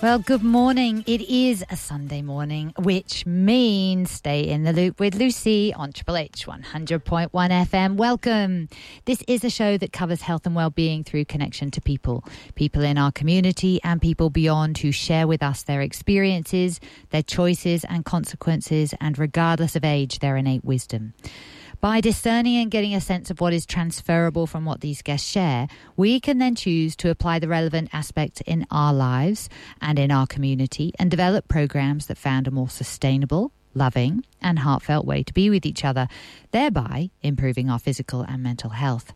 Well, 0.00 0.20
good 0.20 0.44
morning. 0.44 1.02
It 1.08 1.22
is 1.22 1.64
a 1.70 1.76
Sunday 1.76 2.22
morning, 2.22 2.72
which 2.78 3.26
means 3.26 4.12
stay 4.12 4.42
in 4.42 4.62
the 4.62 4.72
loop 4.72 5.00
with 5.00 5.16
Lucy 5.16 5.74
on 5.74 5.92
Triple 5.92 6.16
H 6.16 6.46
100.1 6.46 7.30
FM. 7.32 7.96
Welcome. 7.96 8.68
This 9.06 9.24
is 9.26 9.42
a 9.42 9.50
show 9.50 9.76
that 9.76 9.92
covers 9.92 10.22
health 10.22 10.46
and 10.46 10.54
well-being 10.54 11.02
through 11.02 11.24
connection 11.24 11.72
to 11.72 11.80
people, 11.80 12.22
people 12.54 12.84
in 12.84 12.96
our 12.96 13.10
community 13.10 13.80
and 13.82 14.00
people 14.00 14.30
beyond 14.30 14.78
who 14.78 14.92
share 14.92 15.26
with 15.26 15.42
us 15.42 15.64
their 15.64 15.80
experiences, 15.80 16.78
their 17.10 17.24
choices 17.24 17.82
and 17.82 18.04
consequences, 18.04 18.94
and 19.00 19.18
regardless 19.18 19.74
of 19.74 19.84
age, 19.84 20.20
their 20.20 20.36
innate 20.36 20.64
wisdom. 20.64 21.12
By 21.80 22.00
discerning 22.00 22.56
and 22.56 22.72
getting 22.72 22.92
a 22.92 23.00
sense 23.00 23.30
of 23.30 23.40
what 23.40 23.52
is 23.52 23.64
transferable 23.64 24.48
from 24.48 24.64
what 24.64 24.80
these 24.80 25.00
guests 25.00 25.28
share, 25.28 25.68
we 25.96 26.18
can 26.18 26.38
then 26.38 26.56
choose 26.56 26.96
to 26.96 27.08
apply 27.08 27.38
the 27.38 27.46
relevant 27.46 27.90
aspects 27.92 28.42
in 28.44 28.66
our 28.68 28.92
lives 28.92 29.48
and 29.80 29.96
in 29.96 30.10
our 30.10 30.26
community 30.26 30.92
and 30.98 31.08
develop 31.08 31.46
programs 31.46 32.06
that 32.06 32.18
found 32.18 32.48
a 32.48 32.50
more 32.50 32.68
sustainable, 32.68 33.52
loving, 33.74 34.24
and 34.42 34.58
heartfelt 34.58 35.06
way 35.06 35.22
to 35.22 35.32
be 35.32 35.50
with 35.50 35.64
each 35.64 35.84
other, 35.84 36.08
thereby 36.50 37.10
improving 37.22 37.70
our 37.70 37.78
physical 37.78 38.22
and 38.22 38.42
mental 38.42 38.70
health. 38.70 39.12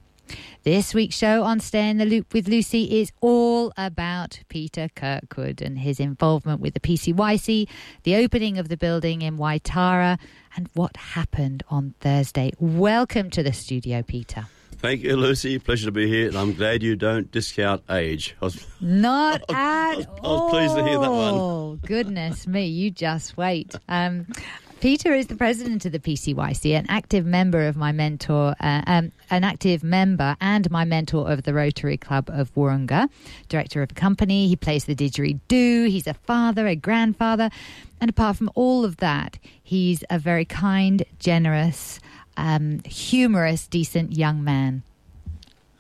This 0.63 0.95
week's 0.95 1.17
show 1.17 1.43
on 1.43 1.59
Stay 1.59 1.91
in 1.91 1.99
the 1.99 2.05
Loop 2.05 2.33
with 2.33 2.47
Lucy 2.47 3.01
is 3.01 3.11
all 3.21 3.73
about 3.77 4.41
Peter 4.49 4.89
Kirkwood 4.95 5.61
and 5.61 5.81
his 5.81 5.99
involvement 5.99 6.61
with 6.61 6.75
the 6.75 6.81
PCYC, 6.81 7.69
the 8.05 8.17
opening 8.17 8.57
of 8.57 8.69
the 8.69 8.77
building 8.77 9.23
in 9.23 9.37
Waitara, 9.37 10.19
and 10.57 10.69
what 10.75 10.97
happened 10.97 11.63
on 11.69 11.95
Thursday. 12.01 12.53
Welcome 12.59 13.31
to 13.31 13.43
the 13.43 13.53
studio, 13.53 14.03
Peter. 14.03 14.47
Thank 14.83 15.03
you, 15.03 15.15
Lucy. 15.17 15.61
Pleasure 15.61 15.87
to 15.87 15.93
be 15.93 16.09
here, 16.09 16.27
and 16.27 16.37
I'm 16.37 16.55
glad 16.55 16.83
you 16.83 16.97
don't 16.97 17.31
discount 17.31 17.85
age. 17.89 18.35
I 18.43 18.47
was, 18.47 18.67
Not 18.81 19.43
I 19.49 19.95
was, 19.95 20.07
at 20.07 20.11
all. 20.19 20.41
I 20.41 20.43
was 20.43 20.51
pleased 20.51 20.75
to 20.75 20.83
hear 20.83 20.99
that 20.99 21.11
one. 21.11 21.35
Oh, 21.35 21.79
goodness 21.87 22.49
me, 22.49 22.67
you 22.67 22.91
just 22.91 23.37
wait. 23.37 23.77
Um, 23.89 24.27
Peter 24.83 25.13
is 25.15 25.29
the 25.29 25.37
president 25.37 25.87
of 25.87 25.93
the 25.93 26.01
PCYC, 26.01 26.77
an 26.77 26.87
active 26.89 27.25
member 27.25 27.69
of 27.69 27.77
my 27.77 27.93
mentor, 27.93 28.57
uh, 28.59 28.83
um, 28.89 29.13
an 29.31 29.45
active 29.45 29.85
member 29.85 30.37
and 30.41 30.69
my 30.73 30.85
mentor 30.85 31.31
of 31.31 31.45
the 31.45 31.55
Rotary 31.55 31.97
Club 31.97 32.29
of 32.29 32.53
Wahroonga, 32.57 33.09
director 33.49 33.83
of 33.83 33.93
a 33.93 33.95
company. 33.95 34.49
He 34.49 34.57
plays 34.57 34.87
the 34.87 34.97
didgeridoo. 34.97 35.89
He's 35.89 36.09
a 36.09 36.15
father, 36.15 36.67
a 36.67 36.75
grandfather, 36.75 37.49
and 38.01 38.11
apart 38.11 38.37
from 38.37 38.51
all 38.57 38.85
of 38.85 38.97
that, 38.97 39.39
he's 39.63 40.03
a 40.11 40.19
very 40.19 40.45
kind, 40.45 41.05
generous, 41.21 42.01
um, 42.37 42.81
humorous, 42.85 43.69
decent 43.69 44.17
young 44.17 44.43
man. 44.43 44.83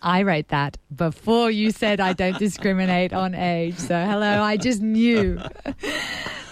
I 0.02 0.22
wrote 0.22 0.48
that 0.48 0.76
before 0.94 1.50
you 1.50 1.70
said 1.70 2.00
I 2.00 2.12
don't 2.12 2.38
discriminate 2.38 3.12
on 3.12 3.34
age. 3.34 3.78
So, 3.78 4.04
hello, 4.04 4.42
I 4.42 4.56
just 4.56 4.82
knew. 4.82 5.40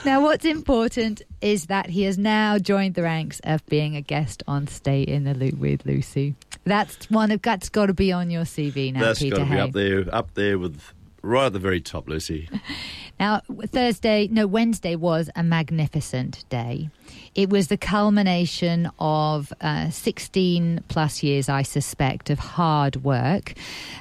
Now, 0.04 0.22
what's 0.22 0.46
important 0.46 1.20
is 1.42 1.66
that 1.66 1.90
he 1.90 2.04
has 2.04 2.16
now 2.16 2.58
joined 2.58 2.94
the 2.94 3.02
ranks 3.02 3.38
of 3.44 3.64
being 3.66 3.96
a 3.96 4.00
guest 4.00 4.42
on 4.48 4.66
Stay 4.66 5.02
in 5.02 5.24
the 5.24 5.34
Loop 5.34 5.58
with 5.58 5.84
Lucy. 5.84 6.36
That's 6.64 7.10
one 7.10 7.30
of 7.30 7.42
that's 7.42 7.68
got 7.68 7.86
to 7.86 7.94
be 7.94 8.10
on 8.10 8.30
your 8.30 8.44
CV 8.44 8.94
now, 8.94 9.00
that's 9.00 9.18
Peter. 9.18 9.36
That's 9.36 9.48
got 9.50 9.54
to 9.56 9.56
be 9.56 9.68
up 9.68 9.72
there, 9.72 10.14
up 10.14 10.34
there 10.34 10.58
with 10.58 10.80
right 11.22 11.46
at 11.46 11.52
the 11.52 11.58
very 11.58 11.80
top, 11.80 12.08
Lucy. 12.08 12.48
Now, 13.20 13.42
Thursday, 13.66 14.28
no, 14.32 14.46
Wednesday 14.46 14.96
was 14.96 15.28
a 15.36 15.42
magnificent 15.42 16.48
day. 16.48 16.88
It 17.34 17.50
was 17.50 17.68
the 17.68 17.76
culmination 17.76 18.90
of 18.98 19.52
uh, 19.60 19.90
16 19.90 20.84
plus 20.88 21.22
years, 21.22 21.50
I 21.50 21.60
suspect, 21.60 22.30
of 22.30 22.38
hard 22.38 23.04
work. 23.04 23.52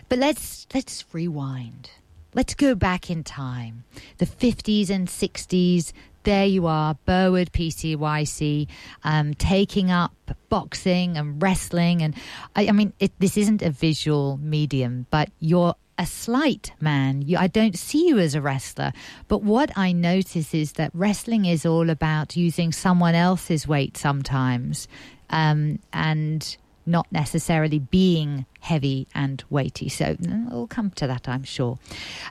But 0.08 0.20
let's 0.20 0.68
let's 0.74 1.04
rewind. 1.12 1.92
Let's 2.34 2.54
go 2.54 2.76
back 2.76 3.10
in 3.10 3.26
time. 3.26 3.84
The 4.20 4.26
50s 4.26 4.90
and 4.90 5.08
60s, 5.10 5.92
there 6.24 6.46
you 6.46 6.68
are, 6.68 6.94
Burwood 7.06 7.52
PCYC, 7.52 8.68
um, 9.04 9.34
taking 9.34 9.92
up 9.92 10.14
boxing 10.48 11.18
and 11.18 11.42
wrestling. 11.42 12.04
And 12.04 12.16
I, 12.56 12.68
I 12.68 12.72
mean, 12.72 12.94
it, 13.00 13.12
this 13.20 13.36
isn't 13.36 13.64
a 13.64 13.72
visual 13.72 14.38
medium, 14.38 15.08
but 15.10 15.30
you're 15.40 15.76
a 16.00 16.06
slight 16.06 16.72
man. 16.80 17.22
You, 17.22 17.38
I 17.38 17.48
don't 17.48 17.78
see 17.78 18.08
you 18.08 18.18
as 18.18 18.34
a 18.34 18.42
wrestler. 18.42 18.94
But 19.28 19.44
what 19.44 19.78
I 19.78 19.92
notice 19.92 20.56
is 20.56 20.74
that 20.74 20.92
wrestling 20.94 21.46
is 21.46 21.66
all 21.66 21.90
about 21.90 22.38
using 22.38 22.72
someone 22.72 23.14
else's 23.14 23.68
weight 23.68 23.98
sometimes. 23.98 24.88
Um, 25.30 25.78
and 25.94 26.58
not 26.86 27.06
necessarily 27.12 27.78
being 27.78 28.46
heavy 28.62 29.08
and 29.14 29.44
weighty. 29.52 29.90
So 29.90 30.16
we'll 30.20 30.66
come 30.66 30.90
to 30.92 31.06
that, 31.06 31.30
I'm 31.30 31.44
sure. 31.44 31.78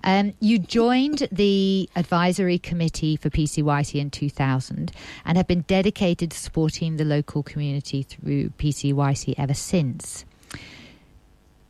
Um, 0.02 0.34
you 0.40 0.58
joined 0.58 1.28
the 1.30 1.88
advisory 1.94 2.58
committee 2.58 3.16
for 3.16 3.30
PCYC 3.30 4.00
in 4.00 4.10
2000 4.10 4.90
and 5.24 5.36
have 5.36 5.46
been 5.46 5.62
dedicated 5.62 6.32
to 6.32 6.38
supporting 6.38 6.96
the 6.96 7.04
local 7.04 7.44
community 7.44 8.02
through 8.02 8.50
PCYC 8.50 9.34
ever 9.38 9.54
since. 9.54 10.24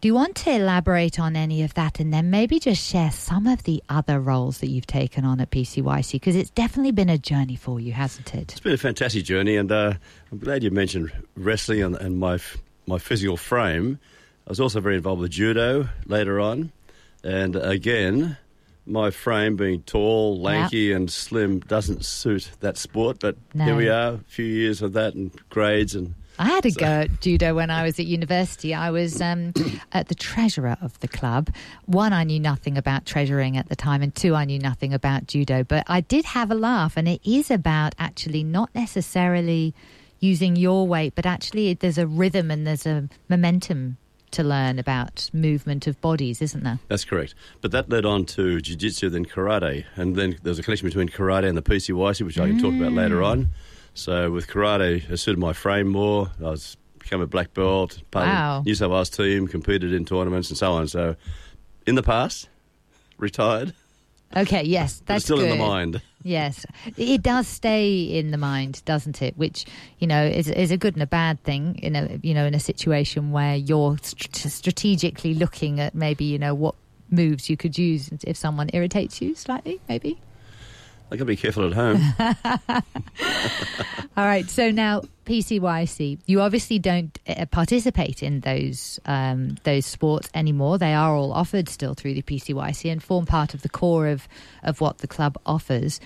Do 0.00 0.06
you 0.06 0.14
want 0.14 0.36
to 0.36 0.52
elaborate 0.52 1.18
on 1.18 1.34
any 1.34 1.64
of 1.64 1.74
that 1.74 1.98
and 1.98 2.14
then 2.14 2.30
maybe 2.30 2.60
just 2.60 2.80
share 2.80 3.10
some 3.10 3.48
of 3.48 3.64
the 3.64 3.82
other 3.88 4.20
roles 4.20 4.58
that 4.58 4.68
you've 4.68 4.86
taken 4.86 5.24
on 5.24 5.40
at 5.40 5.50
PCYC? 5.50 6.12
Because 6.12 6.36
it's 6.36 6.50
definitely 6.50 6.92
been 6.92 7.08
a 7.08 7.18
journey 7.18 7.56
for 7.56 7.80
you, 7.80 7.90
hasn't 7.90 8.32
it? 8.32 8.52
It's 8.52 8.60
been 8.60 8.74
a 8.74 8.78
fantastic 8.78 9.24
journey, 9.24 9.56
and 9.56 9.72
uh, 9.72 9.94
I'm 10.30 10.38
glad 10.38 10.62
you 10.62 10.70
mentioned 10.70 11.10
wrestling 11.34 11.82
and, 11.82 11.96
and 11.96 12.16
my 12.16 12.38
my 12.86 12.98
physical 12.98 13.36
frame. 13.36 13.98
I 14.46 14.50
was 14.50 14.60
also 14.60 14.80
very 14.80 14.94
involved 14.94 15.20
with 15.20 15.32
judo 15.32 15.88
later 16.06 16.38
on, 16.38 16.70
and 17.24 17.56
again, 17.56 18.36
my 18.86 19.10
frame 19.10 19.56
being 19.56 19.82
tall, 19.82 20.40
lanky, 20.40 20.76
yep. 20.76 20.96
and 20.96 21.10
slim 21.10 21.58
doesn't 21.58 22.04
suit 22.04 22.52
that 22.60 22.78
sport. 22.78 23.18
But 23.18 23.36
no. 23.52 23.64
here 23.64 23.76
we 23.76 23.88
are, 23.88 24.12
a 24.12 24.18
few 24.28 24.46
years 24.46 24.80
of 24.80 24.92
that 24.92 25.14
and 25.14 25.32
grades 25.48 25.96
and. 25.96 26.14
I 26.38 26.48
had 26.48 26.64
a 26.64 26.70
so. 26.70 26.80
go 26.80 26.86
at 26.86 27.20
judo 27.20 27.54
when 27.54 27.70
I 27.70 27.82
was 27.82 27.98
at 27.98 28.06
university. 28.06 28.74
I 28.74 28.90
was 28.90 29.20
um, 29.20 29.52
at 29.92 30.08
the 30.08 30.14
treasurer 30.14 30.76
of 30.80 30.98
the 31.00 31.08
club. 31.08 31.50
One, 31.86 32.12
I 32.12 32.24
knew 32.24 32.40
nothing 32.40 32.78
about 32.78 33.06
treasuring 33.06 33.56
at 33.56 33.68
the 33.68 33.76
time, 33.76 34.02
and 34.02 34.14
two, 34.14 34.34
I 34.34 34.44
knew 34.44 34.58
nothing 34.58 34.94
about 34.94 35.26
judo. 35.26 35.64
But 35.64 35.84
I 35.88 36.00
did 36.00 36.24
have 36.26 36.50
a 36.50 36.54
laugh, 36.54 36.96
and 36.96 37.08
it 37.08 37.20
is 37.24 37.50
about 37.50 37.94
actually 37.98 38.44
not 38.44 38.74
necessarily 38.74 39.74
using 40.20 40.56
your 40.56 40.86
weight, 40.86 41.14
but 41.14 41.26
actually 41.26 41.74
there's 41.74 41.98
a 41.98 42.06
rhythm 42.06 42.50
and 42.50 42.66
there's 42.66 42.86
a 42.86 43.08
momentum 43.28 43.96
to 44.30 44.42
learn 44.42 44.78
about 44.78 45.30
movement 45.32 45.86
of 45.86 46.00
bodies, 46.00 46.42
isn't 46.42 46.62
there? 46.62 46.78
That's 46.88 47.04
correct. 47.04 47.34
But 47.60 47.70
that 47.72 47.88
led 47.88 48.04
on 48.04 48.26
to 48.26 48.60
jiu-jitsu, 48.60 49.08
then 49.10 49.24
karate, 49.24 49.84
and 49.96 50.16
then 50.16 50.38
there's 50.42 50.58
a 50.58 50.62
connection 50.62 50.86
between 50.86 51.08
karate 51.08 51.48
and 51.48 51.56
the 51.56 51.62
PCYC, 51.62 52.22
which 52.22 52.38
I 52.38 52.48
can 52.48 52.58
mm. 52.58 52.62
talk 52.62 52.74
about 52.74 52.92
later 52.92 53.22
on. 53.22 53.50
So 53.98 54.30
with 54.30 54.46
karate, 54.46 55.10
it 55.10 55.16
suited 55.16 55.40
my 55.40 55.52
frame 55.52 55.88
more. 55.88 56.30
I 56.38 56.50
was 56.50 56.76
become 57.00 57.20
a 57.20 57.26
black 57.26 57.52
belt, 57.52 58.00
part 58.12 58.28
wow. 58.28 58.58
of 58.58 58.66
New 58.66 58.74
South 58.76 58.92
Wales 58.92 59.10
team, 59.10 59.48
competed 59.48 59.92
in 59.92 60.04
tournaments 60.04 60.50
and 60.50 60.56
so 60.56 60.72
on. 60.72 60.86
So 60.86 61.16
in 61.84 61.96
the 61.96 62.02
past, 62.02 62.48
retired. 63.16 63.74
Okay, 64.36 64.62
yes, 64.62 65.02
that's 65.04 65.24
still 65.24 65.38
good. 65.38 65.50
in 65.50 65.58
the 65.58 65.64
mind. 65.64 66.00
Yes, 66.22 66.64
it 66.96 67.22
does 67.22 67.48
stay 67.48 68.02
in 68.02 68.30
the 68.30 68.36
mind, 68.36 68.82
doesn't 68.84 69.20
it? 69.20 69.36
Which 69.36 69.66
you 69.98 70.06
know 70.06 70.24
is 70.24 70.48
is 70.48 70.70
a 70.70 70.76
good 70.76 70.94
and 70.94 71.02
a 71.02 71.06
bad 71.06 71.42
thing. 71.42 71.80
In 71.82 71.96
a 71.96 72.20
you 72.22 72.34
know 72.34 72.44
in 72.44 72.54
a 72.54 72.60
situation 72.60 73.32
where 73.32 73.56
you're 73.56 73.98
st- 74.00 74.52
strategically 74.52 75.34
looking 75.34 75.80
at 75.80 75.96
maybe 75.96 76.24
you 76.24 76.38
know 76.38 76.54
what 76.54 76.76
moves 77.10 77.50
you 77.50 77.56
could 77.56 77.76
use 77.76 78.10
if 78.22 78.36
someone 78.36 78.70
irritates 78.72 79.20
you 79.20 79.34
slightly, 79.34 79.80
maybe. 79.88 80.20
I 81.10 81.16
got 81.16 81.20
to 81.20 81.24
be 81.24 81.36
careful 81.36 81.66
at 81.66 81.72
home. 81.72 82.02
all 84.16 84.24
right. 84.24 84.48
So 84.50 84.70
now 84.70 85.02
PCYC, 85.24 86.18
you 86.26 86.40
obviously 86.42 86.78
don't 86.78 87.18
uh, 87.26 87.46
participate 87.46 88.22
in 88.22 88.40
those 88.40 89.00
um, 89.06 89.56
those 89.64 89.86
sports 89.86 90.28
anymore. 90.34 90.76
They 90.76 90.92
are 90.92 91.14
all 91.14 91.32
offered 91.32 91.68
still 91.68 91.94
through 91.94 92.14
the 92.14 92.22
PCYC 92.22 92.92
and 92.92 93.02
form 93.02 93.24
part 93.24 93.54
of 93.54 93.62
the 93.62 93.70
core 93.70 94.08
of 94.08 94.28
of 94.62 94.80
what 94.82 94.98
the 94.98 95.06
club 95.06 95.38
offers. 95.46 95.98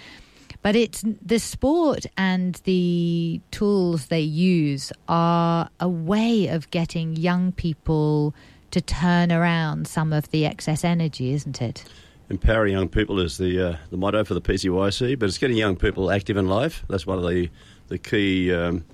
But 0.62 0.77
it's 0.77 1.03
the 1.21 1.41
sport 1.41 2.06
and 2.17 2.55
the 2.65 3.41
tools 3.50 4.06
they 4.06 4.21
use 4.21 4.93
are 5.09 5.69
a 5.81 5.88
way 5.88 6.47
of 6.47 6.71
getting 6.71 7.17
young 7.17 7.50
people 7.50 8.35
to 8.71 8.81
turn 8.81 9.32
around 9.32 9.88
some 9.88 10.12
of 10.12 10.31
the 10.31 10.47
excess 10.47 10.85
energy, 10.85 11.32
isn't 11.32 11.61
it? 11.61 11.85
Empowering 12.32 12.73
young 12.73 12.88
people 12.88 13.20
is 13.20 13.37
the 13.37 13.69
uh, 13.69 13.76
the 13.90 13.96
motto 13.96 14.25
for 14.25 14.34
the 14.34 14.40
PCYC, 14.40 15.19
but 15.19 15.29
it's 15.29 15.38
getting 15.38 15.56
young 15.56 15.76
people 15.76 16.11
active 16.11 16.37
in 16.37 16.49
life. 16.49 16.84
That's 16.88 17.06
one 17.06 17.19
of 17.19 17.29
the 17.29 17.49
the 17.88 17.99
key 17.99 18.52
um, 18.52 18.84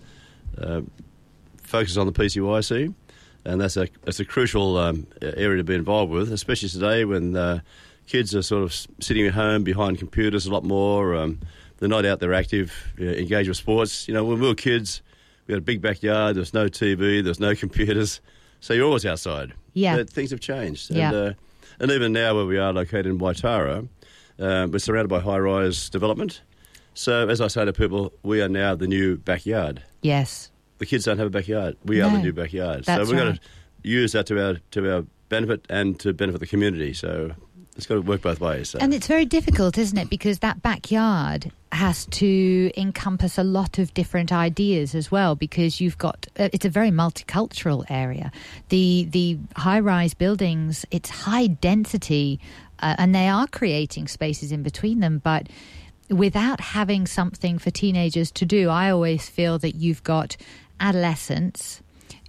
uh, 0.60 0.82
focuses 1.62 1.96
on 1.96 2.06
the 2.06 2.12
PCYC, 2.12 2.92
and 3.44 3.60
that's 3.60 3.76
a 3.76 3.88
that's 4.04 4.20
a 4.20 4.24
crucial 4.24 4.76
um, 4.76 5.06
area 5.22 5.56
to 5.56 5.64
be 5.64 5.74
involved 5.74 6.12
with, 6.12 6.32
especially 6.32 6.68
today 6.68 7.04
when 7.04 7.36
uh, 7.36 7.60
kids 8.06 8.34
are 8.34 8.42
sort 8.42 8.64
of 8.64 8.74
sitting 9.00 9.26
at 9.26 9.34
home 9.34 9.62
behind 9.62 9.98
computers 9.98 10.46
a 10.46 10.52
lot 10.52 10.64
more. 10.64 11.14
Um, 11.14 11.38
they're 11.78 11.88
not 11.88 12.04
out 12.04 12.18
there 12.18 12.34
active, 12.34 12.92
engaged 12.98 13.48
with 13.48 13.56
sports. 13.56 14.08
You 14.08 14.14
know, 14.14 14.24
when 14.24 14.40
we 14.40 14.48
were 14.48 14.54
kids, 14.56 15.00
we 15.46 15.52
had 15.52 15.62
a 15.62 15.64
big 15.64 15.80
backyard. 15.80 16.34
There 16.34 16.40
was 16.40 16.52
no 16.52 16.66
TV. 16.66 17.22
There 17.22 17.30
was 17.30 17.38
no 17.38 17.54
computers, 17.64 18.20
so 18.58 18.74
you're 18.74 18.86
always 18.86 19.06
outside. 19.06 19.54
Yeah, 19.74 19.96
but 19.96 20.10
things 20.10 20.32
have 20.32 20.40
changed. 20.40 20.90
And, 20.90 20.98
yeah 20.98 21.12
uh, 21.12 21.32
and 21.80 21.90
even 21.90 22.12
now, 22.12 22.34
where 22.34 22.46
we 22.46 22.58
are 22.58 22.72
located 22.72 23.06
in 23.06 23.18
Waitara, 23.18 23.88
Um, 24.40 24.70
we're 24.70 24.78
surrounded 24.78 25.08
by 25.08 25.20
high 25.20 25.38
rise 25.38 25.90
development. 25.90 26.42
So, 26.94 27.28
as 27.28 27.40
I 27.40 27.48
say 27.48 27.64
to 27.64 27.72
people, 27.72 28.12
we 28.22 28.40
are 28.40 28.48
now 28.48 28.74
the 28.76 28.86
new 28.86 29.16
backyard. 29.16 29.82
Yes. 30.02 30.50
The 30.78 30.86
kids 30.86 31.04
don't 31.04 31.18
have 31.18 31.26
a 31.26 31.30
backyard. 31.30 31.76
We 31.84 32.00
are 32.00 32.10
the 32.10 32.22
new 32.22 32.32
backyard. 32.32 32.84
that's 32.84 33.08
so, 33.08 33.12
we've 33.12 33.20
got 33.20 33.30
right. 33.30 33.40
to 33.40 33.88
use 33.88 34.12
that 34.12 34.26
to 34.26 34.44
our, 34.44 34.54
to 34.72 34.94
our 34.94 35.04
benefit 35.28 35.66
and 35.68 35.98
to 36.00 36.12
benefit 36.12 36.40
the 36.40 36.46
community. 36.46 36.92
So, 36.94 37.32
it's 37.78 37.86
got 37.86 37.94
to 37.94 38.02
work 38.02 38.22
both 38.22 38.40
ways. 38.40 38.70
So. 38.70 38.80
And 38.80 38.92
it's 38.92 39.06
very 39.06 39.24
difficult, 39.24 39.78
isn't 39.78 39.96
it? 39.96 40.10
Because 40.10 40.40
that 40.40 40.62
backyard 40.62 41.52
has 41.70 42.06
to 42.06 42.72
encompass 42.76 43.38
a 43.38 43.44
lot 43.44 43.78
of 43.78 43.94
different 43.94 44.32
ideas 44.32 44.96
as 44.96 45.12
well. 45.12 45.36
Because 45.36 45.80
you've 45.80 45.96
got 45.96 46.26
uh, 46.38 46.48
it's 46.52 46.66
a 46.66 46.70
very 46.70 46.90
multicultural 46.90 47.84
area. 47.88 48.32
The 48.68 49.06
the 49.08 49.38
high 49.56 49.78
rise 49.78 50.12
buildings, 50.12 50.84
it's 50.90 51.08
high 51.08 51.46
density, 51.46 52.40
uh, 52.80 52.96
and 52.98 53.14
they 53.14 53.28
are 53.28 53.46
creating 53.46 54.08
spaces 54.08 54.52
in 54.52 54.62
between 54.62 55.00
them, 55.00 55.18
but. 55.24 55.48
Without 56.10 56.58
having 56.58 57.06
something 57.06 57.58
for 57.58 57.70
teenagers 57.70 58.30
to 58.30 58.46
do, 58.46 58.70
I 58.70 58.90
always 58.90 59.28
feel 59.28 59.58
that 59.58 59.74
you've 59.74 60.02
got 60.02 60.38
adolescents 60.80 61.82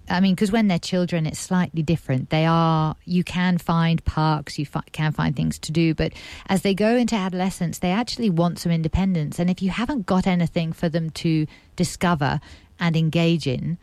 I 0.09 0.19
mean, 0.19 0.35
because 0.35 0.51
when 0.51 0.67
they're 0.67 0.79
children, 0.79 1.25
it's 1.25 1.39
slightly 1.39 1.83
different. 1.83 2.29
They 2.29 2.45
are, 2.45 2.95
you 3.05 3.23
can 3.23 3.57
find 3.57 4.03
parks, 4.05 4.57
you 4.57 4.65
fi- 4.65 4.83
can 4.91 5.11
find 5.11 5.35
things 5.35 5.59
to 5.59 5.71
do, 5.71 5.93
but 5.93 6.13
as 6.47 6.61
they 6.61 6.73
go 6.73 6.95
into 6.95 7.15
adolescence, 7.15 7.79
they 7.79 7.91
actually 7.91 8.29
want 8.29 8.59
some 8.59 8.71
independence. 8.71 9.39
And 9.39 9.49
if 9.49 9.61
you 9.61 9.69
haven't 9.69 10.05
got 10.05 10.27
anything 10.27 10.73
for 10.73 10.89
them 10.89 11.09
to 11.11 11.45
discover 11.75 12.39
and 12.79 12.95
engage 12.95 13.47
in, 13.47 13.77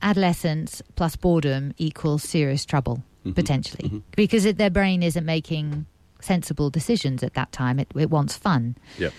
adolescence 0.00 0.80
plus 0.96 1.16
boredom 1.16 1.74
equals 1.76 2.22
serious 2.22 2.64
trouble, 2.64 3.02
potentially, 3.34 4.02
because 4.16 4.44
it, 4.44 4.56
their 4.56 4.70
brain 4.70 5.02
isn't 5.02 5.24
making 5.26 5.86
sensible 6.20 6.70
decisions 6.70 7.22
at 7.22 7.34
that 7.34 7.52
time. 7.52 7.78
It, 7.78 7.88
it 7.94 8.10
wants 8.10 8.36
fun. 8.36 8.76
Yep. 8.98 9.12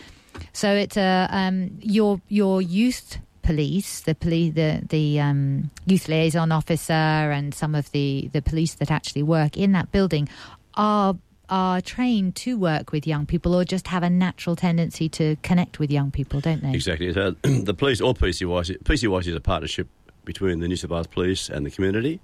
So 0.53 0.73
it's 0.73 0.97
a 0.97 1.27
um, 1.29 1.77
your 1.81 2.21
your 2.27 2.61
youth 2.61 3.17
police, 3.49 4.01
the 4.01 4.13
police, 4.13 4.53
the 4.53 4.81
the 4.87 5.19
um, 5.19 5.71
youth 5.87 6.07
liaison 6.07 6.51
officer, 6.51 6.93
and 7.37 7.51
some 7.61 7.73
of 7.73 7.91
the 7.93 8.29
the 8.31 8.43
police 8.43 8.75
that 8.75 8.91
actually 8.91 9.23
work 9.23 9.57
in 9.57 9.71
that 9.71 9.91
building 9.91 10.29
are 10.75 11.15
are 11.49 11.81
trained 11.81 12.35
to 12.35 12.59
work 12.59 12.91
with 12.91 13.07
young 13.07 13.25
people, 13.25 13.55
or 13.55 13.65
just 13.65 13.87
have 13.87 14.03
a 14.03 14.09
natural 14.09 14.55
tendency 14.55 15.09
to 15.09 15.35
connect 15.41 15.79
with 15.79 15.89
young 15.89 16.11
people, 16.11 16.39
don't 16.39 16.61
they? 16.61 16.73
Exactly. 16.73 17.11
So 17.11 17.31
the 17.41 17.73
police 17.73 17.99
or 18.01 18.13
PCYC, 18.13 18.83
PCYC 18.83 19.27
is 19.27 19.35
a 19.35 19.41
partnership 19.41 19.87
between 20.25 20.59
the 20.59 20.67
New 20.67 20.75
South 20.75 20.91
Wales 20.91 21.07
Police 21.07 21.49
and 21.49 21.65
the 21.65 21.71
community, 21.71 22.19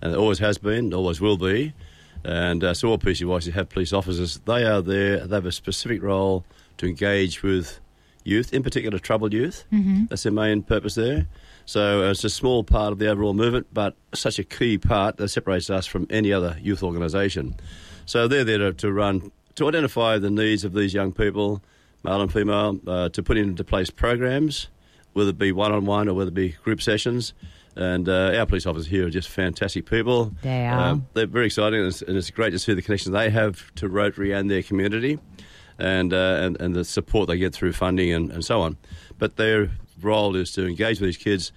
and 0.00 0.12
it 0.12 0.18
always 0.18 0.38
has 0.38 0.56
been, 0.56 0.94
always 0.94 1.20
will 1.20 1.36
be. 1.36 1.72
And 2.22 2.62
uh, 2.62 2.74
so 2.74 2.90
all 2.90 2.98
PCYC 2.98 3.52
have 3.54 3.70
police 3.70 3.92
officers. 3.92 4.38
They 4.44 4.64
are 4.64 4.82
there. 4.82 5.26
They 5.26 5.34
have 5.34 5.46
a 5.46 5.52
specific 5.52 6.00
role 6.00 6.44
to 6.78 6.86
engage 6.86 7.42
with 7.42 7.80
youth, 8.24 8.52
in 8.52 8.62
particular 8.62 8.98
troubled 8.98 9.32
youth. 9.32 9.64
Mm-hmm. 9.72 10.06
That's 10.06 10.22
their 10.22 10.32
main 10.32 10.62
purpose 10.62 10.94
there. 10.94 11.26
So 11.64 12.06
uh, 12.06 12.10
it's 12.10 12.24
a 12.24 12.30
small 12.30 12.64
part 12.64 12.92
of 12.92 12.98
the 12.98 13.08
overall 13.08 13.34
movement, 13.34 13.68
but 13.72 13.94
such 14.14 14.38
a 14.38 14.44
key 14.44 14.78
part 14.78 15.16
that 15.18 15.28
separates 15.28 15.70
us 15.70 15.86
from 15.86 16.06
any 16.10 16.32
other 16.32 16.56
youth 16.60 16.82
organisation. 16.82 17.56
So 18.06 18.26
they're 18.26 18.44
there 18.44 18.58
to, 18.58 18.72
to 18.72 18.92
run, 18.92 19.30
to 19.54 19.68
identify 19.68 20.18
the 20.18 20.30
needs 20.30 20.64
of 20.64 20.72
these 20.72 20.92
young 20.92 21.12
people, 21.12 21.62
male 22.02 22.20
and 22.20 22.32
female, 22.32 22.80
uh, 22.86 23.08
to 23.10 23.22
put 23.22 23.36
into 23.36 23.62
place 23.62 23.90
programs, 23.90 24.68
whether 25.12 25.30
it 25.30 25.38
be 25.38 25.52
one-on-one 25.52 26.08
or 26.08 26.14
whether 26.14 26.28
it 26.28 26.34
be 26.34 26.50
group 26.50 26.82
sessions. 26.82 27.34
And 27.76 28.08
uh, 28.08 28.32
our 28.36 28.46
police 28.46 28.66
officers 28.66 28.88
here 28.88 29.06
are 29.06 29.10
just 29.10 29.28
fantastic 29.28 29.88
people. 29.88 30.32
They 30.42 30.66
are. 30.66 30.88
Um, 30.88 31.06
they're 31.14 31.26
very 31.26 31.46
exciting, 31.46 31.78
and 31.78 31.88
it's, 31.88 32.02
and 32.02 32.16
it's 32.16 32.30
great 32.30 32.50
to 32.50 32.58
see 32.58 32.74
the 32.74 32.82
connection 32.82 33.12
they 33.12 33.30
have 33.30 33.72
to 33.76 33.88
Rotary 33.88 34.32
and 34.32 34.50
their 34.50 34.64
community, 34.64 35.20
and 35.80 36.12
uh, 36.12 36.38
and, 36.42 36.60
and 36.60 36.74
the 36.74 36.84
support 36.84 37.28
they 37.28 37.38
get 37.38 37.54
through 37.54 37.72
funding 37.72 38.12
and, 38.12 38.30
and 38.30 38.44
so 38.44 38.60
on. 38.60 38.76
But 39.18 39.36
their 39.36 39.70
role 40.00 40.36
is 40.36 40.52
to 40.52 40.66
engage 40.66 41.00
with 41.00 41.08
these 41.08 41.16
kids, 41.16 41.52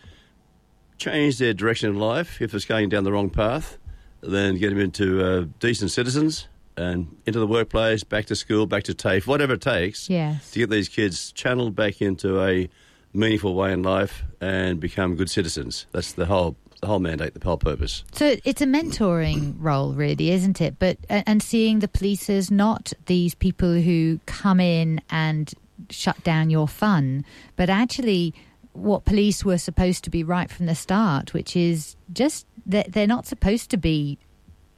change 0.98 1.38
their 1.38 1.54
direction 1.54 1.90
in 1.90 2.00
life 2.00 2.42
if 2.42 2.54
it's 2.54 2.66
going 2.66 2.90
down 2.90 3.04
the 3.04 3.12
wrong 3.12 3.30
path, 3.30 3.78
then 4.22 4.58
get 4.58 4.70
them 4.70 4.80
into 4.80 5.24
uh, 5.24 5.46
decent 5.60 5.92
citizens 5.92 6.48
and 6.76 7.16
into 7.26 7.40
the 7.40 7.48
workplace, 7.48 8.04
back 8.04 8.26
to 8.26 8.36
school, 8.36 8.66
back 8.66 8.84
to 8.84 8.94
TAFE, 8.94 9.28
whatever 9.28 9.54
it 9.54 9.62
takes 9.62 10.10
Yes. 10.10 10.52
to 10.52 10.60
get 10.60 10.70
these 10.70 10.90
kids 10.90 11.32
channeled 11.32 11.76
back 11.76 12.02
into 12.02 12.42
a 12.42 12.68
meaningful 13.14 13.54
way 13.54 13.72
in 13.72 13.84
life 13.84 14.24
and 14.42 14.80
become 14.80 15.16
good 15.16 15.30
citizens. 15.30 15.86
That's 15.92 16.14
the 16.14 16.26
whole 16.26 16.56
the 16.84 16.88
whole 16.88 17.00
mandate, 17.00 17.34
the 17.34 17.46
whole 17.46 17.58
purpose. 17.58 18.04
So 18.12 18.36
it's 18.44 18.62
a 18.62 18.66
mentoring 18.66 19.56
role, 19.58 19.94
really, 19.94 20.32
isn't 20.32 20.60
it? 20.60 20.78
But 20.80 20.98
and 21.10 21.42
seeing 21.42 21.80
the 21.80 21.88
police 21.88 22.30
as 22.30 22.52
not 22.52 22.92
these 23.06 23.34
people 23.34 23.74
who 23.82 24.20
come 24.26 24.60
in 24.60 25.00
and 25.10 25.54
shut 25.90 26.22
down 26.26 26.50
your 26.50 26.68
fun, 26.68 27.24
but 27.56 27.70
actually 27.70 28.34
what 28.74 29.06
police 29.06 29.46
were 29.46 29.58
supposed 29.58 30.04
to 30.04 30.10
be 30.10 30.26
right 30.26 30.52
from 30.52 30.66
the 30.66 30.76
start, 30.76 31.34
which 31.34 31.56
is 31.56 31.96
just 32.12 32.46
that 32.66 32.92
they're 32.92 33.08
not 33.08 33.26
supposed 33.26 33.70
to 33.70 33.78
be 33.78 34.18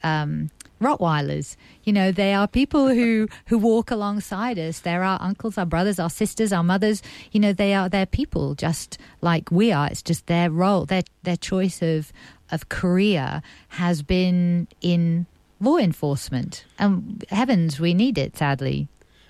um, 0.04 0.52
Rottweilers. 0.82 1.56
You 1.84 1.94
know, 1.94 2.12
they 2.12 2.34
are 2.34 2.48
people 2.48 2.90
who 2.90 3.28
who 3.48 3.58
walk 3.58 3.92
alongside 3.92 4.60
us. 4.60 4.80
They're 4.80 5.04
our 5.04 5.22
uncles, 5.22 5.58
our 5.58 5.66
brothers, 5.66 6.00
our 6.00 6.10
sisters, 6.10 6.52
our 6.52 6.64
mothers. 6.64 7.02
You 7.32 7.40
know, 7.40 7.54
they 7.54 7.74
are 7.74 7.90
they're 7.90 8.06
people 8.06 8.56
just 8.56 8.98
like 9.22 9.52
we 9.52 9.72
are. 9.72 9.88
It's 9.88 10.02
just 10.02 10.28
their 10.28 10.50
role, 10.50 10.86
their 10.86 11.04
their 11.24 11.38
choice 11.38 11.82
of 11.82 12.12
of 12.52 12.70
career 12.70 13.42
has 13.70 14.02
been 14.04 14.68
in 14.82 15.26
law 15.60 15.78
enforcement. 15.78 16.66
And 16.78 17.24
heavens, 17.30 17.80
we 17.80 17.94
need 17.94 18.18
it. 18.18 18.38
Sadly, 18.38 18.88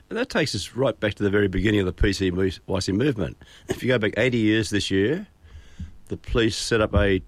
And 0.09 0.17
that 0.17 0.29
takes 0.29 0.53
us 0.55 0.75
right 0.75 0.99
back 0.99 1.13
to 1.15 1.23
the 1.23 1.29
very 1.29 1.47
beginning 1.47 1.79
of 1.81 1.85
the 1.85 1.93
PCYC 1.93 2.93
movement. 2.93 3.37
If 3.69 3.83
you 3.83 3.89
go 3.89 3.97
back 3.97 4.13
80 4.17 4.37
years 4.37 4.69
this 4.69 4.91
year, 4.91 5.27
the 6.07 6.17
police 6.17 6.55
set 6.57 6.81
up 6.81 6.93
a 6.95 7.21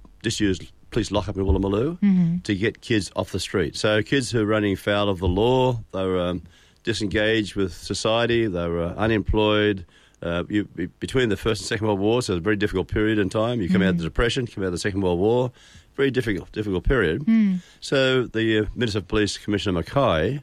disused 0.97 1.11
lock 1.11 1.29
up 1.29 1.37
in 1.37 1.43
Woolloomooloo 1.43 2.43
to 2.43 2.55
get 2.55 2.81
kids 2.81 3.11
off 3.15 3.31
the 3.31 3.39
street. 3.39 3.75
So 3.75 4.01
kids 4.01 4.31
who 4.31 4.41
are 4.41 4.45
running 4.45 4.75
foul 4.75 5.09
of 5.09 5.19
the 5.19 5.27
law, 5.27 5.83
they 5.93 6.03
were 6.03 6.19
um, 6.19 6.43
disengaged 6.83 7.55
with 7.55 7.73
society, 7.73 8.47
they 8.47 8.67
were 8.67 8.83
uh, 8.83 8.93
unemployed. 8.95 9.85
Uh, 10.19 10.43
you, 10.49 10.63
between 10.99 11.29
the 11.29 11.37
First 11.37 11.61
and 11.61 11.67
Second 11.67 11.85
World 11.85 11.99
War, 11.99 12.23
so 12.23 12.33
it's 12.33 12.39
a 12.39 12.41
very 12.41 12.55
difficult 12.55 12.87
period 12.87 13.19
in 13.19 13.29
time. 13.29 13.61
You 13.61 13.69
come 13.69 13.83
out 13.83 13.89
of 13.89 13.97
the 13.99 14.03
Depression, 14.03 14.47
come 14.47 14.63
out 14.63 14.67
of 14.67 14.71
the 14.71 14.79
Second 14.79 15.01
World 15.01 15.19
War, 15.19 15.51
very 15.95 16.09
difficult, 16.09 16.51
difficult 16.51 16.85
period. 16.85 17.23
So 17.81 18.23
the 18.23 18.61
uh, 18.61 18.65
Minister 18.73 18.97
of 18.97 19.07
Police, 19.07 19.37
Commissioner 19.37 19.73
Mackay, 19.73 20.41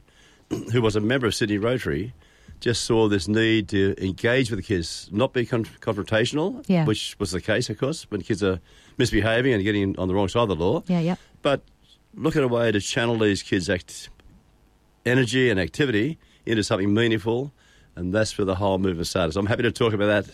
who 0.71 0.81
was 0.81 0.95
a 0.95 1.01
member 1.01 1.27
of 1.27 1.35
Sydney 1.35 1.57
Rotary, 1.57 2.13
just 2.59 2.83
saw 2.85 3.07
this 3.07 3.27
need 3.27 3.69
to 3.69 3.95
engage 4.03 4.49
with 4.49 4.57
the 4.59 4.63
kids, 4.63 5.09
not 5.11 5.33
be 5.33 5.45
con- 5.45 5.65
confrontational, 5.81 6.63
Yeah. 6.67 6.85
which 6.85 7.15
was 7.19 7.31
the 7.31 7.41
case, 7.41 7.69
of 7.69 7.77
course, 7.77 8.05
when 8.09 8.21
kids 8.21 8.41
are 8.43 8.59
misbehaving 8.97 9.53
and 9.53 9.63
getting 9.63 9.97
on 9.99 10.07
the 10.07 10.15
wrong 10.15 10.27
side 10.29 10.43
of 10.43 10.49
the 10.49 10.55
law. 10.55 10.83
yeah, 10.87 10.99
yeah. 10.99 11.15
But 11.41 11.61
look 12.15 12.35
at 12.35 12.43
a 12.43 12.47
way 12.47 12.71
to 12.71 12.79
channel 12.81 13.17
these 13.19 13.43
kids' 13.43 13.69
act- 13.69 14.09
energy 15.05 15.49
and 15.49 15.59
activity 15.59 16.17
into 16.45 16.63
something 16.63 16.93
meaningful, 16.93 17.51
and 17.95 18.13
that's 18.13 18.37
where 18.37 18.45
the 18.45 18.55
whole 18.55 18.77
movement 18.79 19.07
started. 19.07 19.33
So 19.33 19.39
I'm 19.39 19.45
happy 19.45 19.63
to 19.63 19.71
talk 19.71 19.93
about 19.93 20.25
that. 20.25 20.33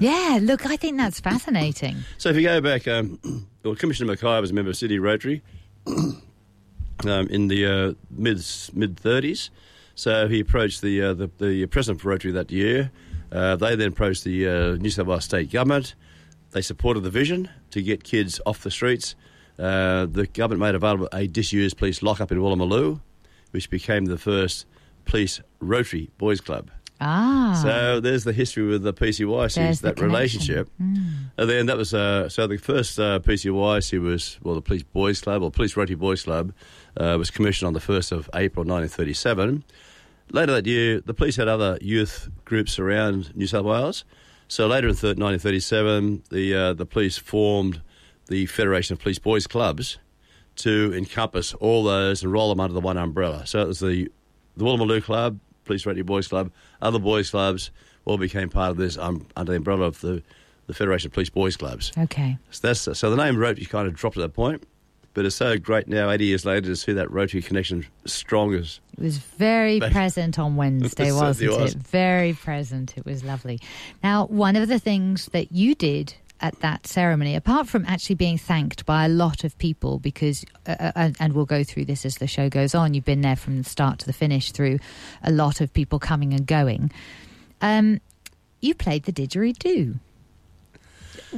Yeah, 0.00 0.38
look, 0.42 0.66
I 0.66 0.76
think 0.76 0.98
that's 0.98 1.18
fascinating. 1.18 1.96
So 2.18 2.28
if 2.28 2.36
you 2.36 2.42
go 2.42 2.60
back, 2.60 2.86
um, 2.86 3.18
well, 3.64 3.74
Commissioner 3.74 4.08
Mackay 4.12 4.40
was 4.40 4.50
a 4.50 4.54
member 4.54 4.70
of 4.70 4.76
City 4.76 4.98
Rotary 4.98 5.42
um, 5.86 7.28
in 7.28 7.48
the 7.48 7.66
uh, 7.66 7.92
mid 8.10 8.44
mid 8.74 8.98
thirties. 9.00 9.50
So 9.98 10.28
he 10.28 10.38
approached 10.38 10.80
the, 10.80 11.02
uh, 11.02 11.14
the 11.14 11.28
the 11.38 11.66
president 11.66 12.00
for 12.00 12.10
Rotary 12.10 12.30
that 12.30 12.52
year. 12.52 12.92
Uh, 13.32 13.56
they 13.56 13.74
then 13.74 13.88
approached 13.88 14.22
the 14.22 14.48
uh, 14.48 14.76
New 14.76 14.90
South 14.90 15.08
Wales 15.08 15.24
state 15.24 15.50
government. 15.50 15.96
They 16.52 16.62
supported 16.62 17.00
the 17.00 17.10
vision 17.10 17.50
to 17.72 17.82
get 17.82 18.04
kids 18.04 18.40
off 18.46 18.62
the 18.62 18.70
streets. 18.70 19.16
Uh, 19.58 20.06
the 20.06 20.28
government 20.28 20.60
made 20.60 20.76
available 20.76 21.08
a 21.12 21.26
disused 21.26 21.78
police 21.78 22.00
lockup 22.00 22.30
in 22.30 22.38
Woolloomooloo, 22.38 23.00
which 23.50 23.70
became 23.70 24.04
the 24.04 24.16
first 24.16 24.66
police 25.04 25.40
Rotary 25.58 26.10
Boys 26.16 26.40
Club. 26.40 26.70
Ah, 27.00 27.60
So 27.62 28.00
there's 28.00 28.24
the 28.24 28.32
history 28.32 28.64
with 28.66 28.82
the 28.82 28.92
PCYC, 28.92 29.54
There's 29.54 29.80
the 29.80 29.88
that 29.92 30.00
relationship. 30.00 30.68
And 30.78 31.48
then 31.50 31.66
that 31.66 31.76
was, 31.76 31.94
uh, 31.94 32.28
so 32.28 32.46
the 32.46 32.56
first 32.56 32.98
uh, 32.98 33.20
PCYC 33.20 34.00
was, 34.02 34.38
well, 34.42 34.54
the 34.56 34.60
Police 34.62 34.82
Boys 34.82 35.20
Club, 35.20 35.42
or 35.42 35.50
Police 35.50 35.76
Rotary 35.76 35.94
Boys 35.96 36.22
Club, 36.24 36.52
uh, 36.96 37.14
was 37.18 37.30
commissioned 37.30 37.66
on 37.68 37.72
the 37.74 37.80
1st 37.80 38.12
of 38.12 38.28
April 38.34 38.64
1937. 38.64 39.62
Later 40.32 40.52
that 40.52 40.66
year, 40.66 41.00
the 41.00 41.14
police 41.14 41.36
had 41.36 41.46
other 41.48 41.78
youth 41.80 42.28
groups 42.44 42.78
around 42.78 43.34
New 43.36 43.46
South 43.46 43.64
Wales. 43.64 44.04
So 44.48 44.66
later 44.66 44.88
in 44.88 44.94
thir- 44.94 45.14
1937, 45.14 46.24
the, 46.30 46.54
uh, 46.54 46.72
the 46.74 46.84
police 46.86 47.16
formed 47.16 47.80
the 48.26 48.46
Federation 48.46 48.94
of 48.94 48.98
Police 49.00 49.18
Boys 49.18 49.46
Clubs 49.46 49.98
to 50.56 50.92
encompass 50.94 51.54
all 51.54 51.84
those 51.84 52.22
and 52.24 52.32
roll 52.32 52.48
them 52.48 52.58
under 52.60 52.74
the 52.74 52.80
one 52.80 52.98
umbrella. 52.98 53.46
So 53.46 53.62
it 53.62 53.68
was 53.68 53.78
the, 53.78 54.10
the 54.56 54.64
Woolloomooloo 54.64 55.02
Club, 55.04 55.38
Police 55.68 55.86
Rotary 55.86 56.02
Boys 56.02 56.26
Club, 56.26 56.50
other 56.82 56.98
boys 56.98 57.30
clubs 57.30 57.70
all 58.04 58.18
became 58.18 58.48
part 58.48 58.72
of 58.72 58.76
this 58.76 58.98
um, 58.98 59.24
under 59.36 59.52
the 59.52 59.56
umbrella 59.56 59.84
of 59.86 60.00
the, 60.00 60.22
the 60.66 60.74
Federation 60.74 61.08
of 61.08 61.12
Police 61.12 61.30
Boys 61.30 61.56
Clubs. 61.56 61.92
okay. 61.96 62.36
So, 62.50 62.66
that's, 62.66 62.80
so 62.98 63.10
the 63.10 63.16
name 63.16 63.36
Rotary 63.36 63.66
kind 63.66 63.86
of 63.86 63.94
dropped 63.94 64.16
at 64.16 64.20
that 64.22 64.34
point. 64.34 64.64
But 65.14 65.24
it's 65.24 65.34
so 65.36 65.58
great 65.58 65.88
now, 65.88 66.10
80 66.10 66.24
years 66.26 66.44
later, 66.44 66.66
to 66.68 66.76
see 66.76 66.92
that 66.92 67.10
Rotary 67.10 67.42
connection 67.42 67.86
strong 68.04 68.54
as. 68.54 68.78
It 68.96 69.02
was 69.02 69.18
very 69.18 69.80
Back- 69.80 69.92
present 69.92 70.38
on 70.38 70.54
Wednesday, 70.56 71.10
wasn't 71.12 71.38
certainly 71.50 71.62
was. 71.64 71.74
it? 71.74 71.78
Very 71.82 72.32
present. 72.34 72.96
It 72.96 73.04
was 73.04 73.24
lovely. 73.24 73.58
Now, 74.02 74.26
one 74.26 74.54
of 74.54 74.68
the 74.68 74.78
things 74.78 75.26
that 75.32 75.50
you 75.50 75.74
did 75.74 76.14
at 76.40 76.60
that 76.60 76.86
ceremony, 76.86 77.34
apart 77.34 77.68
from 77.68 77.84
actually 77.86 78.14
being 78.14 78.38
thanked 78.38 78.86
by 78.86 79.04
a 79.04 79.08
lot 79.08 79.44
of 79.44 79.56
people, 79.58 79.98
because, 79.98 80.44
uh, 80.66 80.76
uh, 80.78 80.92
and, 80.94 81.16
and 81.20 81.32
we'll 81.32 81.44
go 81.44 81.64
through 81.64 81.84
this 81.84 82.06
as 82.06 82.16
the 82.16 82.26
show 82.26 82.48
goes 82.48 82.74
on, 82.74 82.94
you've 82.94 83.04
been 83.04 83.20
there 83.20 83.36
from 83.36 83.58
the 83.58 83.68
start 83.68 83.98
to 84.00 84.06
the 84.06 84.12
finish 84.12 84.52
through 84.52 84.78
a 85.22 85.30
lot 85.30 85.60
of 85.60 85.72
people 85.72 85.98
coming 85.98 86.32
and 86.32 86.46
going. 86.46 86.90
Um, 87.60 88.00
you 88.60 88.74
played 88.74 89.04
the 89.04 89.12
didgeridoo. 89.12 89.98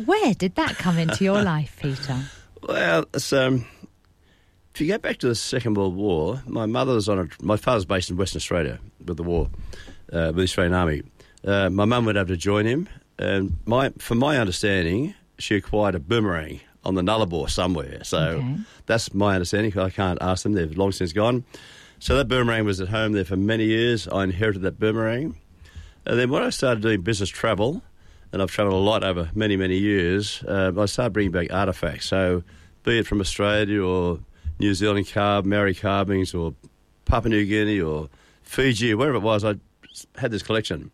Where 0.04 0.34
did 0.34 0.54
that 0.56 0.76
come 0.76 0.98
into 0.98 1.24
your 1.24 1.42
life, 1.54 1.78
Peter? 1.80 2.18
Well, 2.62 3.06
um, 3.32 3.66
if 4.74 4.80
you 4.80 4.86
go 4.86 4.98
back 4.98 5.18
to 5.18 5.28
the 5.28 5.34
Second 5.34 5.76
World 5.76 5.96
War, 5.96 6.42
my 6.46 6.66
mother 6.66 6.94
was 6.94 7.08
on 7.08 7.18
a. 7.18 7.28
My 7.42 7.56
father's 7.56 7.84
based 7.84 8.10
in 8.10 8.16
Western 8.16 8.38
Australia 8.38 8.78
with 9.04 9.16
the 9.16 9.22
war, 9.22 9.48
uh, 10.12 10.28
with 10.28 10.36
the 10.36 10.42
Australian 10.42 10.74
Army. 10.74 11.02
Uh, 11.44 11.70
my 11.70 11.86
mum 11.86 12.04
went 12.04 12.18
over 12.18 12.28
to 12.28 12.36
join 12.36 12.66
him, 12.66 12.88
and 13.20 13.56
my, 13.66 13.90
from 13.98 14.18
my 14.18 14.38
understanding, 14.38 15.14
she 15.38 15.54
acquired 15.56 15.94
a 15.94 16.00
boomerang 16.00 16.60
on 16.84 16.94
the 16.94 17.02
Nullarbor 17.02 17.48
somewhere. 17.50 18.02
So 18.04 18.18
Okay. 18.18 18.56
that's 18.86 19.12
my 19.14 19.34
understanding. 19.34 19.78
I 19.78 19.90
can't 19.90 20.18
ask 20.22 20.42
them; 20.42 20.54
they've 20.54 20.76
long 20.76 20.92
since 20.92 21.12
gone. 21.12 21.44
So 21.98 22.16
that 22.16 22.28
boomerang 22.28 22.64
was 22.64 22.80
at 22.80 22.88
home 22.88 23.12
there 23.12 23.24
for 23.26 23.36
many 23.36 23.64
years. 23.64 24.08
I 24.08 24.24
inherited 24.24 24.62
that 24.62 24.78
boomerang, 24.80 25.36
and 26.06 26.18
then 26.18 26.30
when 26.30 26.42
I 26.42 26.50
started 26.50 26.82
doing 26.82 27.02
business 27.02 27.28
travel, 27.28 27.82
and 28.32 28.40
I've 28.40 28.50
travelled 28.50 28.74
a 28.74 28.78
lot 28.78 29.04
over 29.04 29.30
many, 29.34 29.56
many 29.56 29.76
years, 29.76 30.42
uh, 30.48 30.72
I 30.78 30.86
started 30.86 31.12
bringing 31.12 31.32
back 31.32 31.48
artefacts. 31.48 32.04
So, 32.04 32.42
be 32.84 32.98
it 33.00 33.06
from 33.06 33.20
Australia 33.20 33.82
or 33.82 34.20
New 34.58 34.72
Zealand 34.74 35.06
carb, 35.06 35.44
Maori 35.44 35.74
carvings, 35.74 36.32
or 36.32 36.54
Papua 37.04 37.28
New 37.30 37.44
Guinea 37.44 37.80
or 37.80 38.08
Fiji, 38.42 38.94
wherever 38.94 39.16
it 39.16 39.22
was, 39.22 39.44
I 39.44 39.56
had 40.16 40.30
this 40.30 40.42
collection. 40.42 40.90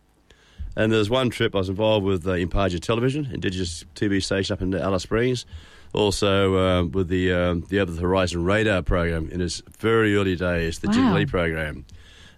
And 0.77 0.93
there's 0.93 1.09
one 1.09 1.31
trip 1.31 1.55
I 1.55 1.59
was 1.59 1.69
involved 1.71 2.05
with 2.05 2.27
uh, 2.27 2.33
Imparja 2.33 2.79
Television, 2.81 3.27
Indigenous 3.33 3.85
TV 3.95 4.23
station 4.23 4.53
up 4.55 4.61
in 4.63 4.75
Alice 4.75 5.05
Springs. 5.05 5.47
Also 5.95 6.59
um, 6.59 6.91
with 6.93 7.09
the 7.09 7.33
um, 7.33 7.63
the 7.71 7.81
Over 7.81 7.93
the 7.93 8.01
Horizon 8.03 8.45
radar 8.45 8.83
program 8.83 9.31
in 9.31 9.41
its 9.41 9.63
very 9.79 10.15
early 10.15 10.37
days, 10.37 10.81
the 10.81 10.89
Wow. 10.89 10.95
Jindalee 10.95 11.29
program. 11.29 11.87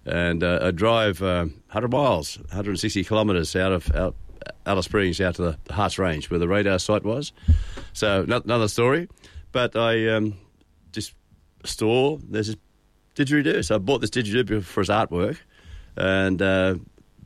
And 0.04 0.44
uh, 0.44 0.60
I 0.62 0.70
drive 0.70 1.20
um, 1.22 1.50
100 1.66 1.90
miles, 1.90 2.38
160 2.38 3.02
kilometres 3.04 3.56
out 3.56 3.72
of 3.72 3.90
out, 3.96 4.14
Alice 4.64 4.84
Springs 4.86 5.20
out 5.20 5.34
to 5.36 5.42
the, 5.66 5.74
Harts 5.74 5.98
Range 5.98 6.30
where 6.30 6.38
the 6.38 6.46
radar 6.46 6.78
site 6.78 7.02
was. 7.04 7.32
So 7.92 8.24
no- 8.28 8.40
another 8.44 8.68
story. 8.68 9.08
But 9.50 9.74
I 9.74 10.06
um, 10.08 10.34
just 10.92 11.14
store, 11.64 12.20
there's 12.22 12.48
this 12.48 12.56
didgeridoo. 13.16 13.64
So 13.64 13.74
I 13.74 13.78
bought 13.78 14.00
this 14.00 14.10
didgeridoo 14.10 14.62
for 14.62 14.80
his 14.82 14.88
artwork 14.90 15.38
and 15.96 16.40
uh, 16.40 16.76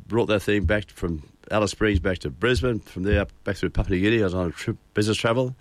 brought 0.06 0.26
that 0.26 0.40
thing 0.40 0.64
back 0.64 0.90
from 0.90 1.22
Alice 1.50 1.72
Springs 1.72 2.00
back 2.00 2.18
to 2.18 2.30
Brisbane. 2.30 2.80
From 2.80 3.02
there, 3.02 3.22
up 3.22 3.32
back 3.44 3.56
through 3.56 3.70
Papua 3.70 3.96
New 3.96 4.02
Guinea. 4.02 4.22
I 4.22 4.24
was 4.24 4.34
on 4.34 4.48
a 4.48 4.52
trip, 4.52 4.76
business 4.94 5.16
travel. 5.16 5.54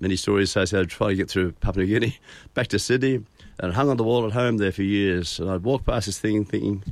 Many 0.00 0.16
stories 0.16 0.52
trying 0.52 0.66
to 0.66 0.86
try 0.86 1.08
to 1.08 1.14
get 1.16 1.28
through 1.28 1.52
Papua 1.52 1.84
New 1.84 1.92
Guinea, 1.92 2.18
back 2.54 2.68
to 2.68 2.78
Sydney, 2.78 3.24
and 3.58 3.72
hung 3.72 3.88
on 3.88 3.96
the 3.96 4.04
wall 4.04 4.26
at 4.26 4.32
home 4.32 4.58
there 4.58 4.72
for 4.72 4.82
years. 4.82 5.40
And 5.40 5.50
I'd 5.50 5.64
walk 5.64 5.84
past 5.84 6.06
this 6.06 6.18
thing 6.18 6.44
thinking, 6.44 6.84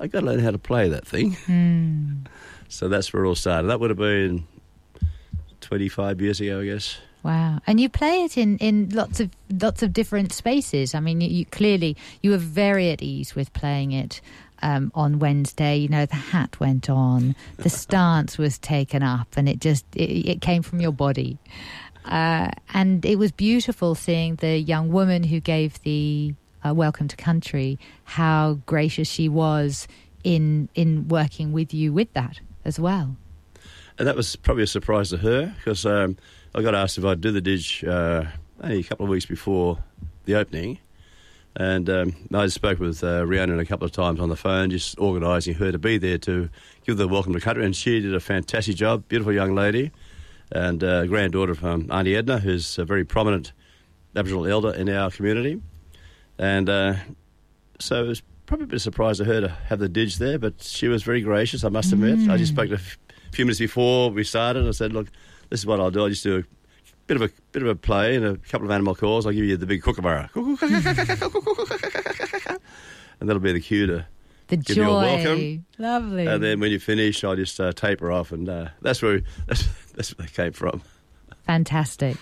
i 0.00 0.08
got 0.08 0.20
to 0.20 0.26
learn 0.26 0.40
how 0.40 0.50
to 0.50 0.58
play 0.58 0.88
that 0.88 1.06
thing. 1.06 1.36
Hmm. 1.46 2.24
So 2.68 2.88
that's 2.88 3.12
where 3.12 3.24
it 3.24 3.28
all 3.28 3.34
started. 3.34 3.68
That 3.68 3.80
would 3.80 3.90
have 3.90 3.98
been 3.98 4.46
25 5.60 6.22
years 6.22 6.40
ago, 6.40 6.60
I 6.60 6.64
guess. 6.64 6.98
Wow, 7.22 7.60
and 7.66 7.78
you 7.78 7.88
play 7.88 8.24
it 8.24 8.38
in, 8.38 8.56
in 8.58 8.88
lots 8.88 9.20
of 9.20 9.30
lots 9.60 9.82
of 9.82 9.92
different 9.92 10.32
spaces. 10.32 10.94
I 10.94 11.00
mean, 11.00 11.20
you, 11.20 11.28
you 11.28 11.44
clearly 11.44 11.96
you 12.22 12.30
were 12.30 12.38
very 12.38 12.90
at 12.90 13.02
ease 13.02 13.34
with 13.34 13.52
playing 13.52 13.92
it 13.92 14.20
um, 14.62 14.90
on 14.94 15.18
Wednesday. 15.18 15.76
You 15.76 15.88
know, 15.88 16.06
the 16.06 16.16
hat 16.16 16.58
went 16.60 16.88
on, 16.88 17.34
the 17.58 17.70
stance 17.82 18.38
was 18.38 18.58
taken 18.58 19.02
up, 19.02 19.28
and 19.36 19.48
it 19.48 19.60
just 19.60 19.84
it, 19.94 20.28
it 20.28 20.40
came 20.40 20.62
from 20.62 20.80
your 20.80 20.92
body. 20.92 21.38
Uh, 22.04 22.50
and 22.74 23.04
it 23.04 23.16
was 23.16 23.30
beautiful 23.30 23.94
seeing 23.94 24.36
the 24.36 24.58
young 24.58 24.90
woman 24.90 25.22
who 25.22 25.38
gave 25.38 25.80
the 25.82 26.34
uh, 26.66 26.74
welcome 26.74 27.08
to 27.08 27.16
country. 27.16 27.78
How 28.04 28.58
gracious 28.66 29.08
she 29.08 29.28
was 29.28 29.86
in 30.24 30.68
in 30.74 31.08
working 31.08 31.52
with 31.52 31.74
you 31.74 31.92
with 31.92 32.12
that 32.14 32.40
as 32.64 32.78
well. 32.78 33.16
And 33.98 34.08
that 34.08 34.16
was 34.16 34.36
probably 34.36 34.64
a 34.64 34.68
surprise 34.68 35.10
to 35.10 35.18
her 35.18 35.54
because 35.58 35.84
um, 35.84 36.16
I 36.54 36.62
got 36.62 36.74
asked 36.74 36.98
if 36.98 37.04
I'd 37.04 37.20
do 37.20 37.30
the 37.30 37.40
Dig 37.40 37.84
uh, 37.86 38.24
only 38.60 38.80
a 38.80 38.82
couple 38.82 39.04
of 39.04 39.10
weeks 39.10 39.26
before 39.26 39.78
the 40.24 40.34
opening. 40.34 40.78
And 41.54 41.90
um, 41.90 42.14
I 42.32 42.46
spoke 42.46 42.80
with 42.80 43.04
uh, 43.04 43.26
Rhiannon 43.26 43.60
a 43.60 43.66
couple 43.66 43.84
of 43.84 43.92
times 43.92 44.20
on 44.20 44.30
the 44.30 44.36
phone, 44.36 44.70
just 44.70 44.98
organising 44.98 45.54
her 45.54 45.70
to 45.70 45.78
be 45.78 45.98
there 45.98 46.18
to 46.18 46.48
give 46.86 46.96
the 46.96 47.06
welcome 47.06 47.34
to 47.34 47.40
country. 47.40 47.64
And 47.64 47.76
she 47.76 48.00
did 48.00 48.14
a 48.14 48.20
fantastic 48.20 48.76
job, 48.76 49.06
beautiful 49.08 49.32
young 49.32 49.54
lady, 49.54 49.90
and 50.50 50.82
uh, 50.82 51.06
granddaughter 51.06 51.52
of 51.52 51.64
um, 51.64 51.88
Auntie 51.90 52.16
Edna, 52.16 52.38
who's 52.38 52.78
a 52.78 52.84
very 52.84 53.04
prominent 53.04 53.52
Aboriginal 54.16 54.46
elder 54.46 54.72
in 54.72 54.88
our 54.88 55.10
community. 55.10 55.60
And 56.38 56.68
uh, 56.70 56.94
so 57.78 58.04
it 58.04 58.08
was 58.08 58.22
probably 58.46 58.64
a 58.64 58.66
bit 58.68 58.74
of 58.74 58.76
a 58.76 58.80
surprise 58.80 59.18
to 59.18 59.24
her 59.24 59.40
to 59.42 59.48
have 59.48 59.78
the 59.78 59.88
Dig 59.88 60.10
there, 60.12 60.38
but 60.38 60.62
she 60.62 60.88
was 60.88 61.02
very 61.02 61.20
gracious, 61.20 61.64
I 61.64 61.68
must 61.68 61.92
admit. 61.92 62.30
I 62.30 62.36
just 62.36 62.52
spoke 62.52 62.70
to 62.70 62.76
her 62.76 62.82
a 62.82 63.32
few 63.32 63.44
minutes 63.44 63.60
before 63.60 64.10
we 64.10 64.24
started. 64.24 64.66
I 64.66 64.70
said, 64.72 64.92
look, 64.92 65.08
this 65.50 65.60
is 65.60 65.66
what 65.66 65.80
I'll 65.80 65.90
do. 65.90 66.02
I'll 66.02 66.08
just 66.08 66.22
do 66.22 66.38
a 66.38 66.42
bit 67.12 67.22
of 67.22 67.30
a 67.30 67.42
bit 67.52 67.62
of 67.62 67.68
a 67.68 67.74
play 67.74 68.16
and 68.16 68.24
a 68.24 68.36
couple 68.36 68.66
of 68.66 68.70
animal 68.70 68.94
calls. 68.94 69.26
I'll 69.26 69.32
give 69.32 69.44
you 69.44 69.56
the 69.56 69.66
big 69.66 69.82
kookaburra. 69.82 70.30
and 73.20 73.28
that'll 73.28 73.40
be 73.40 73.52
the 73.52 73.60
cue 73.60 73.86
to 73.86 74.06
The 74.48 74.56
Give 74.56 74.76
you 74.78 74.82
a 74.84 74.86
joy, 74.86 75.02
welcome. 75.02 75.66
lovely. 75.78 76.26
and 76.26 76.42
then 76.42 76.60
when 76.60 76.70
you 76.70 76.78
finish, 76.78 77.22
I'll 77.24 77.36
just 77.36 77.60
uh, 77.60 77.72
taper 77.72 78.10
off, 78.10 78.32
and 78.32 78.48
uh, 78.48 78.68
that's 78.80 79.02
where 79.02 79.20
that's, 79.46 79.68
that's 79.94 80.16
where 80.16 80.26
they 80.26 80.32
came 80.32 80.52
from. 80.52 80.82
Fantastic. 81.46 82.16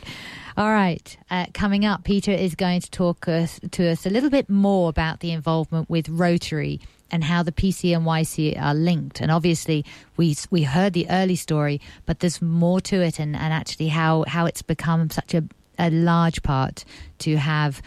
All 0.56 0.70
right. 0.70 1.16
Uh, 1.30 1.46
coming 1.54 1.84
up, 1.84 2.04
Peter 2.04 2.32
is 2.32 2.54
going 2.54 2.80
to 2.80 2.90
talk 2.90 3.28
us, 3.28 3.60
to 3.70 3.88
us 3.88 4.04
a 4.06 4.10
little 4.10 4.30
bit 4.30 4.50
more 4.50 4.88
about 4.88 5.20
the 5.20 5.30
involvement 5.30 5.88
with 5.88 6.08
Rotary 6.08 6.80
and 7.10 7.24
how 7.24 7.42
the 7.42 7.52
PC 7.52 7.94
and 7.96 8.06
YC 8.06 8.60
are 8.60 8.74
linked. 8.74 9.20
And 9.20 9.30
obviously, 9.30 9.84
we 10.16 10.36
we 10.50 10.62
heard 10.62 10.92
the 10.92 11.08
early 11.10 11.36
story, 11.36 11.80
but 12.06 12.20
there's 12.20 12.40
more 12.40 12.80
to 12.82 13.02
it, 13.02 13.18
and, 13.18 13.34
and 13.36 13.52
actually 13.52 13.88
how 13.88 14.24
how 14.26 14.46
it's 14.46 14.62
become 14.62 15.10
such 15.10 15.34
a 15.34 15.44
a 15.78 15.90
large 15.90 16.42
part 16.42 16.84
to 17.18 17.36
have 17.36 17.80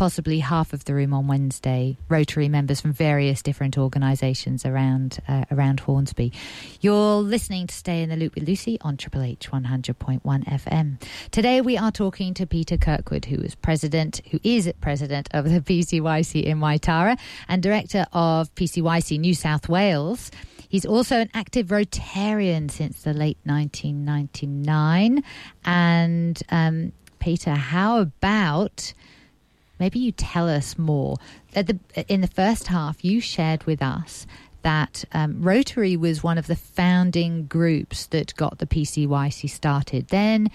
possibly 0.00 0.38
half 0.38 0.72
of 0.72 0.86
the 0.86 0.94
room 0.94 1.12
on 1.12 1.26
Wednesday, 1.26 1.94
Rotary 2.08 2.48
members 2.48 2.80
from 2.80 2.90
various 2.90 3.42
different 3.42 3.76
organisations 3.76 4.64
around 4.64 5.18
uh, 5.28 5.44
around 5.50 5.80
Hornsby. 5.80 6.32
You're 6.80 7.16
listening 7.16 7.66
to 7.66 7.74
Stay 7.74 8.02
in 8.02 8.08
the 8.08 8.16
Loop 8.16 8.34
with 8.34 8.48
Lucy 8.48 8.78
on 8.80 8.96
Triple 8.96 9.20
H 9.20 9.50
100.1 9.50 10.22
FM. 10.22 11.02
Today 11.30 11.60
we 11.60 11.76
are 11.76 11.92
talking 11.92 12.32
to 12.32 12.46
Peter 12.46 12.78
Kirkwood, 12.78 13.26
who 13.26 13.42
is 13.42 13.54
president, 13.54 14.22
who 14.30 14.40
is 14.42 14.72
president 14.80 15.28
of 15.32 15.44
the 15.44 15.60
PCYC 15.60 16.44
in 16.44 16.60
Waitara 16.60 17.18
and 17.46 17.62
director 17.62 18.06
of 18.14 18.54
PCYC 18.54 19.20
New 19.20 19.34
South 19.34 19.68
Wales. 19.68 20.30
He's 20.70 20.86
also 20.86 21.16
an 21.16 21.28
active 21.34 21.66
Rotarian 21.66 22.70
since 22.70 23.02
the 23.02 23.12
late 23.12 23.36
1999. 23.44 25.22
And 25.66 26.42
um, 26.48 26.92
Peter, 27.18 27.54
how 27.54 27.98
about 27.98 28.94
maybe 29.80 29.98
you 29.98 30.12
tell 30.12 30.48
us 30.48 30.78
more. 30.78 31.16
At 31.54 31.66
the, 31.66 31.78
in 32.06 32.20
the 32.20 32.28
first 32.28 32.68
half, 32.68 33.04
you 33.04 33.20
shared 33.20 33.64
with 33.64 33.82
us 33.82 34.26
that 34.62 35.04
um, 35.12 35.42
Rotary 35.42 35.96
was 35.96 36.22
one 36.22 36.38
of 36.38 36.46
the 36.46 36.54
founding 36.56 37.46
groups 37.46 38.06
that 38.08 38.34
got 38.36 38.58
the 38.58 38.66
PCYC 38.66 39.48
started. 39.48 40.08
Then 40.08 40.50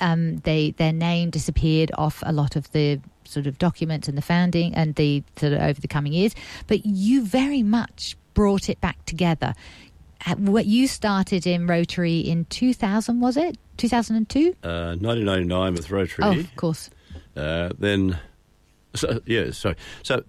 um, 0.00 0.38
they 0.38 0.70
their 0.72 0.92
name 0.94 1.30
disappeared 1.30 1.92
off 1.98 2.22
a 2.24 2.32
lot 2.32 2.56
of 2.56 2.72
the 2.72 3.00
sort 3.24 3.46
of 3.46 3.58
documents 3.58 4.08
and 4.08 4.16
the 4.16 4.22
founding 4.22 4.74
and 4.74 4.94
the 4.94 5.22
sort 5.36 5.52
of 5.52 5.60
over 5.60 5.80
the 5.80 5.88
coming 5.88 6.12
years. 6.12 6.34
But 6.66 6.86
you 6.86 7.24
very 7.24 7.62
much 7.62 8.16
brought 8.34 8.68
it 8.68 8.80
back 8.80 9.04
together. 9.04 9.54
Uh, 10.26 10.36
What 10.36 10.66
you 10.66 10.88
started 10.88 11.46
in 11.46 11.66
Rotary 11.66 12.18
in 12.20 12.46
2000 12.46 13.20
was 13.20 13.36
it? 13.36 13.58
2002? 13.76 14.56
Uh, 14.62 14.96
1999 15.00 15.74
with 15.74 15.90
Rotary. 15.90 16.24
Oh, 16.24 16.38
of 16.38 16.56
course. 16.56 16.90
Uh, 17.36 17.70
then, 17.78 18.18
so, 18.94 19.20
yeah, 19.26 19.50
sorry. 19.50 19.76
So, 20.02 20.24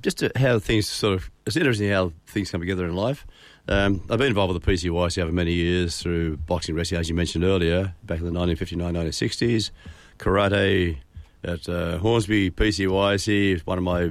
just 0.00 0.22
how 0.36 0.58
things 0.58 0.86
sort 0.86 1.14
of, 1.14 1.30
it's 1.46 1.56
interesting 1.56 1.90
how 1.90 2.12
things 2.26 2.50
come 2.50 2.60
together 2.60 2.84
in 2.86 2.94
life. 2.94 3.26
Um, 3.66 4.02
I've 4.10 4.18
been 4.18 4.28
involved 4.28 4.52
with 4.52 4.62
the 4.62 4.70
PCYC 4.70 5.22
over 5.22 5.32
many 5.32 5.54
years 5.54 5.98
through 5.98 6.36
boxing 6.36 6.74
wrestling, 6.74 7.00
as 7.00 7.08
you 7.08 7.14
mentioned 7.14 7.44
earlier, 7.44 7.94
back 8.02 8.18
in 8.18 8.26
the 8.26 8.32
1959 8.32 8.94
1960s. 8.94 9.70
Karate 10.18 10.98
at 11.42 11.68
uh, 11.68 11.98
Hornsby 11.98 12.50
PCYC 12.50 13.60
one 13.66 13.78
of 13.78 13.84
my 13.84 14.10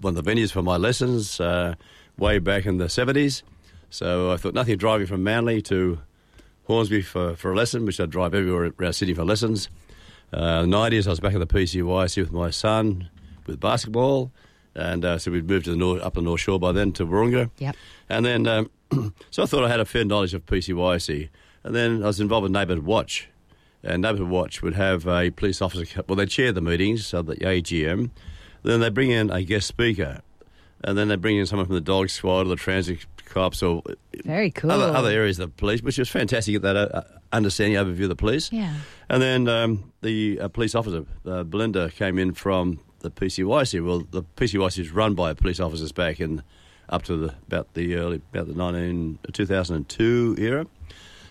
one 0.00 0.16
of 0.16 0.24
the 0.24 0.30
venues 0.30 0.50
for 0.50 0.62
my 0.62 0.76
lessons 0.76 1.38
uh, 1.40 1.74
way 2.18 2.38
back 2.38 2.66
in 2.66 2.78
the 2.78 2.86
70s. 2.86 3.42
So 3.90 4.32
I 4.32 4.36
thought 4.36 4.54
nothing 4.54 4.76
driving 4.76 5.06
from 5.06 5.22
Manly 5.22 5.62
to 5.62 6.00
Hornsby 6.64 7.02
for, 7.02 7.36
for 7.36 7.52
a 7.52 7.56
lesson, 7.56 7.86
which 7.86 8.00
I'd 8.00 8.10
drive 8.10 8.34
everywhere 8.34 8.72
around 8.78 8.92
Sydney 8.94 9.14
for 9.14 9.24
lessons. 9.24 9.68
Uh, 10.32 10.62
90s, 10.62 11.06
I 11.06 11.10
was 11.10 11.20
back 11.20 11.34
at 11.34 11.40
the 11.40 11.46
PCYC 11.46 12.18
with 12.18 12.32
my 12.32 12.50
son 12.50 13.08
with 13.46 13.58
basketball. 13.60 14.30
And 14.74 15.04
uh, 15.04 15.18
so 15.18 15.30
we'd 15.30 15.48
moved 15.48 15.64
to 15.64 15.70
the 15.70 15.76
north, 15.76 16.02
up 16.02 16.14
the 16.14 16.22
North 16.22 16.40
Shore 16.40 16.60
by 16.60 16.72
then 16.72 16.92
to 16.92 17.06
Wahroonga. 17.06 17.50
Yep. 17.58 17.76
And 18.08 18.24
then, 18.24 18.46
um, 18.46 18.70
so 19.30 19.42
I 19.42 19.46
thought 19.46 19.64
I 19.64 19.68
had 19.68 19.80
a 19.80 19.84
fair 19.84 20.04
knowledge 20.04 20.34
of 20.34 20.46
PCYC. 20.46 21.28
And 21.64 21.74
then 21.74 22.02
I 22.02 22.06
was 22.06 22.20
involved 22.20 22.44
with 22.44 22.52
Neighbourhood 22.52 22.84
Watch. 22.84 23.28
And 23.82 24.02
Neighbourhood 24.02 24.28
Watch 24.28 24.62
would 24.62 24.74
have 24.74 25.06
a 25.08 25.30
police 25.30 25.60
officer, 25.60 26.02
well, 26.06 26.16
they 26.16 26.26
chair 26.26 26.52
the 26.52 26.60
meetings, 26.60 27.06
so 27.06 27.22
the 27.22 27.36
AGM. 27.36 28.10
Then 28.62 28.80
they 28.80 28.90
bring 28.90 29.10
in 29.10 29.30
a 29.30 29.42
guest 29.42 29.66
speaker. 29.66 30.20
And 30.84 30.96
then 30.96 31.08
they 31.08 31.16
bring 31.16 31.38
in 31.38 31.46
someone 31.46 31.66
from 31.66 31.74
the 31.74 31.80
dog 31.80 32.10
squad 32.10 32.46
or 32.46 32.50
the 32.50 32.56
transit 32.56 33.04
cops 33.38 33.62
or 33.62 33.82
Very 34.24 34.50
cool. 34.50 34.70
other, 34.70 34.96
other 34.96 35.10
areas 35.10 35.38
of 35.38 35.50
the 35.50 35.56
police, 35.56 35.82
which 35.82 35.98
was 35.98 36.08
fantastic 36.08 36.52
get 36.52 36.62
that 36.62 36.76
uh, 36.76 37.02
understanding 37.32 37.76
overview 37.76 38.04
of 38.04 38.08
the 38.08 38.16
police. 38.16 38.50
Yeah. 38.52 38.74
And 39.08 39.22
then 39.22 39.48
um, 39.48 39.92
the 40.02 40.40
uh, 40.40 40.48
police 40.48 40.74
officer, 40.74 41.04
uh, 41.24 41.44
Belinda, 41.44 41.90
came 41.90 42.18
in 42.18 42.34
from 42.34 42.80
the 43.00 43.10
PCYC. 43.10 43.84
Well, 43.86 44.00
the 44.10 44.22
PCYC 44.36 44.78
is 44.80 44.90
run 44.90 45.14
by 45.14 45.34
police 45.34 45.60
officers 45.60 45.92
back 45.92 46.20
in 46.20 46.42
up 46.88 47.02
to 47.04 47.16
the, 47.16 47.34
about 47.46 47.74
the 47.74 47.94
early 47.94 48.20
about 48.32 48.48
the 48.48 48.54
19, 48.54 49.18
2002 49.32 50.36
era. 50.38 50.66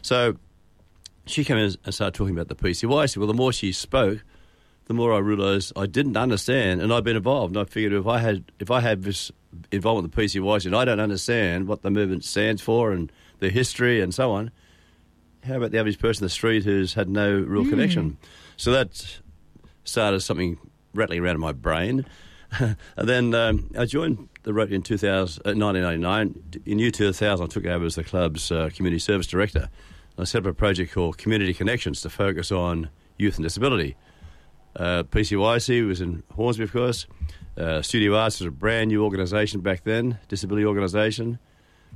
So 0.01 0.37
she 1.25 1.43
came 1.43 1.57
in 1.57 1.75
and 1.83 1.93
started 1.93 2.13
talking 2.17 2.35
about 2.37 2.47
the 2.47 2.55
PCYC. 2.55 3.17
Well, 3.17 3.27
the 3.27 3.33
more 3.33 3.51
she 3.51 3.71
spoke, 3.71 4.23
the 4.87 4.93
more 4.93 5.13
I 5.13 5.19
realised 5.19 5.73
I 5.75 5.85
didn't 5.85 6.15
understand, 6.15 6.81
and 6.81 6.93
I'd 6.93 7.03
been 7.03 7.17
involved. 7.17 7.55
And 7.55 7.61
I 7.61 7.69
figured 7.69 7.93
if 7.93 8.07
I 8.07 8.19
had 8.19 8.51
if 8.59 8.71
I 8.71 8.79
had 8.79 9.03
this 9.03 9.31
involvement 9.71 10.15
with 10.15 10.31
the 10.31 10.39
PCYC 10.39 10.65
and 10.65 10.75
I 10.75 10.85
don't 10.85 10.99
understand 10.99 11.67
what 11.67 11.81
the 11.81 11.89
movement 11.89 12.23
stands 12.23 12.61
for 12.61 12.91
and 12.91 13.11
the 13.39 13.49
history 13.49 14.01
and 14.01 14.13
so 14.13 14.31
on, 14.31 14.51
how 15.45 15.57
about 15.57 15.71
the 15.71 15.79
average 15.79 15.99
person 15.99 16.23
in 16.23 16.25
the 16.25 16.29
street 16.29 16.63
who's 16.63 16.93
had 16.93 17.09
no 17.09 17.37
real 17.37 17.67
connection? 17.69 18.17
So 18.55 18.71
that 18.71 19.19
started 19.83 20.21
something 20.21 20.57
rattling 20.93 21.19
around 21.19 21.35
in 21.35 21.41
my 21.41 21.51
brain. 21.51 22.05
and 22.59 22.77
then 22.97 23.35
um, 23.35 23.69
I 23.77 23.85
joined 23.85 24.29
the 24.43 24.53
Rotary 24.53 24.75
in 24.75 24.83
2000, 24.83 25.41
uh, 25.45 25.51
1999. 25.53 26.61
In 26.65 26.79
year 26.79 26.91
2000, 26.91 27.43
I 27.43 27.47
took 27.47 27.65
over 27.65 27.85
as 27.85 27.95
the 27.95 28.05
club's 28.05 28.51
uh, 28.51 28.69
community 28.73 28.99
service 28.99 29.27
director. 29.27 29.69
I 30.17 30.23
set 30.23 30.39
up 30.39 30.45
a 30.45 30.53
project 30.53 30.93
called 30.93 31.17
Community 31.17 31.53
Connections 31.53 32.01
to 32.01 32.09
focus 32.09 32.51
on 32.51 32.89
youth 33.17 33.35
and 33.35 33.43
disability. 33.43 33.97
Uh, 34.77 35.03
PCYC 35.03 35.87
was 35.87 36.01
in 36.01 36.23
Hornsby, 36.35 36.63
of 36.63 36.71
course. 36.71 37.07
Uh, 37.57 37.81
Studio 37.81 38.15
Arts 38.15 38.39
was 38.39 38.47
a 38.47 38.51
brand 38.51 38.89
new 38.89 39.03
organisation 39.03 39.61
back 39.61 39.83
then, 39.83 40.19
disability 40.27 40.65
organisation. 40.65 41.39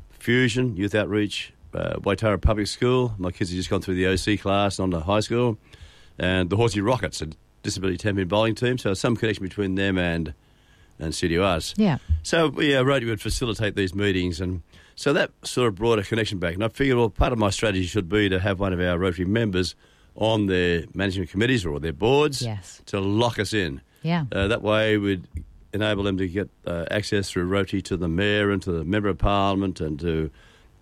Fusion, 0.09 0.75
Youth 0.75 0.95
Outreach, 0.95 1.53
uh, 1.73 1.93
Waitara 1.99 2.41
Public 2.41 2.67
School. 2.67 3.13
My 3.17 3.31
kids 3.31 3.51
had 3.51 3.57
just 3.57 3.69
gone 3.69 3.81
through 3.81 3.95
the 3.95 4.07
OC 4.07 4.39
class 4.39 4.79
on 4.79 4.91
to 4.91 4.99
high 4.99 5.19
school. 5.19 5.57
And 6.17 6.49
the 6.49 6.57
Hornsby 6.57 6.81
Rockets, 6.81 7.21
a 7.21 7.29
disability 7.63 7.97
champion 7.97 8.27
bowling 8.27 8.55
team. 8.55 8.77
So 8.77 8.93
some 8.93 9.15
connection 9.15 9.43
between 9.43 9.75
them 9.75 9.97
and, 9.97 10.33
and 10.99 11.13
Studio 11.13 11.43
Arts. 11.43 11.73
Yeah. 11.77 11.99
So 12.23 12.51
yeah, 12.59 12.79
Rotary 12.79 13.09
would 13.09 13.21
facilitate 13.21 13.75
these 13.75 13.95
meetings, 13.95 14.41
and 14.41 14.61
so 14.95 15.13
that 15.13 15.31
sort 15.43 15.67
of 15.67 15.75
brought 15.75 15.99
a 15.99 16.03
connection 16.03 16.37
back. 16.37 16.53
And 16.53 16.63
I 16.63 16.67
figured, 16.67 16.97
well, 16.97 17.09
part 17.09 17.33
of 17.33 17.39
my 17.39 17.49
strategy 17.49 17.85
should 17.85 18.09
be 18.09 18.29
to 18.29 18.39
have 18.39 18.59
one 18.59 18.73
of 18.73 18.79
our 18.79 18.97
Rotary 18.99 19.25
members 19.25 19.75
on 20.15 20.47
their 20.47 20.83
management 20.93 21.29
committees 21.29 21.65
or 21.65 21.79
their 21.79 21.93
boards 21.93 22.41
Yes. 22.41 22.81
to 22.87 22.99
lock 22.99 23.39
us 23.39 23.53
in. 23.53 23.81
Yeah. 24.03 24.25
Uh, 24.31 24.47
that 24.47 24.61
way, 24.61 24.97
we'd 24.97 25.27
enable 25.73 26.03
them 26.03 26.17
to 26.17 26.27
get 26.27 26.49
uh, 26.65 26.85
access 26.91 27.29
through 27.29 27.45
Rotary 27.45 27.81
to 27.83 27.95
the 27.97 28.07
mayor 28.07 28.51
and 28.51 28.61
to 28.63 28.71
the 28.71 28.83
member 28.83 29.07
of 29.09 29.17
parliament 29.17 29.79
and 29.79 29.99
to 29.99 30.29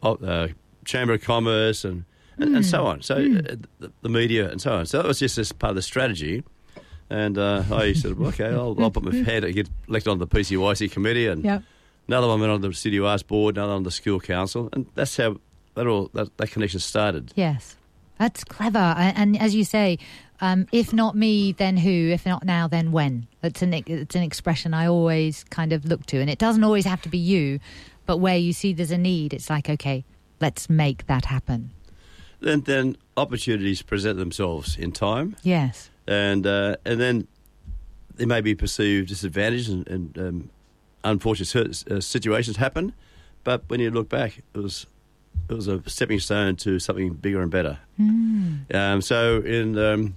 uh, 0.04 0.48
chamber 0.86 1.14
of 1.14 1.22
commerce 1.24 1.84
and 1.86 2.06
and, 2.38 2.56
and 2.56 2.66
so 2.66 2.86
on. 2.88 3.02
So 3.02 3.16
uh, 3.16 3.56
the, 3.80 3.92
the 4.02 4.08
media 4.10 4.50
and 4.50 4.62
so 4.62 4.72
on. 4.74 4.86
So 4.86 5.02
that 5.02 5.06
was 5.08 5.20
just 5.20 5.36
this 5.36 5.52
part 5.52 5.72
of 5.72 5.76
the 5.76 5.82
strategy. 5.82 6.42
And 7.10 7.38
uh, 7.38 7.64
I 7.70 7.92
said, 7.94 8.14
okay, 8.18 8.46
I'll, 8.46 8.76
I'll 8.82 8.92
put 8.92 9.04
my 9.04 9.14
head 9.32 9.44
and 9.44 9.54
get 9.54 9.68
elected 9.90 10.10
on 10.12 10.20
the 10.20 10.28
PCYC 10.28 10.90
committee, 10.90 11.28
and 11.28 11.44
Yep. 11.44 11.64
another 12.08 12.28
one 12.28 12.40
went 12.40 12.52
on 12.54 12.62
the 12.62 12.72
City 12.74 12.98
Arts 13.00 13.24
board, 13.24 13.58
another 13.58 13.74
on 13.74 13.84
the 13.84 13.92
school 13.92 14.20
council, 14.22 14.70
and 14.72 14.86
that's 14.96 15.18
how 15.18 15.36
that 15.76 15.86
all 15.86 16.10
that, 16.14 16.38
that 16.38 16.50
connection 16.52 16.80
started. 16.80 17.34
Yes, 17.36 17.76
that's 18.20 18.44
clever. 18.44 18.78
And, 18.78 19.40
as 19.40 19.56
you 19.56 19.64
say, 19.64 19.98
um, 20.42 20.68
if 20.72 20.94
not 20.94 21.16
me, 21.16 21.54
then 21.54 21.78
who? 21.78 21.90
If 21.90 22.26
not 22.26 22.46
now, 22.46 22.68
then 22.68 22.92
when? 22.92 23.28
It's 23.42 23.62
an 23.62 23.74
it's 23.74 24.16
an 24.16 24.24
expression 24.24 24.74
I 24.74 24.88
always 24.88 25.44
kind 25.46 25.74
of 25.74 25.86
look 25.86 26.06
to, 26.08 26.20
and 26.20 26.30
it 26.30 26.38
doesn't 26.38 26.64
always 26.64 26.86
have 26.86 27.02
to 27.04 27.10
be 27.10 27.18
you, 27.18 27.60
but 28.06 28.18
where 28.18 28.38
you 28.38 28.54
see 28.54 28.74
there's 28.74 28.92
a 28.92 28.98
need, 28.98 29.34
it's 29.34 29.50
like 29.50 29.70
okay, 29.70 30.06
let's 30.40 30.70
make 30.70 31.08
that 31.08 31.26
happen. 31.26 31.72
Then 32.42 32.62
then 32.62 32.98
opportunities 33.18 33.82
present 33.82 34.18
themselves 34.18 34.78
in 34.78 34.92
time. 34.92 35.36
Yes. 35.44 35.90
and 36.08 36.46
uh, 36.46 36.76
and 36.86 37.00
then 37.00 37.28
there 38.16 38.28
may 38.28 38.42
be 38.42 38.56
perceived 38.56 39.08
disadvantages 39.08 39.70
and, 39.70 39.88
and 39.88 40.18
um, 40.18 40.50
unfortunate 41.04 41.84
uh, 41.90 42.02
situations 42.02 42.58
happen, 42.58 42.94
but 43.44 43.64
when 43.68 43.80
you 43.80 43.92
look 43.92 44.10
back, 44.10 44.40
it 44.40 44.60
was 44.60 44.86
it 45.50 45.54
was 45.54 45.68
a 45.68 45.82
stepping 45.90 46.20
stone 46.20 46.56
to 46.58 46.80
something 46.80 47.14
bigger 47.14 47.42
and 47.42 47.52
better. 47.52 47.80
Um, 48.00 49.02
so 49.02 49.42
in 49.42 49.78
um, 49.78 50.16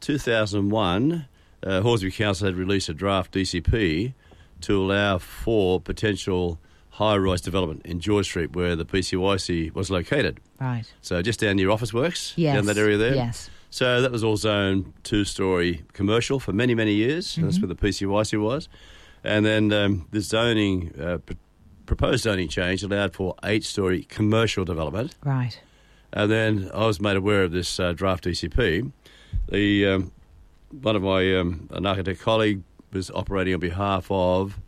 2001, 0.00 1.26
uh, 1.64 1.80
Hornsby 1.80 2.10
Council 2.10 2.46
had 2.46 2.56
released 2.56 2.88
a 2.88 2.94
draft 2.94 3.32
DCP 3.32 4.14
to 4.62 4.82
allow 4.82 5.18
for 5.18 5.80
potential 5.80 6.58
high-rise 6.90 7.40
development 7.40 7.86
in 7.86 8.00
George 8.00 8.26
Street, 8.26 8.54
where 8.54 8.76
the 8.76 8.84
PCYC 8.84 9.72
was 9.74 9.90
located. 9.90 10.40
Right. 10.60 10.84
So 11.00 11.22
just 11.22 11.40
down 11.40 11.56
near 11.56 11.68
Officeworks, 11.68 12.34
Yes. 12.36 12.56
down 12.56 12.66
that 12.66 12.76
area 12.78 12.96
there. 12.98 13.14
Yes. 13.14 13.50
So 13.70 14.02
that 14.02 14.12
was 14.12 14.22
all 14.22 14.36
zone 14.36 14.92
two 15.02 15.24
story 15.24 15.82
commercial 15.94 16.38
for 16.38 16.52
many, 16.52 16.74
many 16.74 16.92
years. 16.92 17.36
That's 17.36 17.58
where 17.58 17.68
the 17.68 17.74
PCYC 17.74 18.38
was. 18.40 18.68
And 19.24 19.46
then 19.46 19.72
um, 19.72 20.06
the 20.10 20.20
zoning, 20.20 20.92
uh, 21.00 21.18
proposed 21.86 22.24
zoning 22.24 22.48
change 22.48 22.82
allowed 22.82 23.14
for 23.14 23.34
eight 23.44 23.64
story 23.64 24.04
commercial 24.04 24.64
development. 24.64 25.14
Right. 25.24 25.60
And 26.12 26.30
then 26.30 26.70
I 26.74 26.86
was 26.86 27.00
made 27.00 27.16
aware 27.16 27.42
of 27.44 27.52
this 27.52 27.80
uh, 27.80 27.92
draft 27.92 28.24
DCP. 28.24 28.92
The, 29.50 29.86
um, 29.86 30.12
one 30.70 30.94
of 30.96 31.02
my, 31.02 31.36
um, 31.36 31.68
an 31.72 31.86
architect 31.86 32.20
colleague 32.20 32.62
was 32.92 33.10
operating 33.10 33.54
on 33.54 33.60
behalf 33.60 34.06
of 34.10 34.58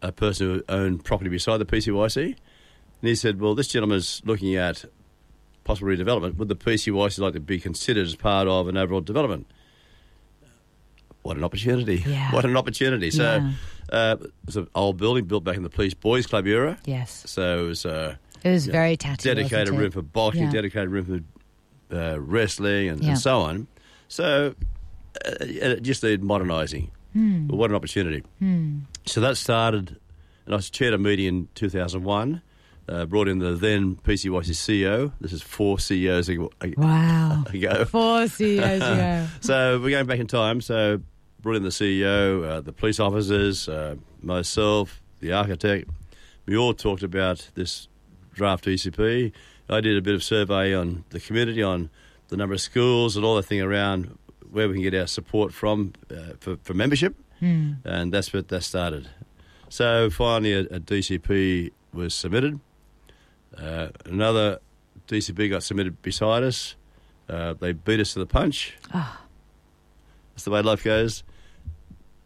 a 0.00 0.12
person 0.12 0.46
who 0.46 0.62
owned 0.68 1.04
property 1.04 1.28
beside 1.28 1.58
the 1.58 1.66
PCYC. 1.66 2.24
And 2.26 2.36
he 3.08 3.14
said, 3.14 3.40
Well, 3.40 3.54
this 3.54 3.68
gentleman's 3.68 4.22
looking 4.24 4.56
at 4.56 4.84
possible 5.64 5.88
redevelopment. 5.88 6.36
Would 6.36 6.48
the 6.48 6.56
PCYC 6.56 7.18
like 7.18 7.34
to 7.34 7.40
be 7.40 7.60
considered 7.60 8.06
as 8.06 8.14
part 8.14 8.48
of 8.48 8.68
an 8.68 8.76
overall 8.76 9.00
development? 9.02 9.46
What 11.22 11.36
an 11.36 11.44
opportunity. 11.44 12.02
Yeah. 12.06 12.30
What 12.32 12.44
an 12.44 12.56
opportunity. 12.56 13.10
So 13.10 13.22
Yeah. 13.36 13.52
Uh, 13.92 14.16
it 14.20 14.30
was 14.46 14.56
an 14.56 14.68
old 14.74 14.96
building 14.96 15.24
built 15.24 15.44
back 15.44 15.56
in 15.56 15.62
the 15.62 15.70
Police 15.70 15.94
Boys 15.94 16.26
Club 16.26 16.46
era. 16.46 16.78
Yes. 16.84 17.22
So 17.26 17.64
it 17.64 17.68
was 17.68 17.86
uh, 17.86 18.16
It 18.44 18.50
was 18.50 18.66
very 18.66 18.96
dedicated 18.96 19.70
room 19.74 19.90
for 19.90 20.02
boxing, 20.02 20.44
Yeah. 20.44 20.50
dedicated 20.52 20.90
room 20.90 21.04
for 21.90 21.96
uh, 21.96 22.18
wrestling, 22.20 22.88
and, 22.88 23.02
Yeah. 23.02 23.10
and 23.10 23.18
so 23.18 23.40
on. 23.40 23.66
So 24.08 24.54
uh, 25.26 25.30
it 25.40 25.82
just 25.82 26.02
needed 26.02 26.22
modernising. 26.22 26.90
But 27.14 27.56
what 27.56 27.70
an 27.70 27.74
opportunity. 27.76 28.22
So 29.06 29.20
that 29.20 29.36
started, 29.36 29.96
and 30.46 30.54
I 30.54 30.58
chaired 30.58 30.94
a 30.94 30.98
meeting 30.98 31.26
in 31.26 31.48
2001, 31.56 32.42
uh, 32.88 33.06
brought 33.06 33.26
in 33.26 33.38
the 33.40 33.52
then 33.56 33.96
PCYC 33.96 34.50
CEO. 34.54 35.12
This 35.20 35.32
is 35.32 35.42
four 35.42 35.80
CEOs 35.80 36.28
ago. 36.28 36.50
Wow. 36.76 37.44
ago. 37.52 37.84
Four 37.86 38.28
CEOs 38.28 38.82
ago. 38.82 39.26
So 39.40 39.80
we're 39.80 39.90
going 39.90 40.06
back 40.06 40.20
in 40.20 40.28
time. 40.28 40.60
So 40.60 41.00
brought 41.40 41.56
in 41.56 41.62
the 41.62 41.68
CEO, 41.70 42.44
uh, 42.44 42.60
the 42.60 42.72
police 42.72 42.98
officers, 43.00 43.68
uh, 43.68 43.96
myself, 44.22 45.00
the 45.20 45.32
architect. 45.32 45.88
We 46.46 46.56
all 46.56 46.74
talked 46.74 47.02
about 47.02 47.50
this 47.54 47.88
draft 48.34 48.64
DCP. 48.64 49.32
I 49.68 49.80
did 49.80 49.96
a 49.96 50.00
bit 50.02 50.14
of 50.14 50.22
survey 50.24 50.74
on 50.74 51.04
the 51.10 51.20
community, 51.20 51.62
on 51.62 51.90
the 52.28 52.36
number 52.36 52.54
of 52.54 52.60
schools 52.60 53.16
and 53.16 53.24
all 53.24 53.36
the 53.36 53.42
thing 53.42 53.60
around 53.60 54.16
where 54.50 54.66
we 54.68 54.74
can 54.74 54.82
get 54.82 54.94
our 54.94 55.06
support 55.06 55.52
from 55.52 55.92
uh, 56.10 56.32
for, 56.40 56.56
for 56.62 56.74
membership, 56.74 57.14
Hmm. 57.38 57.74
and 57.84 58.12
that's 58.12 58.32
what 58.32 58.48
that 58.48 58.62
started. 58.62 59.08
So 59.68 60.08
finally, 60.10 60.54
a, 60.54 60.60
a 60.60 60.80
DCP 60.80 61.70
was 61.92 62.14
submitted. 62.14 62.58
Uh, 63.56 63.88
another 64.06 64.58
DCP 65.06 65.50
got 65.50 65.62
submitted 65.62 66.00
beside 66.02 66.42
us. 66.42 66.74
Uh, 67.28 67.52
they 67.54 67.72
beat 67.72 68.00
us 68.00 68.14
to 68.14 68.18
the 68.20 68.26
punch. 68.26 68.74
Ah. 68.92 69.20
That's 70.34 70.44
the 70.44 70.50
way 70.50 70.62
life 70.62 70.82
goes. 70.82 71.22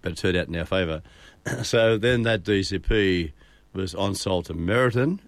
But 0.02 0.12
it 0.12 0.18
turned 0.18 0.36
out 0.36 0.48
in 0.48 0.56
our 0.56 0.64
favour. 0.64 1.02
so 1.62 1.96
then 1.96 2.22
that 2.22 2.42
DCP 2.42 3.32
was 3.72 3.94
on 3.94 4.14
sold 4.14 4.46
to 4.46 4.54
Meriton. 4.54 5.20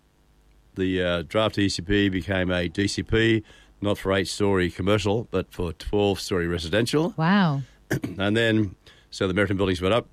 The 0.74 1.02
uh, 1.02 1.22
draft 1.22 1.56
DCP 1.56 2.10
became 2.10 2.50
a 2.50 2.68
DCP, 2.68 3.42
not 3.80 3.96
for 3.98 4.12
eight 4.12 4.28
story 4.28 4.70
commercial, 4.70 5.28
but 5.30 5.52
for 5.52 5.72
12 5.72 6.20
story 6.20 6.46
residential. 6.46 7.14
Wow. 7.16 7.62
And 8.18 8.36
then, 8.36 8.74
so 9.10 9.28
the 9.28 9.34
Meriton 9.34 9.56
buildings 9.56 9.80
went 9.80 9.94
up. 9.94 10.08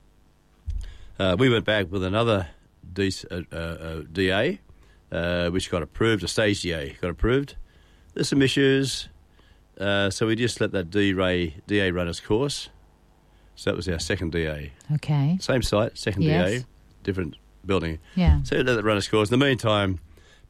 Uh, 1.17 1.35
we 1.37 1.49
went 1.49 1.65
back 1.65 1.91
with 1.91 2.03
another 2.03 2.47
D, 2.93 3.11
uh, 3.29 3.41
uh, 3.51 3.55
uh, 3.55 4.01
DA, 4.11 4.59
uh, 5.11 5.49
which 5.49 5.71
got 5.71 5.81
approved, 5.81 6.23
a 6.23 6.27
stage 6.27 6.61
DA 6.61 6.95
got 7.01 7.09
approved. 7.09 7.55
There's 8.13 8.29
some 8.29 8.41
issues. 8.41 9.09
Uh, 9.79 10.09
so 10.09 10.27
we 10.27 10.35
just 10.35 10.61
let 10.61 10.71
that 10.73 10.89
DA, 10.89 11.55
DA 11.65 11.91
run 11.91 12.07
its 12.07 12.19
course. 12.19 12.69
So 13.55 13.69
that 13.71 13.75
was 13.75 13.87
our 13.87 13.99
second 13.99 14.31
DA. 14.31 14.71
Okay. 14.95 15.37
Same 15.39 15.61
site, 15.61 15.97
second 15.97 16.23
Yes. 16.23 16.61
DA, 16.61 16.65
different 17.03 17.35
building. 17.65 17.99
Yeah. 18.15 18.41
So 18.43 18.55
let 18.57 18.65
that 18.65 18.83
run 18.83 18.97
its 18.97 19.07
course. 19.07 19.29
In 19.31 19.39
the 19.39 19.45
meantime, 19.45 19.99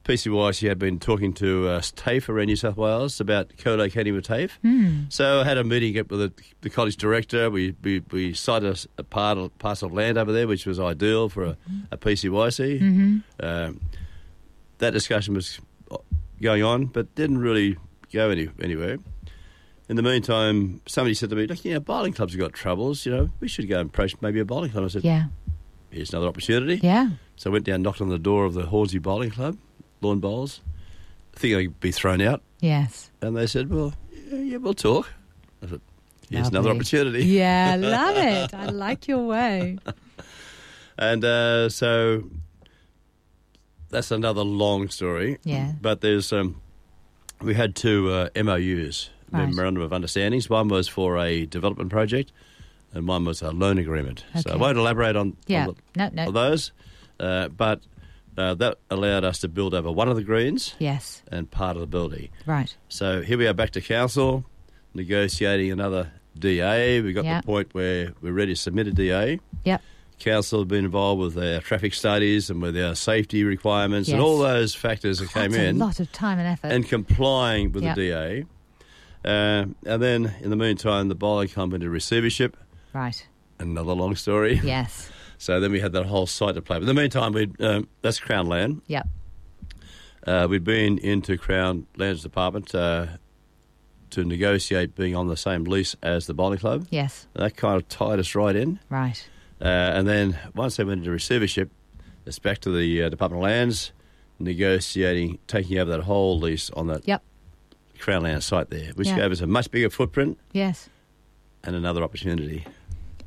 PCYC 0.06 0.68
had 0.68 0.80
been 0.80 0.98
talking 1.00 1.32
to 1.34 1.68
uh, 1.68 1.82
TAFE 1.82 2.30
around 2.30 2.48
New 2.48 2.56
South 2.56 2.76
Wales 2.78 3.20
about 3.20 3.52
co-locating 3.58 4.14
with 4.16 4.26
TAFE. 4.26 4.52
Hmm. 4.62 5.02
So 5.10 5.42
I 5.42 5.44
had 5.44 5.58
a 5.58 5.64
meeting 5.64 5.98
up 6.00 6.10
with 6.10 6.20
the, 6.20 6.44
the 6.62 6.70
college 6.70 6.98
director. 6.98 7.50
We 7.52 7.76
we, 7.84 8.02
we 8.12 8.34
signed 8.34 8.66
a, 8.98 9.04
part 9.04 9.38
of, 9.38 9.56
parcel 9.60 9.88
of 9.88 9.94
land 9.94 10.18
over 10.18 10.32
there, 10.32 10.48
which 10.48 10.66
was 10.66 10.80
ideal 10.80 11.30
for 11.30 11.44
a, 11.44 11.58
a 11.92 11.98
PCYC. 11.98 12.80
hmm 12.80 13.18
Um, 13.40 13.82
that 14.80 14.92
discussion 14.94 15.36
was 15.36 15.60
going 16.42 16.64
on, 16.64 16.86
but 16.86 17.14
didn't 17.14 17.38
really 17.38 17.78
go 18.12 18.32
any, 18.32 18.50
anywhere. 18.60 18.98
In 19.92 19.98
the 19.98 20.04
meantime, 20.04 20.80
somebody 20.88 21.14
said 21.14 21.30
to 21.32 21.36
me, 21.36 21.48
"Look, 21.48 21.66
you 21.66 21.74
know, 21.74 21.82
bowling 21.82 22.14
clubs 22.14 22.32
have 22.32 22.40
got 22.40 22.54
troubles. 22.54 23.06
You 23.06 23.12
know, 23.12 23.30
we 23.42 23.50
should 23.50 23.68
go 23.68 23.82
and 23.82 23.90
approach 23.90 24.16
maybe 24.22 24.40
a 24.40 24.46
bowling 24.46 24.72
club." 24.72 24.86
I 24.86 24.88
said, 24.88 25.04
Yeah. 25.04 25.26
"Here's 25.90 26.12
another 26.12 26.28
opportunity." 26.28 26.80
Yeah. 26.82 27.10
So 27.36 27.50
I 27.50 27.52
went 27.52 27.66
down, 27.66 27.82
knocked 27.82 28.00
on 28.00 28.08
the 28.08 28.18
door 28.18 28.46
of 28.46 28.54
the 28.54 28.68
Hornsby 28.68 29.00
Bowling 29.00 29.32
Club, 29.32 29.58
lawn 30.00 30.20
bowls. 30.20 30.62
Thinking 31.34 31.60
I'd 31.60 31.80
be 31.82 31.92
thrown 31.92 32.22
out, 32.22 32.42
Yes. 32.62 33.12
and 33.22 33.36
they 33.36 33.48
said, 33.48 33.70
"Well, 33.70 33.94
yeah, 34.32 34.38
yeah 34.40 34.58
we'll 34.58 34.74
talk." 34.76 35.10
I 35.62 35.68
said, 35.68 35.82
"Here's 36.30 36.48
another 36.48 36.70
opportunity." 36.70 37.26
Yeah, 37.26 37.72
I 37.74 37.76
love 37.98 38.16
it. 38.16 38.54
I 38.54 38.68
like 38.68 39.10
your 39.10 39.26
way. 39.28 39.78
And 40.98 41.26
uh, 41.26 41.68
so 41.70 42.30
that's 43.90 44.12
another 44.12 44.44
long 44.44 44.88
story. 44.90 45.40
Yeah. 45.44 45.74
But 45.82 46.00
there's 46.02 46.32
um, 46.32 46.62
we 47.42 47.56
had 47.56 47.76
two 47.76 48.12
uh, 48.12 48.30
MOUs, 48.42 49.10
Right. 49.32 49.48
memorandum 49.48 49.82
of 49.84 49.92
understandings. 49.94 50.50
One 50.50 50.68
was 50.68 50.88
for 50.88 51.18
a 51.18 51.46
development 51.46 51.90
project, 51.90 52.32
and 52.94 53.08
one 53.08 53.24
was 53.26 53.42
a 53.42 53.52
loan 53.52 53.78
agreement. 53.78 54.26
Okay. 54.32 54.42
So 54.42 54.52
I 54.52 54.56
won't 54.58 54.78
elaborate 54.78 55.16
on, 55.16 55.38
Yeah. 55.48 55.68
on, 55.68 55.76
No, 55.96 56.10
the, 56.10 56.16
no. 56.16 56.28
on 56.28 56.34
those, 56.34 56.72
uh, 57.20 57.48
but 57.50 57.82
uh, 58.38 58.54
that 58.56 58.78
allowed 58.90 59.24
us 59.24 59.40
to 59.40 59.48
build 59.48 59.74
over 59.74 59.92
one 59.92 60.08
of 60.10 60.16
the 60.16 60.24
greens 60.24 60.74
Yes. 60.80 61.22
and 61.32 61.50
part 61.52 61.76
of 61.76 61.82
the 61.82 61.88
building. 61.88 62.30
Right. 62.46 62.76
So 62.90 63.22
here 63.22 63.38
we 63.38 63.46
are 63.48 63.54
back 63.54 63.72
to 63.72 63.82
council, 63.82 64.46
negotiating 64.94 65.72
another 65.72 66.12
DA. 66.38 67.02
We 67.02 67.14
got 67.14 67.26
Yeah. 67.26 67.42
the 67.42 67.46
point 67.46 67.74
where 67.74 68.14
we're 68.22 68.32
ready 68.34 68.54
to 68.54 68.60
submit 68.60 68.88
a 68.88 68.92
DA. 68.92 69.40
Yep. 69.66 69.82
Council 70.20 70.60
have 70.60 70.68
been 70.68 70.86
involved 70.86 71.20
with 71.20 71.38
our 71.44 71.60
traffic 71.62 71.94
studies 71.94 72.50
and 72.50 72.62
with 72.62 72.78
our 72.78 72.96
safety 72.96 73.44
requirements 73.44 74.08
and 74.10 74.22
all 74.22 74.38
those 74.38 74.76
factors 74.76 75.18
that 75.20 75.30
came 75.32 75.52
That's 75.52 75.64
in 75.64 75.76
a 75.82 75.86
lot 75.86 76.00
of 76.00 76.12
time 76.12 76.38
and 76.40 76.48
effort. 76.48 76.68
and 76.72 76.88
complying 76.88 77.72
with 77.72 77.84
Yep. 77.84 77.96
the 77.96 78.02
DA. 78.02 78.46
Uh, 79.24 79.66
and 79.86 80.02
then 80.02 80.34
in 80.42 80.50
the 80.50 80.56
meantime, 80.56 81.08
the 81.08 81.16
bowling 81.16 81.48
come 81.50 81.74
into 81.74 81.90
receivership. 81.90 82.58
right. 82.94 83.28
Another 83.60 83.94
long 83.94 84.16
story. 84.16 84.60
Yes. 84.64 85.10
So 85.38 85.60
then 85.60 85.72
we 85.72 85.80
had 85.80 85.92
that 85.94 86.06
whole 86.06 86.28
site 86.28 86.56
to 86.56 86.62
play. 86.62 86.78
But 86.78 86.84
in 86.84 86.88
the 86.88 86.94
meantime, 86.94 87.32
we 87.34 87.52
um, 87.60 87.88
that's 88.02 88.20
Crown 88.20 88.46
Land. 88.48 88.82
Yep. 88.88 89.08
Uh, 90.26 90.48
we'd 90.50 90.64
been 90.64 90.98
into 91.00 91.36
Crown 91.38 91.88
Lands 91.98 92.22
Department 92.22 92.74
uh, 92.76 93.08
to 94.12 94.24
negotiate 94.24 94.94
being 94.96 95.16
on 95.16 95.28
the 95.30 95.38
same 95.38 95.64
lease 95.64 95.96
as 96.04 96.28
the 96.28 96.34
bowling 96.36 96.60
club. 96.60 96.86
Yes. 96.92 97.26
That 97.34 97.56
kind 97.58 97.76
of 97.78 97.88
tied 97.88 98.20
us 98.20 98.36
right 98.36 98.56
in. 98.56 98.80
Right. 98.90 99.28
Uh, 99.60 99.66
and 99.66 100.08
then 100.08 100.38
once 100.56 100.76
they 100.78 100.84
went 100.84 101.00
into 101.00 101.12
receivership, 101.12 101.72
it's 102.26 102.38
back 102.40 102.60
to 102.60 102.72
the 102.76 103.04
uh, 103.04 103.10
Department 103.10 103.40
of 103.42 103.44
Lands, 103.44 103.94
negotiating, 104.38 105.40
taking 105.48 105.78
over 105.80 105.90
that 105.92 106.02
whole 106.02 106.40
lease 106.40 106.70
on 106.72 106.88
that 106.88 107.08
Yep. 107.08 107.24
Crown 108.02 108.24
Land 108.24 108.44
site 108.44 108.70
there, 108.70 108.92
which 108.96 109.08
Yeah. 109.08 109.16
gave 109.18 109.32
us 109.32 109.42
a 109.42 109.48
much 109.48 109.72
bigger 109.72 109.90
footprint 109.90 110.38
Yes. 110.52 110.90
and 111.64 111.76
another 111.76 112.04
opportunity 112.04 112.66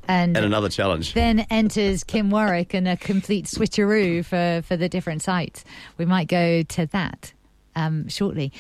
And, 0.09 0.37
and 0.37 0.45
another 0.45 0.69
challenge. 0.69 1.15
then 1.15 1.41
enters 1.51 2.05
Kim 2.05 2.31
Warwick 2.31 2.75
and 2.75 2.87
a 2.87 2.97
complete 2.97 3.47
switcheroo 3.47 4.25
for, 4.25 4.63
for 4.67 4.77
the 4.77 4.89
different 4.89 5.23
sites. 5.23 5.65
We 5.97 6.05
might 6.05 6.29
go 6.29 6.63
to 6.63 6.87
that 6.87 7.33
um, 7.77 8.09
shortly. 8.09 8.53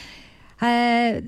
Uh, 0.60 1.20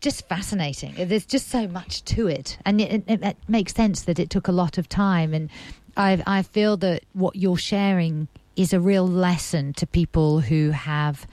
just 0.00 0.28
fascinating. 0.28 0.94
There's 1.08 1.26
just 1.26 1.48
so 1.48 1.66
much 1.66 2.04
to 2.04 2.28
it, 2.28 2.58
and 2.66 2.80
it, 2.80 3.02
it, 3.08 3.22
it 3.22 3.36
makes 3.48 3.74
sense 3.74 4.02
that 4.02 4.18
it 4.18 4.28
took 4.30 4.46
a 4.46 4.52
lot 4.52 4.76
of 4.78 4.88
time. 4.88 5.32
And 5.34 5.50
I, 5.96 6.22
I 6.26 6.42
feel 6.42 6.76
that 6.78 7.02
what 7.14 7.34
you're 7.34 7.56
sharing 7.56 8.28
is 8.56 8.72
a 8.72 8.78
real 8.80 9.08
lesson 9.08 9.72
to 9.74 9.86
people 9.86 10.40
who 10.40 10.70
have 10.70 11.26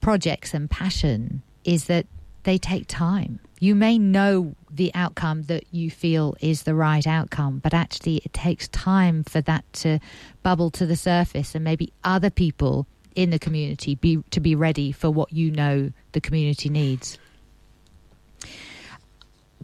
projects 0.00 0.52
and 0.52 0.68
passion. 0.70 1.42
Is 1.70 1.84
that 1.84 2.06
they 2.42 2.58
take 2.58 2.86
time. 2.88 3.38
You 3.60 3.74
may 3.74 3.96
know 3.96 4.56
the 4.70 4.90
outcome 4.94 5.42
that 5.44 5.64
you 5.70 5.90
feel 5.90 6.34
is 6.40 6.62
the 6.62 6.74
right 6.74 7.06
outcome, 7.06 7.58
but 7.58 7.74
actually 7.74 8.16
it 8.24 8.32
takes 8.32 8.66
time 8.68 9.22
for 9.22 9.40
that 9.42 9.70
to 9.74 10.00
bubble 10.42 10.70
to 10.72 10.86
the 10.86 10.96
surface 10.96 11.54
and 11.54 11.62
maybe 11.62 11.92
other 12.02 12.30
people 12.30 12.86
in 13.14 13.30
the 13.30 13.38
community 13.38 13.94
be 13.94 14.22
to 14.30 14.40
be 14.40 14.54
ready 14.54 14.90
for 14.90 15.10
what 15.10 15.32
you 15.32 15.50
know 15.50 15.92
the 16.12 16.20
community 16.20 16.68
needs. 16.68 17.18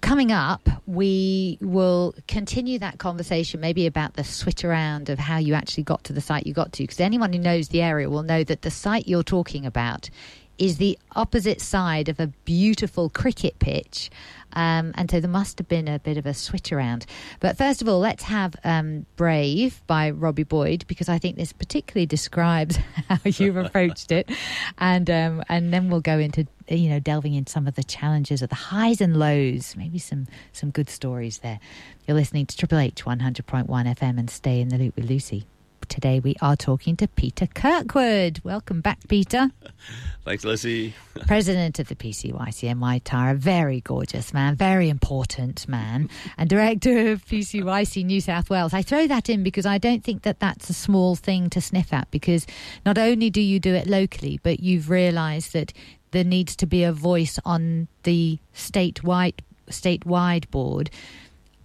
Coming 0.03 0.31
up, 0.31 0.69
we 0.87 1.59
will 1.61 2.15
continue 2.29 2.79
that 2.79 2.99
conversation 2.99 3.61
maybe 3.61 3.87
about 3.87 4.15
the 4.15 4.25
switch 4.25 4.65
around 4.65 5.09
of 5.09 5.19
how 5.19 5.39
you 5.39 5.55
actually 5.55 5.85
got 5.85 6.05
to 6.05 6.13
the 6.13 6.21
site 6.21 6.47
you 6.47 6.53
got 6.53 6.73
to. 6.75 6.83
Because 6.83 7.01
anyone 7.01 7.33
who 7.33 7.39
knows 7.39 7.69
the 7.69 7.83
area 7.83 8.09
will 8.11 8.23
know 8.23 8.45
that 8.45 8.63
the 8.63 8.71
site 8.71 9.09
you're 9.09 9.25
talking 9.25 9.65
about 9.65 10.11
is 10.59 10.79
the 10.79 10.99
opposite 11.15 11.61
side 11.61 12.09
of 12.09 12.21
a 12.21 12.29
beautiful 12.45 13.09
cricket 13.09 13.59
pitch. 13.59 14.11
Um, 14.53 14.93
and 14.95 15.11
so 15.11 15.21
there 15.21 15.31
must 15.31 15.59
have 15.59 15.69
been 15.69 15.87
a 15.87 15.99
bit 15.99 16.17
of 16.17 16.25
a 16.25 16.33
switch 16.33 16.73
around. 16.73 17.05
But 17.41 17.59
first 17.59 17.83
of 17.83 17.89
all, 17.89 17.99
let's 17.99 18.25
have 18.25 18.57
um, 18.65 19.05
Brave 19.17 19.83
by 19.87 20.11
Robbie 20.11 20.45
Boyd, 20.45 20.87
because 20.87 21.11
I 21.11 21.19
think 21.19 21.37
this 21.37 21.53
particularly 21.53 22.07
describes 22.07 22.77
how 23.09 23.19
you've 23.25 23.59
approached 23.59 24.11
it. 24.13 24.31
And, 24.79 25.11
um, 25.11 25.43
and 25.49 25.75
then 25.75 25.91
we'll 25.91 26.01
go 26.01 26.19
into, 26.19 26.47
you 26.69 26.89
know, 26.89 27.01
delving 27.01 27.35
into 27.35 27.53
some 27.53 27.67
of 27.67 27.75
the 27.75 27.85
challenges 27.85 28.41
of 28.41 28.49
the 28.49 28.55
highs 28.55 29.03
and 29.03 29.17
lows, 29.17 29.77
maybe 29.77 29.99
some, 29.99 30.27
some 30.53 30.71
good 30.71 30.89
stories 30.89 31.39
there. 31.39 31.61
You're 32.07 32.17
listening 32.17 32.47
to 32.47 32.57
Triple 32.57 32.79
H 32.79 33.05
100.1 33.05 33.67
FM 33.67 34.19
and 34.19 34.31
stay 34.31 34.61
in 34.61 34.69
the 34.69 34.79
loop 34.79 34.97
with 34.97 35.11
Lucy. 35.11 35.45
Today 35.89 36.21
we 36.21 36.35
are 36.41 36.57
talking 36.57 36.97
to 36.97 37.09
Peter 37.09 37.47
Kirkwood. 37.47 38.41
Welcome 38.45 38.81
back, 38.81 38.99
Peter. 39.09 39.51
Thanks, 40.25 40.45
Lucy. 40.45 40.95
President 41.27 41.79
of 41.79 41.89
the 41.89 41.95
PCYC 41.95 42.75
Waitara, 42.75 43.37
very 43.37 43.81
gorgeous 43.81 44.35
man, 44.35 44.57
very 44.57 44.89
important 44.89 45.69
man, 45.69 46.11
and 46.37 46.51
director 46.51 47.13
of 47.13 47.25
PCYC 47.25 48.05
New 48.05 48.21
South 48.21 48.51
Wales. 48.51 48.75
I 48.75 48.83
throw 48.83 49.07
that 49.07 49.29
in 49.29 49.43
because 49.43 49.67
I 49.67 49.79
don't 49.79 50.03
think 50.05 50.23
that 50.23 50.41
that's 50.41 50.69
a 50.69 50.75
small 50.75 51.15
thing 51.15 51.49
to 51.51 51.61
sniff 51.61 51.93
at 51.93 52.11
because 52.11 52.47
not 52.85 52.99
only 52.99 53.31
do 53.31 53.41
you 53.41 53.61
do 53.61 53.75
it 53.75 53.87
locally, 53.87 54.41
but 54.43 54.61
you've 54.61 54.91
realised 54.91 55.53
that 55.53 55.73
there 56.11 56.25
needs 56.25 56.57
to 56.57 56.67
be 56.67 56.83
a 56.83 56.93
voice 56.93 57.39
on 57.45 57.89
the 58.03 58.39
statewide 58.55 59.41
statewide 59.71 60.51
board. 60.51 60.91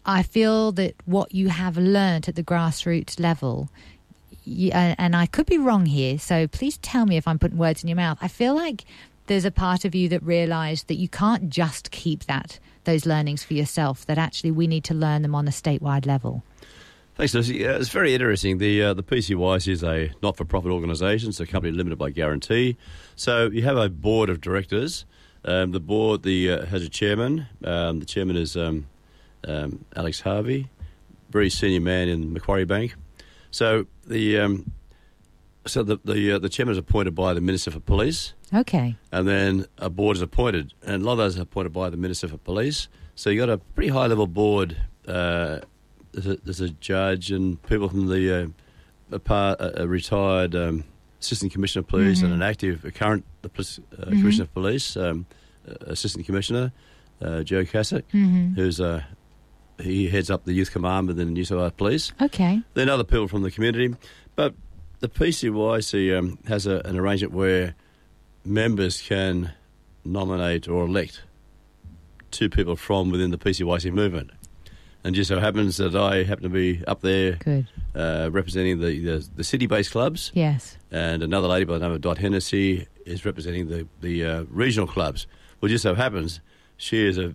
I 0.05 0.23
feel 0.23 0.71
that 0.73 0.95
what 1.05 1.33
you 1.33 1.49
have 1.49 1.77
learnt 1.77 2.27
at 2.27 2.35
the 2.35 2.43
grassroots 2.43 3.19
level 3.19 3.69
uh, 4.45 4.95
and 4.97 5.15
I 5.15 5.25
could 5.25 5.45
be 5.45 5.57
wrong 5.57 5.85
here, 5.85 6.17
so 6.17 6.47
please 6.47 6.77
tell 6.77 7.05
me 7.05 7.17
if 7.17 7.27
I'm 7.27 7.39
putting 7.39 7.57
words 7.57 7.83
in 7.83 7.89
your 7.89 7.95
mouth. 7.95 8.17
I 8.21 8.27
feel 8.27 8.55
like 8.55 8.85
there's 9.27 9.45
a 9.45 9.51
part 9.51 9.85
of 9.85 9.95
you 9.95 10.09
that 10.09 10.23
realised 10.23 10.87
that 10.87 10.95
you 10.95 11.07
can't 11.07 11.49
just 11.49 11.91
keep 11.91 12.25
that 12.25 12.59
those 12.83 13.05
learnings 13.05 13.43
for 13.43 13.53
yourself. 13.53 14.05
That 14.05 14.17
actually 14.17 14.51
we 14.51 14.67
need 14.67 14.83
to 14.85 14.93
learn 14.93 15.21
them 15.21 15.35
on 15.35 15.47
a 15.47 15.51
statewide 15.51 16.05
level. 16.05 16.43
Thanks, 17.15 17.33
Lucy. 17.33 17.57
Yeah, 17.57 17.75
it's 17.75 17.89
very 17.89 18.13
interesting. 18.13 18.57
The 18.57 18.81
uh, 18.81 18.93
the 18.93 19.03
PCYC 19.03 19.67
is 19.67 19.83
a 19.83 20.11
not 20.23 20.37
for 20.37 20.45
profit 20.45 20.71
organisation. 20.71 21.31
A 21.39 21.45
company 21.45 21.71
limited 21.71 21.97
by 21.97 22.09
guarantee. 22.09 22.77
So 23.15 23.47
you 23.47 23.61
have 23.63 23.77
a 23.77 23.89
board 23.89 24.29
of 24.29 24.41
directors. 24.41 25.05
Um, 25.43 25.71
the 25.71 25.79
board 25.79 26.23
the 26.23 26.51
uh, 26.51 26.65
has 26.65 26.83
a 26.83 26.89
chairman. 26.89 27.47
Um, 27.63 27.99
the 27.99 28.05
chairman 28.05 28.37
is 28.37 28.57
um, 28.57 28.87
um, 29.47 29.85
Alex 29.95 30.21
Harvey, 30.21 30.69
very 31.29 31.49
senior 31.49 31.81
man 31.81 32.07
in 32.07 32.33
Macquarie 32.33 32.65
Bank. 32.65 32.95
So 33.51 33.85
the 34.11 34.39
um, 34.39 34.71
so 35.65 35.83
the 35.83 35.97
the, 36.05 36.33
uh, 36.33 36.39
the 36.39 36.49
chairman 36.49 36.71
is 36.73 36.77
appointed 36.77 37.13
by 37.15 37.33
the 37.33 37.41
Minister 37.41 37.71
for 37.71 37.79
Police, 37.79 38.33
Okay. 38.53 38.95
and 39.11 39.27
then 39.27 39.65
a 39.77 39.89
board 39.89 40.17
is 40.17 40.21
appointed, 40.21 40.73
and 40.85 41.01
a 41.03 41.05
lot 41.05 41.13
of 41.13 41.17
those 41.19 41.37
are 41.39 41.43
appointed 41.43 41.73
by 41.73 41.89
the 41.89 41.97
Minister 41.97 42.27
for 42.27 42.37
Police. 42.37 42.87
So 43.15 43.29
you 43.29 43.39
got 43.39 43.49
a 43.49 43.57
pretty 43.75 43.89
high 43.89 44.07
level 44.07 44.27
board. 44.27 44.77
Uh, 45.07 45.59
there's, 46.13 46.27
a, 46.27 46.35
there's 46.43 46.61
a 46.61 46.69
judge 46.69 47.31
and 47.31 47.61
people 47.63 47.87
from 47.89 48.07
the 48.07 48.23
uh, 48.43 48.47
a, 49.15 49.19
part, 49.19 49.59
a, 49.61 49.83
a 49.83 49.87
retired 49.87 50.55
um, 50.55 50.83
assistant 51.21 51.51
commissioner 51.53 51.81
of 51.81 51.87
police 51.87 52.19
Mhm. 52.21 52.25
and 52.25 52.33
an 52.33 52.41
active 52.41 52.83
a 52.85 52.91
current 52.91 53.23
the 53.43 53.49
police, 53.49 53.79
uh, 53.97 54.05
Mhm. 54.05 54.19
commissioner 54.19 54.43
of 54.43 54.53
police, 54.53 54.97
um, 54.97 55.25
uh, 55.67 55.73
assistant 55.93 56.25
commissioner 56.25 56.71
uh, 57.21 57.43
Joe 57.43 57.63
Cassick, 57.65 58.03
hmm 58.11 58.53
who's 58.55 58.79
uh, 58.81 59.03
he 59.79 60.07
heads 60.09 60.29
up 60.29 60.45
the 60.45 60.53
youth 60.53 60.71
command 60.71 61.07
within 61.07 61.27
the 61.27 61.33
New 61.33 61.45
South 61.45 61.59
Wales 61.59 61.73
Police 61.77 62.13
Okay. 62.21 62.61
then 62.73 62.89
other 62.89 63.03
people 63.03 63.27
from 63.27 63.41
the 63.43 63.51
community. 63.51 63.95
But 64.35 64.53
the 64.99 65.09
PCYC 65.09 66.17
um, 66.17 66.37
has 66.47 66.65
a, 66.67 66.79
an 66.85 66.97
arrangement 66.97 67.33
where 67.33 67.75
members 68.45 69.01
can 69.01 69.51
nominate 70.05 70.67
or 70.67 70.85
elect 70.85 71.21
two 72.31 72.49
people 72.49 72.75
from 72.75 73.11
within 73.11 73.31
the 73.31 73.37
PCYC 73.37 73.91
movement. 73.91 74.31
And 75.03 75.15
just 75.15 75.29
so 75.29 75.39
happens 75.39 75.77
that 75.77 75.95
I 75.95 76.23
happen 76.23 76.43
to 76.43 76.49
be 76.49 76.83
up 76.85 77.01
there 77.01 77.39
uh, 77.95 78.29
representing 78.31 78.79
the, 78.79 78.99
the, 78.99 79.27
the 79.35 79.43
city-based 79.43 79.91
clubs, 79.91 80.31
Yes. 80.35 80.77
and 80.91 81.23
another 81.23 81.47
lady 81.47 81.65
by 81.65 81.73
the 81.79 81.79
name 81.79 81.91
of 81.95 82.01
Dot 82.01 82.19
Hennessy 82.19 82.85
is 83.05 83.25
representing 83.25 83.67
the 83.67 83.87
the 84.01 84.23
uh, 84.23 84.43
regional 84.49 84.87
clubs. 84.87 85.25
Well, 85.59 85.69
just 85.69 85.81
so 85.81 85.95
happens 85.95 86.39
she 86.77 87.03
is 87.05 87.17
a 87.17 87.33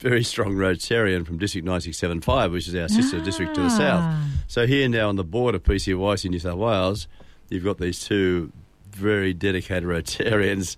very 0.00 0.24
strong 0.24 0.54
Rotarian 0.54 1.26
from 1.26 1.38
District 1.38 1.64
9675, 1.64 2.52
which 2.52 2.68
is 2.68 2.74
our 2.74 2.88
sister 2.88 3.20
district 3.20 3.54
to 3.54 3.60
the 3.62 3.68
south. 3.70 4.00
Ah. 4.02 4.28
So 4.48 4.66
here 4.66 4.88
now 4.88 5.08
on 5.08 5.16
the 5.16 5.24
board 5.24 5.54
of 5.54 5.62
PCYC 5.62 6.24
in 6.24 6.30
New 6.32 6.38
South 6.38 6.56
Wales, 6.58 7.06
you've 7.50 7.64
got 7.64 7.78
these 7.78 8.00
two 8.00 8.50
very 8.90 9.32
dedicated 9.34 9.84
Rotarians. 9.84 10.76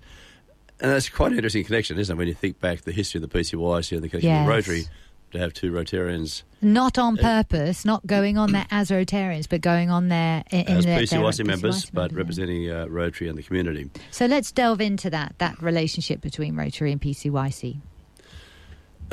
And 0.79 0.91
that's 0.91 1.07
quite 1.09 1.31
an 1.31 1.37
interesting 1.37 1.63
connection, 1.63 1.97
isn't 1.97 2.13
it? 2.13 2.17
When 2.17 2.27
you 2.27 2.33
think 2.33 2.59
back 2.59 2.81
the 2.81 2.91
history 2.91 3.21
of 3.23 3.29
the 3.29 3.39
PCYC 3.39 3.93
and 3.93 4.03
the 4.03 4.09
connection 4.09 4.29
Yes. 4.29 4.45
with 4.47 4.55
Rotary, 4.67 4.83
to 5.31 5.39
have 5.39 5.53
two 5.53 5.71
Rotarians 5.71 6.43
Not 6.61 6.99
on 6.99 7.17
Uh, 7.17 7.21
purpose, 7.43 7.85
not 7.85 8.05
going 8.05 8.37
on 8.37 8.51
there 8.51 8.67
as 8.69 8.91
Rotarians, 8.91 9.47
but 9.49 9.61
going 9.61 9.89
on 9.89 10.09
there 10.09 10.43
in, 10.51 10.67
as 10.67 10.85
their, 10.85 10.99
PCYC 10.99 11.37
their- 11.37 11.45
members, 11.45 11.85
PCYC 11.85 11.89
but 11.93 12.01
members. 12.11 12.17
representing 12.17 12.69
uh, 12.69 12.85
Rotary 12.87 13.29
and 13.29 13.37
the 13.37 13.41
community. 13.43 13.89
So 14.11 14.25
let's 14.27 14.51
delve 14.51 14.79
into 14.81 15.09
that 15.09 15.33
that 15.39 15.59
relationship 15.61 16.21
between 16.21 16.55
Rotary 16.55 16.91
and 16.91 17.01
PCYC. 17.01 17.77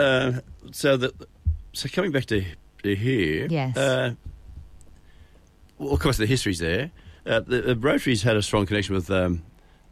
Uh, 0.01 0.41
so 0.73 0.97
the 0.97 1.13
so 1.73 1.89
coming 1.89 2.11
back 2.13 2.27
to, 2.27 2.45
to 2.83 2.95
here, 2.95 3.47
Yes. 3.51 3.77
Uh, 3.77 4.15
well, 5.79 5.95
of 5.95 6.01
course, 6.01 6.17
the 6.17 6.27
history's 6.27 6.59
there. 6.59 6.91
Uh, 7.25 7.41
the, 7.41 7.61
the 7.63 7.77
Rotary's 7.77 8.23
had 8.23 8.37
a 8.37 8.43
strong 8.43 8.67
connection 8.67 8.95
with 8.95 9.11
um, 9.11 9.43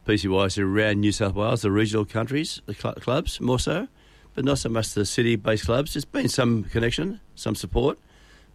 PCYC 0.06 0.62
around 0.62 1.00
New 1.00 1.12
South 1.12 1.34
Wales, 1.34 1.62
the 1.62 1.70
regional 1.70 2.04
countries, 2.04 2.60
the 2.66 2.74
cl- 2.74 2.94
clubs 2.94 3.40
more 3.40 3.58
so, 3.58 3.86
but 4.34 4.44
not 4.44 4.58
so 4.58 4.68
much 4.68 4.92
the 4.94 5.04
city-based 5.06 5.66
clubs. 5.66 5.94
There's 5.94 6.04
been 6.04 6.28
some 6.28 6.64
connection, 6.64 7.20
some 7.34 7.54
support, 7.54 7.98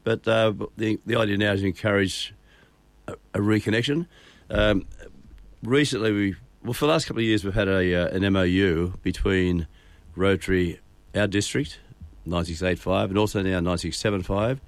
but 0.03 0.27
uh, 0.27 0.53
the 0.77 0.99
the 1.05 1.15
idea 1.15 1.37
now 1.37 1.53
is 1.53 1.61
to 1.61 1.67
encourage 1.67 2.33
a, 3.07 3.13
a 3.33 3.39
reconnection. 3.39 4.07
Um, 4.49 4.85
recently, 5.63 6.11
we 6.11 6.35
well 6.63 6.73
for 6.73 6.85
the 6.85 6.91
last 6.91 7.05
couple 7.05 7.19
of 7.21 7.25
years 7.25 7.43
we've 7.43 7.53
had 7.53 7.67
a 7.67 7.95
uh, 7.95 8.07
an 8.15 8.31
MOU 8.33 8.93
between 9.01 9.67
Rotary, 10.15 10.79
our 11.15 11.27
district, 11.27 11.79
9685, 12.25 13.09
and 13.11 13.17
also 13.19 13.41
now 13.41 13.59
9675, 13.59 14.59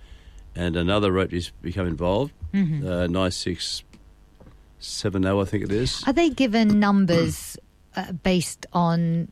and 0.56 0.76
another 0.76 1.12
Rotary's 1.12 1.52
become 1.62 1.88
involved, 1.88 2.34
Mhm. 2.54 2.86
uh, 2.86 3.08
9670, 3.08 5.42
I 5.42 5.46
think 5.46 5.64
it 5.64 5.72
is. 5.72 6.04
Are 6.08 6.14
they 6.14 6.30
given 6.30 6.80
numbers 6.80 7.58
uh, 7.96 8.12
based 8.12 8.66
on 8.74 9.32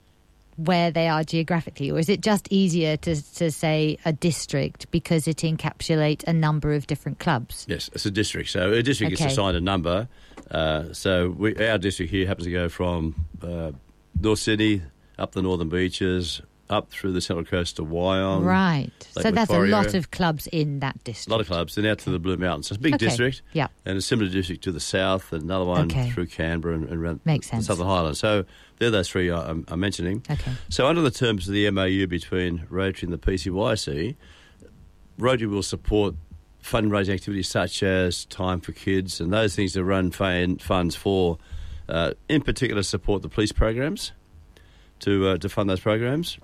where 0.56 0.92
they 0.92 1.08
are 1.08 1.24
geographically, 1.24 1.90
or 1.92 1.98
is 2.00 2.10
it 2.10 2.22
just 2.22 2.48
easier 2.52 2.96
to, 2.98 3.16
to 3.36 3.50
say 3.52 3.98
a 4.06 4.14
district 4.14 4.90
because 4.92 5.28
it 5.28 5.38
encapsulates 5.38 6.24
a 6.26 6.34
number 6.34 6.74
of 6.74 6.86
different 6.88 7.18
clubs? 7.20 7.66
Yes, 7.68 7.90
it's 7.94 8.06
a 8.06 8.12
district. 8.12 8.50
So 8.52 8.72
a 8.72 8.84
district 8.84 9.14
Okay. 9.14 9.24
gets 9.24 9.34
assigned 9.34 9.58
a 9.58 9.62
number. 9.62 10.08
Uh, 10.52 10.94
so 10.94 11.32
we, 11.32 11.56
our 11.58 11.78
district 11.80 12.12
here 12.12 12.28
happens 12.28 12.46
to 12.46 12.52
go 12.52 12.70
from 12.70 13.16
uh, 13.42 13.72
North 14.22 14.40
Sydney 14.40 14.84
up 15.18 15.32
the 15.32 15.42
northern 15.42 15.70
beaches, 15.70 16.42
up 16.70 16.90
through 16.90 17.12
the 17.12 17.22
central 17.22 17.46
coast 17.46 17.76
to 17.76 17.84
Wyong. 17.86 18.44
right. 18.46 18.90
Lake 19.16 19.24
So 19.24 19.32
that's 19.32 19.50
a 19.52 19.60
lot 19.60 19.88
area. 19.88 19.98
of 20.00 20.12
clubs 20.12 20.48
in 20.48 20.80
that 20.80 21.04
district. 21.04 21.28
A 21.28 21.32
lot 21.32 21.42
of 21.42 21.48
clubs, 21.48 21.76
then 21.76 21.86
out 21.86 22.00
to 22.00 22.10
the 22.10 22.20
Blue 22.20 22.38
Mountains. 22.38 22.68
So 22.68 22.74
it's 22.74 22.80
a 22.80 22.82
big 22.82 22.96
Okay. 22.96 23.06
district, 23.08 23.42
Yeah. 23.54 23.68
and 23.86 23.98
a 23.98 24.02
similar 24.02 24.30
district 24.30 24.64
to 24.64 24.72
the 24.72 24.80
south, 24.80 25.34
and 25.34 25.44
another 25.44 25.66
one 25.66 25.86
Okay. 25.92 26.10
through 26.12 26.28
Canberra 26.28 26.76
and, 26.76 26.86
and 26.90 27.00
around 27.04 27.20
Makes 27.26 27.48
the 27.48 27.58
sense. 27.58 27.68
Southern 27.68 27.86
Highlands. 27.86 28.20
So 28.20 28.46
they're 28.80 28.90
those 28.92 29.10
three 29.10 29.30
I- 29.30 29.50
I'm, 29.50 29.66
I'm 29.68 29.80
mentioning. 29.80 30.24
Okay. 30.30 30.52
So, 30.70 30.88
under 30.88 31.02
the 31.02 31.12
terms 31.12 31.48
of 31.48 31.54
the 31.54 31.70
MOU 31.70 32.08
between 32.08 32.66
Rotary 32.70 33.08
and 33.08 33.14
the 33.14 33.18
PCYC, 33.20 34.16
Rotary 35.18 35.48
will 35.48 35.64
support 35.64 36.16
fundraising 36.64 37.14
activities 37.14 37.50
such 37.50 37.84
as 37.84 38.26
Time 38.26 38.62
for 38.62 38.72
Kids 38.72 39.20
and 39.20 39.32
those 39.34 39.54
things 39.56 39.74
that 39.74 39.84
run 39.84 40.12
fan, 40.12 40.58
funds 40.58 40.96
for, 40.96 41.38
uh, 41.90 42.14
in 42.30 42.42
particular, 42.42 42.82
support 42.84 43.22
the 43.22 43.30
police 43.30 43.52
programs 43.52 44.14
to 45.02 45.28
uh, 45.28 45.38
to 45.38 45.50
fund 45.50 45.70
those 45.70 45.82
programs. 45.82 46.38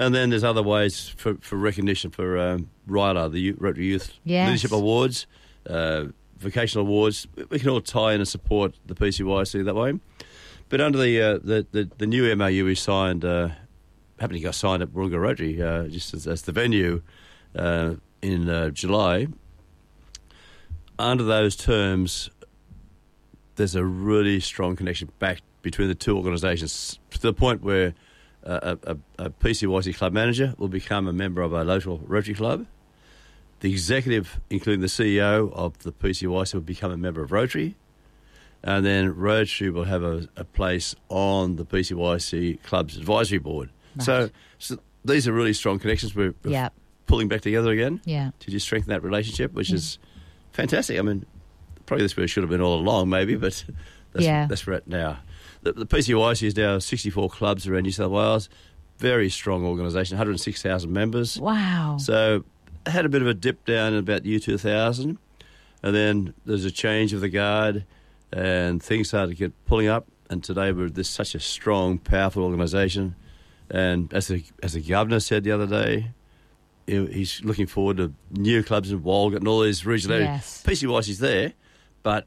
And 0.00 0.14
then 0.14 0.30
there's 0.30 0.44
other 0.44 0.62
ways 0.62 1.08
for, 1.08 1.34
for 1.40 1.56
recognition 1.56 2.12
for 2.12 2.38
um, 2.38 2.70
RYLA, 2.88 3.32
the 3.32 3.40
Youth- 3.40 3.56
Rotary 3.58 3.86
Youth 3.86 4.12
Yes. 4.24 4.46
Leadership 4.46 4.70
Awards, 4.70 5.26
uh, 5.66 6.04
vocational 6.38 6.86
awards. 6.86 7.26
We 7.50 7.58
can 7.58 7.68
all 7.68 7.80
tie 7.80 8.12
in 8.14 8.20
and 8.20 8.28
support 8.28 8.76
the 8.86 8.94
PCYC 8.94 9.64
that 9.64 9.74
way. 9.74 9.98
But 10.68 10.80
under 10.80 10.98
the 10.98 11.20
uh, 11.20 11.38
the, 11.42 11.66
the 11.72 11.90
the 11.98 12.06
new 12.06 12.34
MOU 12.36 12.64
we 12.64 12.74
signed, 12.76 13.24
uh, 13.24 13.48
happening 14.20 14.42
got 14.42 14.54
signed 14.54 14.82
at 14.82 14.90
Warringah 14.90 15.18
Rotary, 15.20 15.60
uh, 15.60 15.88
just 15.88 16.14
as, 16.14 16.28
as 16.28 16.42
the 16.42 16.52
venue 16.52 17.02
uh, 17.56 17.94
in 18.22 18.48
uh, 18.48 18.70
July. 18.70 19.26
Under 20.98 21.24
those 21.24 21.56
terms, 21.56 22.28
there's 23.56 23.74
a 23.74 23.84
really 23.84 24.40
strong 24.40 24.76
connection 24.76 25.10
back 25.18 25.38
between 25.62 25.88
the 25.88 25.94
two 25.94 26.16
organisations 26.16 26.98
to 27.10 27.20
the 27.20 27.32
point 27.32 27.62
where 27.62 27.88
uh, 27.88 27.92
a, 28.42 28.78
a, 28.84 28.96
a 29.18 29.30
PCYC 29.30 29.94
club 29.96 30.12
manager 30.12 30.54
will 30.58 30.68
become 30.68 31.06
a 31.08 31.12
member 31.12 31.42
of 31.42 31.52
a 31.52 31.64
local 31.64 31.98
Rotary 32.06 32.34
club. 32.34 32.66
The 33.60 33.70
executive, 33.70 34.40
including 34.50 34.80
the 34.80 34.86
CEO 34.86 35.52
of 35.52 35.78
the 35.80 35.92
PCYC, 35.92 36.54
will 36.54 36.60
become 36.60 36.92
a 36.92 36.96
member 36.96 37.22
of 37.22 37.32
Rotary 37.32 37.76
and 38.62 38.84
then 38.84 39.14
Rotary 39.14 39.70
will 39.70 39.84
have 39.84 40.02
a, 40.02 40.28
a 40.36 40.44
place 40.44 40.94
on 41.08 41.56
the 41.56 41.64
PCYC 41.64 42.62
Club's 42.64 42.96
advisory 42.96 43.38
board. 43.38 43.70
So, 44.00 44.22
Right. 44.22 44.32
so 44.58 44.78
these 45.04 45.28
are 45.28 45.32
really 45.32 45.52
strong 45.52 45.78
connections. 45.78 46.14
We're, 46.14 46.34
we're 46.44 46.50
Yeah. 46.52 46.68
pulling 47.06 47.28
back 47.28 47.40
together 47.40 47.70
again 47.70 48.00
Yeah. 48.04 48.30
to 48.40 48.50
just 48.50 48.66
strengthen 48.66 48.90
that 48.90 49.02
relationship, 49.04 49.52
which 49.52 49.70
Yeah. 49.70 49.76
is 49.76 49.98
fantastic. 50.52 50.98
I 50.98 51.02
mean, 51.02 51.24
probably 51.86 52.04
this 52.04 52.16
where 52.16 52.24
it 52.24 52.28
should 52.28 52.42
have 52.42 52.50
been 52.50 52.60
all 52.60 52.78
along, 52.80 53.08
maybe, 53.10 53.36
but 53.36 53.64
that's, 54.12 54.24
Yeah. 54.24 54.46
that's 54.46 54.66
where 54.66 54.76
it 54.76 54.86
now. 54.88 55.18
The, 55.62 55.72
the 55.72 55.86
PCYC 55.86 56.42
is 56.46 56.56
now 56.56 56.78
64 56.78 57.28
clubs 57.30 57.66
around 57.66 57.82
New 57.82 57.92
South 57.92 58.10
Wales. 58.10 58.48
Very 58.98 59.30
strong 59.30 59.64
organisation, 59.64 60.16
106,000 60.16 60.92
members. 60.92 61.38
Wow. 61.40 61.98
So 61.98 62.44
had 62.86 63.04
a 63.04 63.08
bit 63.08 63.22
of 63.22 63.28
a 63.28 63.34
dip 63.34 63.64
down 63.64 63.92
in 63.92 63.98
about 64.00 64.24
year 64.24 64.38
2000, 64.38 65.18
and 65.82 65.94
then 65.94 66.34
there's 66.44 66.64
a 66.64 66.70
change 66.70 67.12
of 67.12 67.20
the 67.20 67.28
guard, 67.28 67.84
and 68.32 68.82
things 68.82 69.08
started 69.08 69.30
to 69.30 69.36
get 69.36 69.64
pulling 69.66 69.88
up. 69.88 70.06
And 70.30 70.44
today 70.44 70.72
we're 70.72 70.90
this 70.90 71.08
such 71.08 71.34
a 71.34 71.40
strong, 71.40 71.98
powerful 71.98 72.44
organisation. 72.44 73.14
And 73.70 74.12
as 74.12 74.28
the 74.28 74.44
as 74.62 74.72
the 74.74 74.80
governor 74.80 75.20
said 75.20 75.44
the 75.44 75.52
other 75.52 75.66
day, 75.66 76.10
he's 76.86 77.42
looking 77.44 77.66
forward 77.66 77.98
to 77.98 78.12
new 78.30 78.62
clubs 78.62 78.90
in 78.90 79.00
Walgett 79.02 79.36
and 79.36 79.48
all 79.48 79.60
these 79.60 79.84
regional 79.86 80.16
areas. 80.16 80.30
yes. 80.30 80.62
PCYC's 80.66 81.18
there, 81.18 81.52
but 82.02 82.26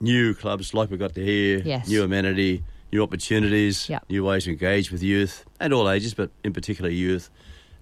new 0.00 0.34
clubs 0.34 0.74
like 0.74 0.90
we 0.90 0.96
got 0.96 1.14
to 1.14 1.24
hear, 1.24 1.62
Yes. 1.64 1.88
new 1.88 2.02
amenity, 2.02 2.62
new 2.92 3.02
opportunities, 3.02 3.88
Yep. 3.88 4.04
new 4.10 4.24
ways 4.24 4.44
to 4.44 4.50
engage 4.50 4.90
with 4.92 5.02
youth 5.02 5.44
and 5.60 5.72
all 5.72 5.88
ages, 5.90 6.14
but 6.14 6.30
in 6.42 6.52
particular 6.52 6.90
youth. 6.90 7.30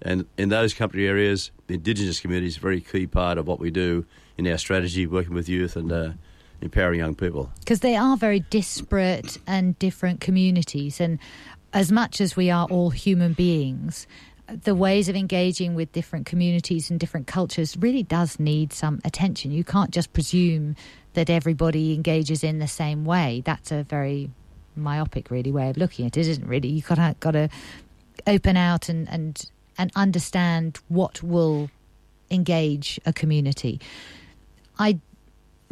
And 0.01 0.25
in 0.37 0.49
those 0.49 0.73
country 0.73 1.07
areas, 1.07 1.51
the 1.67 1.75
Indigenous 1.75 2.19
community 2.19 2.47
is 2.47 2.57
a 2.57 2.59
very 2.59 2.81
key 2.81 3.07
part 3.07 3.37
of 3.37 3.47
what 3.47 3.59
we 3.59 3.71
do 3.71 4.05
in 4.37 4.47
our 4.47 4.57
strategy, 4.57 5.07
working 5.07 5.33
with 5.33 5.47
youth 5.47 5.75
and 5.75 5.91
uh, 5.91 6.11
empowering 6.61 6.99
young 6.99 7.15
people. 7.15 7.51
because 7.59 7.79
they 7.81 7.95
are 7.95 8.17
very 8.17 8.39
disparate 8.49 9.37
and 9.47 9.77
different 9.79 10.19
communities 10.21 10.99
and 11.01 11.19
as 11.73 11.91
much 11.91 12.21
as 12.21 12.35
we 12.37 12.49
are 12.51 12.67
all 12.67 12.89
human 12.91 13.33
beings 13.33 14.07
the 14.63 14.75
ways 14.75 15.09
of 15.09 15.15
engaging 15.15 15.73
with 15.73 15.91
different 15.93 16.25
communities 16.25 16.89
and 16.91 16.99
different 16.99 17.27
cultures 17.27 17.75
really 17.77 18.03
does 18.03 18.39
need 18.39 18.71
some 18.73 18.99
attention 19.03 19.51
you 19.51 19.63
can't 19.63 19.91
just 19.91 20.11
presume 20.13 20.75
that 21.13 21.29
everybody 21.29 21.93
engages 21.93 22.43
in 22.43 22.59
the 22.59 22.67
same 22.67 23.05
way 23.05 23.41
that's 23.45 23.71
a 23.71 23.83
very 23.83 24.29
myopic 24.75 25.29
really 25.29 25.51
way 25.51 25.69
of 25.69 25.77
looking 25.77 26.05
at 26.05 26.17
it 26.17 26.27
isn't 26.27 26.47
really 26.47 26.67
you 26.67 26.81
got 26.81 27.19
got 27.19 27.31
to 27.31 27.49
open 28.27 28.57
out 28.57 28.89
and 28.89 29.07
and 29.09 29.49
and 29.77 29.91
understand 29.95 30.79
what 30.87 31.21
will 31.21 31.69
engage 32.31 32.99
a 33.05 33.13
community 33.13 33.79
i 34.79 34.99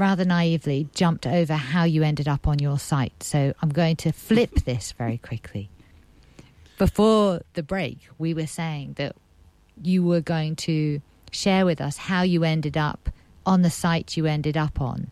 rather 0.02 0.26
naively 0.26 0.90
jumped 0.96 1.28
over 1.28 1.54
how 1.54 1.84
you 1.84 2.02
ended 2.02 2.28
up 2.28 2.48
on 2.48 2.58
your 2.60 2.80
site. 2.80 3.22
So 3.22 3.54
I'm 3.62 3.70
going 3.70 3.96
to 3.98 4.12
flip 4.12 4.52
this 4.66 4.92
very 4.94 5.20
quickly. 5.20 5.70
Before 6.78 7.42
the 7.54 7.62
break, 7.62 8.10
we 8.18 8.34
were 8.34 8.48
saying 8.48 8.94
that 8.98 9.16
you 9.82 10.04
were 10.04 10.22
going 10.22 10.56
to 10.56 11.02
share 11.32 11.66
with 11.66 11.80
us 11.80 11.98
how 11.98 12.24
you 12.24 12.44
ended 12.44 12.76
up 12.76 13.10
on 13.46 13.62
the 13.62 13.70
site 13.70 14.18
you 14.18 14.26
ended 14.26 14.58
up 14.58 14.82
on. 14.82 15.12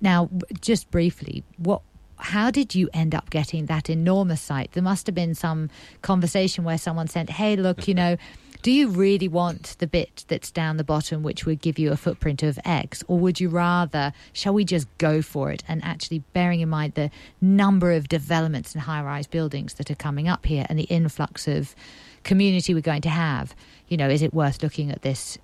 Now, 0.00 0.28
just 0.60 0.90
briefly, 0.90 1.44
what 1.56 1.82
how 2.18 2.50
did 2.50 2.74
you 2.74 2.88
end 2.94 3.14
up 3.14 3.28
getting 3.28 3.66
that 3.66 3.90
enormous 3.90 4.40
site? 4.40 4.72
There 4.72 4.82
must 4.82 5.06
have 5.06 5.14
been 5.14 5.34
some 5.34 5.68
conversation 6.00 6.64
where 6.64 6.78
someone 6.78 7.08
said, 7.08 7.28
"Hey, 7.30 7.56
look, 7.56 7.86
you 7.88 7.94
know, 8.02 8.16
Do 8.62 8.72
you 8.72 8.88
really 8.88 9.28
want 9.28 9.76
the 9.78 9.86
bit 9.86 10.24
that's 10.26 10.50
down 10.50 10.76
the 10.76 10.82
bottom, 10.82 11.22
which 11.22 11.46
would 11.46 11.60
give 11.60 11.78
you 11.78 11.92
a 11.92 11.96
footprint 11.96 12.42
of 12.42 12.58
X, 12.64 13.04
or 13.06 13.16
would 13.18 13.38
you 13.38 13.48
rather, 13.48 14.12
shall 14.32 14.54
we 14.54 14.64
just 14.64 14.88
go 14.98 15.22
for 15.22 15.52
it? 15.52 15.62
And 15.68 15.84
actually, 15.84 16.20
bearing 16.32 16.60
in 16.60 16.68
mind 16.68 16.94
the 16.94 17.10
number 17.40 17.92
of 17.92 18.08
developments 18.08 18.72
and 18.72 18.82
high 18.82 19.02
rise 19.02 19.28
buildings 19.28 19.74
that 19.74 19.88
are 19.90 19.94
coming 19.94 20.26
up 20.26 20.46
here 20.46 20.66
and 20.68 20.78
the 20.78 20.84
influx 20.84 21.46
of 21.46 21.76
community 22.24 22.74
we're 22.74 22.80
going 22.80 23.02
to 23.02 23.08
have, 23.08 23.54
you 23.86 23.96
know, 23.96 24.08
is 24.08 24.20
it 24.20 24.34
worth 24.34 24.62
looking 24.64 24.90
at 24.90 25.02
this, 25.02 25.38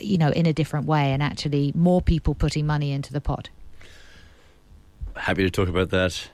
you 0.00 0.18
know, 0.18 0.30
in 0.30 0.46
a 0.46 0.52
different 0.52 0.86
way 0.86 1.12
and 1.12 1.22
actually 1.22 1.72
more 1.74 2.00
people 2.00 2.34
putting 2.34 2.66
money 2.66 2.92
into 2.92 3.12
the 3.12 3.20
pot? 3.20 3.48
Happy 5.16 5.42
to 5.42 5.50
talk 5.50 5.68
about 5.68 5.90
that 5.90 6.28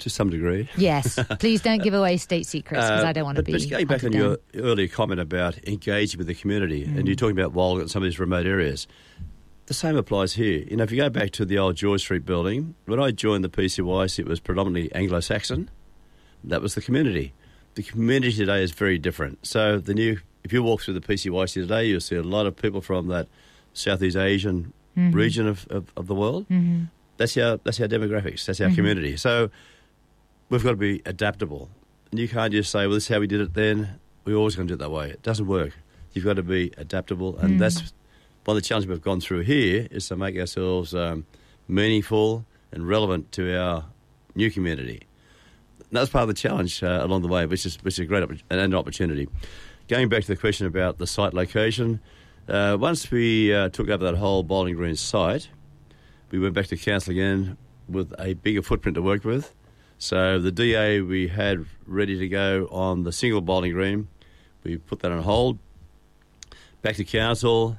to 0.00 0.10
some 0.10 0.28
degree. 0.28 0.68
Yes, 0.76 1.18
please 1.38 1.60
don't 1.60 1.82
give 1.82 1.94
away 1.94 2.16
state 2.16 2.46
secrets 2.46 2.84
because 2.84 3.04
Uh, 3.04 3.08
I 3.08 3.12
don't 3.12 3.24
want 3.24 3.36
to 3.36 3.42
be. 3.44 3.52
But 3.52 3.68
going 3.70 3.86
back 3.86 4.02
on 4.04 4.12
your 4.12 4.38
earlier 4.54 4.88
comment 4.88 5.20
about 5.20 5.56
engaging 5.68 6.18
with 6.18 6.26
the 6.26 6.34
community, 6.34 6.84
Mm. 6.84 6.98
and 6.98 7.06
you're 7.06 7.14
talking 7.14 7.38
about 7.38 7.54
Walgett 7.54 7.82
and 7.82 7.90
some 7.90 8.02
of 8.02 8.06
these 8.08 8.18
remote 8.18 8.44
areas, 8.46 8.88
the 9.66 9.74
same 9.74 9.96
applies 9.96 10.32
here. 10.34 10.64
You 10.68 10.76
know, 10.76 10.82
if 10.84 10.90
you 10.90 10.96
go 10.98 11.08
back 11.08 11.30
to 11.32 11.44
the 11.44 11.58
old 11.58 11.76
George 11.76 12.00
Street 12.00 12.26
building, 12.26 12.74
when 12.86 13.00
I 13.00 13.12
joined 13.12 13.44
the 13.44 13.48
PCYC, 13.48 14.18
it 14.18 14.26
was 14.26 14.40
predominantly 14.40 14.92
Anglo-Saxon. 14.94 15.70
That 16.42 16.60
was 16.60 16.74
the 16.74 16.82
community. 16.82 17.32
The 17.76 17.82
community 17.84 18.32
today 18.34 18.62
is 18.62 18.72
very 18.72 18.98
different. 18.98 19.46
So 19.46 19.78
the 19.78 19.94
new, 19.94 20.18
if 20.44 20.52
you 20.52 20.62
walk 20.62 20.82
through 20.82 20.94
the 20.94 21.00
PCYC 21.00 21.54
today, 21.54 21.86
you'll 21.86 22.00
see 22.00 22.16
a 22.16 22.22
lot 22.22 22.46
of 22.46 22.54
people 22.56 22.80
from 22.80 23.08
that 23.08 23.28
Southeast 23.72 24.16
Asian 24.16 24.72
Mm-hmm. 24.96 25.10
region 25.16 25.48
of, 25.48 25.66
of, 25.70 25.92
of 25.96 26.06
the 26.06 26.14
world. 26.14 26.46
That's 27.16 27.36
our 27.36 27.58
that's 27.64 27.80
our 27.80 27.88
demographics. 27.88 28.44
That's 28.46 28.60
our 28.60 28.68
Mm-hmm. 28.68 28.76
community. 28.76 29.16
So 29.16 29.50
we've 30.50 30.62
got 30.62 30.70
to 30.70 30.76
be 30.76 31.02
adaptable. 31.04 31.68
And 32.12 32.20
you 32.20 32.28
can't 32.28 32.52
just 32.52 32.70
say, 32.70 32.86
well, 32.86 32.94
this 32.94 33.04
is 33.04 33.08
how 33.08 33.18
we 33.18 33.26
did 33.26 33.40
it 33.40 33.54
then. 33.54 33.98
We're 34.24 34.36
always 34.36 34.54
going 34.54 34.68
to 34.68 34.72
do 34.72 34.76
it 34.76 34.84
that 34.84 34.92
way. 34.92 35.10
It 35.10 35.20
doesn't 35.24 35.48
work. 35.48 35.72
You've 36.12 36.24
got 36.24 36.34
to 36.36 36.44
be 36.44 36.72
adaptable. 36.76 37.36
And 37.38 37.58
that's 37.60 37.92
one 38.44 38.56
of 38.56 38.62
the 38.62 38.68
challenges 38.68 38.88
we've 38.88 39.02
gone 39.02 39.20
through 39.20 39.40
here 39.40 39.88
is 39.90 40.06
to 40.10 40.16
make 40.16 40.36
ourselves 40.38 40.94
um, 40.94 41.26
meaningful 41.66 42.44
and 42.70 42.86
relevant 42.86 43.32
to 43.32 43.58
our 43.58 43.86
new 44.36 44.48
community. 44.52 45.02
And 45.80 45.88
that's 45.90 46.10
part 46.10 46.22
of 46.22 46.28
the 46.28 46.34
challenge 46.34 46.84
uh, 46.84 47.00
along 47.02 47.22
the 47.22 47.28
way, 47.28 47.46
which 47.46 47.66
is, 47.66 47.76
which 47.82 47.94
is 47.94 47.98
a 48.00 48.04
great 48.04 48.22
and 48.22 48.60
an 48.60 48.74
opportunity. 48.74 49.28
Going 49.86 50.08
back 50.08 50.22
to 50.22 50.28
the 50.28 50.36
question 50.36 50.66
about 50.66 50.96
the 50.96 51.06
site 51.06 51.34
location, 51.34 52.00
uh, 52.48 52.78
once 52.80 53.10
we 53.10 53.52
uh, 53.52 53.68
took 53.68 53.90
over 53.90 54.02
that 54.06 54.16
whole 54.16 54.42
Bowling 54.42 54.76
Green 54.76 54.96
site, 54.96 55.50
we 56.30 56.38
went 56.38 56.54
back 56.54 56.68
to 56.68 56.76
council 56.78 57.10
again 57.10 57.58
with 57.86 58.14
a 58.18 58.32
bigger 58.32 58.62
footprint 58.62 58.94
to 58.94 59.02
work 59.02 59.24
with. 59.24 59.54
So 59.98 60.38
the 60.38 60.50
DA 60.50 61.02
we 61.02 61.28
had 61.28 61.66
ready 61.86 62.18
to 62.18 62.28
go 62.28 62.66
on 62.70 63.02
the 63.02 63.12
single 63.12 63.42
bowling 63.42 63.72
green, 63.72 64.08
we 64.62 64.78
put 64.78 65.00
that 65.00 65.12
on 65.12 65.22
hold. 65.22 65.58
Back 66.80 66.96
to 66.96 67.04
council, 67.04 67.78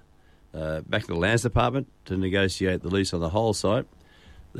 uh, 0.54 0.82
back 0.82 1.02
to 1.02 1.08
the 1.08 1.16
lands 1.16 1.42
department 1.42 1.88
to 2.06 2.18
negotiate 2.18 2.84
the 2.84 2.90
lease 2.90 3.16
on 3.16 3.20
the 3.20 3.30
whole 3.30 3.54
site, 3.54 3.88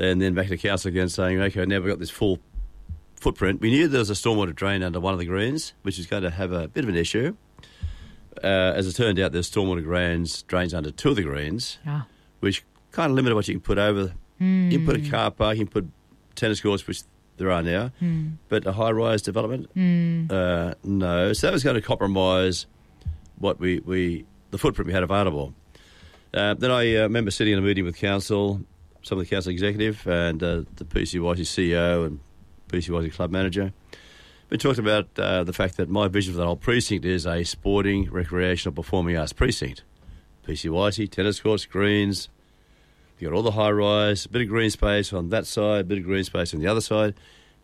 and 0.00 0.20
then 0.20 0.34
back 0.34 0.48
to 0.48 0.58
council 0.58 0.88
again 0.88 1.08
saying, 1.08 1.40
okay, 1.40 1.64
now 1.64 1.78
we've 1.78 1.90
got 1.90 2.00
this 2.00 2.10
full 2.10 2.40
footprint. 3.26 3.60
We 3.60 3.70
knew 3.70 3.88
there 3.88 3.98
was 3.98 4.08
a 4.08 4.12
stormwater 4.14 4.54
drain 4.54 4.84
under 4.84 5.00
one 5.00 5.12
of 5.12 5.18
the 5.18 5.24
greens, 5.24 5.72
which 5.82 5.98
is 5.98 6.06
going 6.06 6.22
to 6.22 6.30
have 6.30 6.52
a 6.52 6.68
bit 6.68 6.84
of 6.84 6.88
an 6.88 6.94
issue. 6.94 7.34
Uh, 8.44 8.46
as 8.76 8.86
it 8.86 8.92
turned 8.94 9.18
out, 9.18 9.32
there's 9.32 9.50
stormwater 9.50 9.82
drains, 9.82 10.42
drains 10.42 10.72
under 10.72 10.92
two 10.92 11.10
of 11.10 11.16
the 11.16 11.22
greens 11.22 11.78
Ah. 11.84 12.06
which 12.38 12.62
kind 12.92 13.10
of 13.10 13.16
limited 13.16 13.34
what 13.34 13.48
you 13.48 13.54
can 13.54 13.60
put 13.62 13.78
over. 13.78 14.12
You 14.38 14.68
can 14.78 14.86
put 14.86 14.94
a 14.96 15.10
car 15.10 15.30
park, 15.32 15.56
you 15.56 15.64
can 15.64 15.72
put 15.72 15.88
tennis 16.36 16.60
courts, 16.60 16.86
which 16.86 17.02
there 17.38 17.50
are 17.50 17.62
now, 17.64 17.90
but 18.48 18.64
a 18.64 18.72
high 18.72 18.90
rise 18.92 19.22
development, 19.22 19.70
uh, 20.30 20.74
no. 20.84 21.32
So 21.32 21.46
that 21.48 21.52
was 21.52 21.64
going 21.64 21.74
to 21.74 21.82
compromise 21.82 22.66
what 23.38 23.58
we, 23.58 23.80
we 23.80 24.24
the 24.52 24.58
footprint 24.58 24.86
we 24.86 24.92
had 24.92 25.02
available. 25.02 25.52
Uh, 26.32 26.54
then 26.54 26.70
I 26.70 26.94
uh, 26.96 27.02
remember 27.02 27.30
sitting 27.32 27.54
in 27.54 27.58
a 27.58 27.62
meeting 27.62 27.84
with 27.84 27.96
council, 27.96 28.60
some 29.02 29.18
of 29.18 29.24
the 29.24 29.30
council 29.30 29.50
executive, 29.50 30.06
and 30.06 30.40
uh, 30.42 30.62
the 30.76 30.84
PCYC 30.84 31.40
CEO 31.40 32.06
and 32.06 32.20
PCYC 32.68 33.12
club 33.12 33.30
manager. 33.30 33.72
We 34.50 34.58
talked 34.58 34.78
about 34.78 35.08
uh, 35.18 35.42
the 35.44 35.52
fact 35.52 35.76
that 35.76 35.88
my 35.88 36.06
vision 36.08 36.32
for 36.34 36.38
that 36.38 36.46
whole 36.46 36.56
precinct 36.56 37.04
is 37.04 37.26
a 37.26 37.42
sporting, 37.42 38.10
recreational, 38.10 38.74
performing 38.74 39.16
arts 39.16 39.32
precinct. 39.32 39.82
PCYC, 40.46 41.10
tennis 41.10 41.40
courts, 41.40 41.66
greens. 41.66 42.28
You've 43.18 43.30
got 43.30 43.36
all 43.36 43.42
the 43.42 43.52
high 43.52 43.70
rise, 43.70 44.26
a 44.26 44.28
bit 44.28 44.42
of 44.42 44.48
green 44.48 44.70
space 44.70 45.12
on 45.12 45.30
that 45.30 45.46
side, 45.46 45.80
a 45.80 45.84
bit 45.84 45.98
of 45.98 46.04
green 46.04 46.22
space 46.22 46.54
on 46.54 46.60
the 46.60 46.66
other 46.68 46.80
side. 46.80 47.14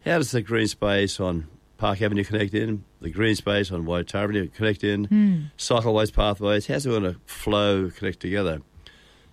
How 0.05 0.19
does 0.19 0.33
the 0.33 0.43
green 0.43 0.67
space 0.67 1.21
on 1.21 1.47
Park 1.77 2.03
Avenue 2.03 2.25
connect 2.25 2.55
in? 2.55 2.85
The 3.01 3.11
green 3.11 3.37
space 3.37 3.71
on 3.71 3.85
White 3.85 4.13
Avenue 4.15 4.49
connect 4.49 4.83
in? 4.83 5.51
Cycleways, 5.59 6.13
pathways, 6.13 6.67
how's 6.67 6.87
it 6.87 6.91
going 6.91 7.03
to 7.05 7.17
flow, 7.27 7.91
connect 7.91 8.19
together? 8.21 8.63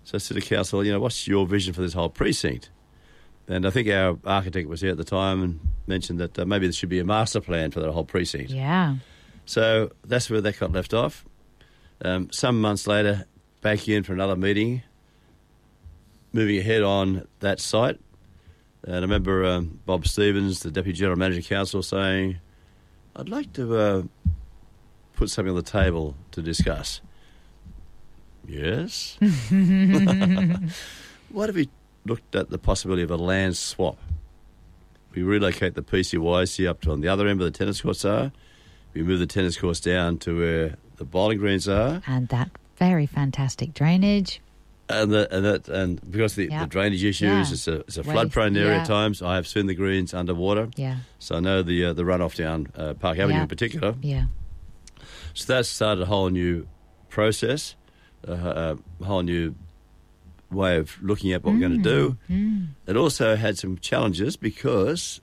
So, 0.04 0.18
City 0.18 0.40
Council, 0.40 0.84
you 0.84 0.92
know, 0.92 1.00
what's 1.00 1.26
your 1.26 1.46
vision 1.46 1.74
for 1.74 1.80
this 1.80 1.94
whole 1.94 2.08
precinct? 2.10 2.70
And 3.50 3.66
I 3.66 3.70
think 3.70 3.88
our 3.88 4.16
architect 4.24 4.68
was 4.68 4.80
here 4.80 4.92
at 4.92 4.96
the 4.96 5.02
time 5.02 5.42
and 5.42 5.58
mentioned 5.88 6.20
that 6.20 6.38
uh, 6.38 6.46
maybe 6.46 6.68
there 6.68 6.72
should 6.72 6.88
be 6.88 7.00
a 7.00 7.04
master 7.04 7.40
plan 7.40 7.72
for 7.72 7.80
that 7.80 7.90
whole 7.90 8.04
precinct. 8.04 8.52
Yeah. 8.52 8.94
So 9.44 9.90
that's 10.06 10.30
where 10.30 10.40
that 10.40 10.60
got 10.60 10.70
left 10.70 10.94
off. 10.94 11.24
Um, 12.04 12.30
some 12.30 12.60
months 12.60 12.86
later, 12.86 13.24
back 13.60 13.88
in 13.88 14.04
for 14.04 14.12
another 14.12 14.36
meeting, 14.36 14.82
moving 16.32 16.58
ahead 16.58 16.84
on 16.84 17.26
that 17.40 17.58
site. 17.58 17.98
And 18.84 18.94
I 18.94 19.00
remember 19.00 19.44
um, 19.44 19.80
Bob 19.84 20.06
Stevens, 20.06 20.60
the 20.60 20.70
Deputy 20.70 20.96
General 20.96 21.18
Manager 21.18 21.42
Council, 21.42 21.82
saying, 21.82 22.38
I'd 23.16 23.28
like 23.28 23.52
to 23.54 23.76
uh, 23.76 24.02
put 25.14 25.28
something 25.28 25.50
on 25.50 25.56
the 25.56 25.62
table 25.62 26.14
to 26.30 26.40
discuss. 26.40 27.00
Yes? 28.46 29.18
what 31.30 31.50
if 31.50 31.56
we 31.56 31.68
looked 32.04 32.34
at 32.34 32.50
the 32.50 32.58
possibility 32.58 33.02
of 33.02 33.10
a 33.10 33.16
land 33.16 33.56
swap? 33.56 33.98
We 35.14 35.22
relocate 35.22 35.74
the 35.74 35.82
PCYC 35.82 36.68
up 36.68 36.80
to 36.82 36.92
on 36.92 37.00
the 37.00 37.08
other 37.08 37.26
end 37.26 37.38
where 37.40 37.50
the 37.50 37.56
tennis 37.56 37.80
courts 37.80 38.04
are. 38.04 38.30
We 38.94 39.02
move 39.02 39.18
the 39.18 39.26
tennis 39.26 39.56
courts 39.56 39.80
down 39.80 40.18
to 40.18 40.38
where 40.38 40.76
the 40.96 41.04
bowling 41.04 41.38
greens 41.38 41.68
are, 41.68 42.02
And 42.06 42.28
that 42.28 42.50
very 42.76 43.06
fantastic 43.06 43.74
drainage. 43.74 44.40
and 44.88 45.12
the, 45.12 45.32
and 45.34 45.44
that 45.44 45.68
and 45.68 46.00
because 46.10 46.34
the, 46.34 46.48
Yeah. 46.50 46.60
the 46.62 46.66
drainage 46.66 47.04
issues, 47.04 47.22
Yeah. 47.22 47.40
it's 47.42 47.68
a 47.68 47.76
it's 47.80 47.96
a 47.98 48.04
flood 48.04 48.32
prone 48.32 48.56
area 48.56 48.74
yeah. 48.74 48.80
at 48.80 48.86
times. 48.86 49.22
I 49.22 49.34
have 49.36 49.46
seen 49.46 49.66
the 49.66 49.74
greens 49.74 50.12
underwater, 50.14 50.68
Yeah. 50.76 50.96
so 51.20 51.36
I 51.36 51.40
know 51.40 51.62
the 51.62 51.86
uh, 51.86 51.92
the 51.92 52.02
runoff 52.02 52.34
down 52.36 52.66
uh, 52.76 52.94
Park 52.94 53.18
Avenue 53.18 53.36
Yeah. 53.36 53.42
in 53.42 53.48
particular. 53.48 53.94
Yeah. 54.02 54.24
So 55.34 55.52
that 55.54 55.66
started 55.66 56.02
a 56.02 56.06
whole 56.06 56.28
new 56.30 56.66
process, 57.08 57.76
uh, 58.26 58.74
a 59.00 59.04
whole 59.04 59.22
new 59.22 59.54
way 60.50 60.76
of 60.76 60.96
looking 61.02 61.32
at 61.32 61.44
what 61.44 61.54
we're 61.54 61.60
going 61.60 61.82
to 61.82 61.88
do. 61.88 62.16
Mm. 62.30 62.68
It 62.86 62.96
also 62.96 63.36
had 63.36 63.56
some 63.58 63.78
challenges 63.78 64.36
because 64.36 65.20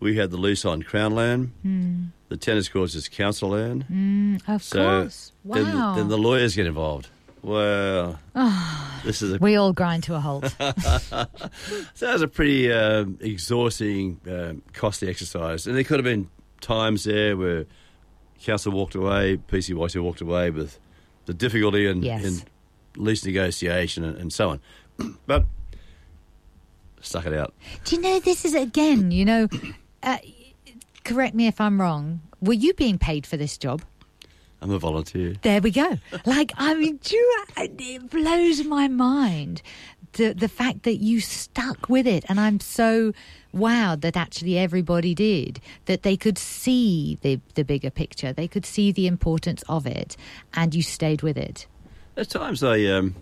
we 0.00 0.16
had 0.16 0.30
the 0.30 0.36
lease 0.36 0.64
on 0.64 0.82
Crown 0.82 1.14
land, 1.14 1.52
Mm. 1.66 2.08
the 2.28 2.36
tennis 2.36 2.68
courts 2.68 2.94
is 2.94 3.08
council 3.08 3.50
land. 3.50 3.84
Mm. 3.90 4.48
Of 4.48 4.62
So 4.62 4.78
course. 5.00 5.32
then, 5.44 5.64
the, 5.70 5.76
Wow. 5.76 5.94
then 5.96 6.08
the 6.08 6.18
lawyers 6.18 6.54
get 6.54 6.66
involved. 6.66 7.08
Well, 7.42 8.18
this 9.04 9.20
is 9.20 9.34
a 9.34 9.38
we 9.38 9.56
all 9.56 9.72
grind 9.74 10.04
to 10.04 10.14
a 10.14 10.20
halt. 10.20 10.44
so 10.58 11.26
that 12.06 12.12
was 12.14 12.22
a 12.22 12.28
pretty 12.28 12.72
um, 12.72 13.18
exhausting, 13.20 14.18
um, 14.30 14.62
costly 14.72 15.08
exercise, 15.08 15.66
and 15.66 15.76
there 15.76 15.84
could 15.84 15.98
have 15.98 16.04
been 16.04 16.30
times 16.62 17.04
there 17.04 17.36
where 17.36 17.66
council 18.42 18.72
walked 18.72 18.94
away, 18.94 19.36
PCYC 19.48 20.00
walked 20.02 20.20
away 20.22 20.48
with 20.50 20.78
the 21.26 21.34
difficulty 21.34 21.86
in, 21.86 22.02
Yes. 22.02 22.24
in 22.24 22.42
lease 22.96 23.24
negotiation 23.24 24.04
and, 24.04 24.16
and 24.16 24.32
so 24.32 24.50
on, 24.50 24.60
but 25.26 25.44
stuck 27.00 27.26
it 27.26 27.34
out. 27.34 27.54
Do 27.84 27.96
you 27.96 28.02
know 28.02 28.20
this 28.20 28.44
is 28.44 28.54
again? 28.54 29.10
You 29.10 29.24
know, 29.24 29.48
uh, 30.02 30.18
correct 31.04 31.34
me 31.34 31.46
if 31.46 31.60
I'm 31.60 31.80
wrong. 31.80 32.20
Were 32.40 32.52
you 32.52 32.74
being 32.74 32.98
paid 32.98 33.26
for 33.26 33.36
this 33.36 33.56
job? 33.56 33.82
I'm 34.60 34.70
a 34.70 34.78
volunteer. 34.78 35.34
There 35.42 35.60
we 35.60 35.70
go. 35.70 35.98
Like 36.24 36.52
I 36.56 36.74
mean, 36.74 36.98
do 37.02 37.16
you, 37.16 37.44
it 37.58 38.10
blows 38.10 38.64
my 38.64 38.88
mind 38.88 39.62
the 40.14 40.32
the 40.32 40.48
fact 40.48 40.82
that 40.84 40.96
you 40.96 41.20
stuck 41.20 41.88
with 41.88 42.06
it, 42.06 42.24
and 42.28 42.40
I'm 42.40 42.60
so 42.60 43.12
wowed 43.54 44.00
that 44.00 44.16
actually 44.16 44.58
everybody 44.58 45.14
did. 45.14 45.60
That 45.84 46.02
they 46.02 46.16
could 46.16 46.38
see 46.38 47.18
the 47.20 47.40
the 47.54 47.64
bigger 47.64 47.90
picture, 47.90 48.32
they 48.32 48.48
could 48.48 48.66
see 48.66 48.90
the 48.90 49.06
importance 49.06 49.62
of 49.68 49.86
it, 49.86 50.16
and 50.54 50.74
you 50.74 50.82
stayed 50.82 51.22
with 51.22 51.36
it. 51.36 51.66
At 52.16 52.28
times 52.30 52.62
I 52.62 52.84
um, 52.86 53.16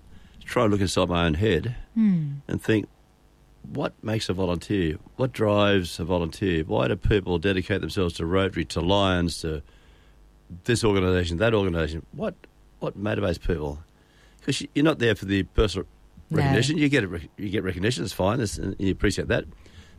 try 0.45 0.64
and 0.64 0.72
look 0.72 0.80
inside 0.80 1.09
my 1.09 1.24
own 1.26 1.34
head 1.34 1.76
Hmm. 1.95 2.32
and 2.49 2.61
think, 2.62 2.88
what 3.72 3.93
makes 4.03 4.28
a 4.28 4.32
volunteer? 4.32 4.97
What 5.16 5.32
drives 5.32 6.01
a 6.01 6.05
volunteer? 6.05 6.64
Why 6.64 6.88
do 6.88 6.97
people 6.97 7.38
dedicate 7.38 7.80
themselves 7.80 8.14
to 8.14 8.26
Rotary, 8.26 8.64
to 8.66 8.80
Lions, 8.80 9.40
to 9.43 9.62
this 10.64 10.82
organisation, 10.84 11.36
that 11.38 11.55
organisation? 11.55 12.05
What 12.12 12.34
what 12.80 12.99
motivates 13.01 13.40
people? 13.40 13.78
Because 14.40 14.66
you're 14.74 14.84
not 14.84 14.99
there 14.99 15.14
for 15.14 15.24
the 15.26 15.45
personal 15.45 15.86
No. 16.30 16.38
recognition. 16.38 16.76
You 16.78 16.88
get 16.88 17.05
it, 17.05 17.30
you 17.36 17.49
get 17.49 17.62
recognition. 17.62 18.03
It's 18.03 18.12
fine. 18.12 18.40
It's, 18.40 18.59
and 18.59 18.74
you 18.80 18.90
appreciate 18.90 19.28
that. 19.28 19.45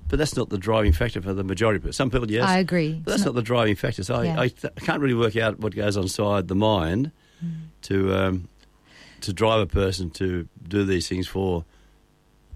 but 0.09 0.19
that's 0.19 0.35
not 0.35 0.49
the 0.49 0.57
driving 0.57 0.91
factor 0.91 1.21
for 1.21 1.33
the 1.33 1.45
majority. 1.45 1.79
But 1.79 1.95
some 1.95 2.09
people, 2.11 2.29
yes, 2.29 2.43
I 2.43 2.57
agree. 2.57 2.99
But 3.05 3.11
that's 3.11 3.21
It's 3.21 3.25
not, 3.25 3.35
the 3.35 3.41
driving 3.41 3.75
factor. 3.77 4.03
So 4.03 4.21
Yeah. 4.21 4.37
I, 4.37 4.43
I 4.65 4.79
can't 4.81 4.99
really 5.01 5.13
work 5.13 5.37
out 5.37 5.59
what 5.61 5.73
goes 5.73 5.95
on 5.95 6.03
inside 6.03 6.49
the 6.49 6.55
mind 6.55 7.11
Mm. 7.43 7.51
to 7.83 8.13
um, 8.15 8.47
to 9.23 9.33
drive 9.33 9.61
a 9.61 9.65
person 9.65 10.09
to 10.11 10.47
do 10.67 10.83
these 10.83 11.07
things 11.07 11.27
for 11.27 11.65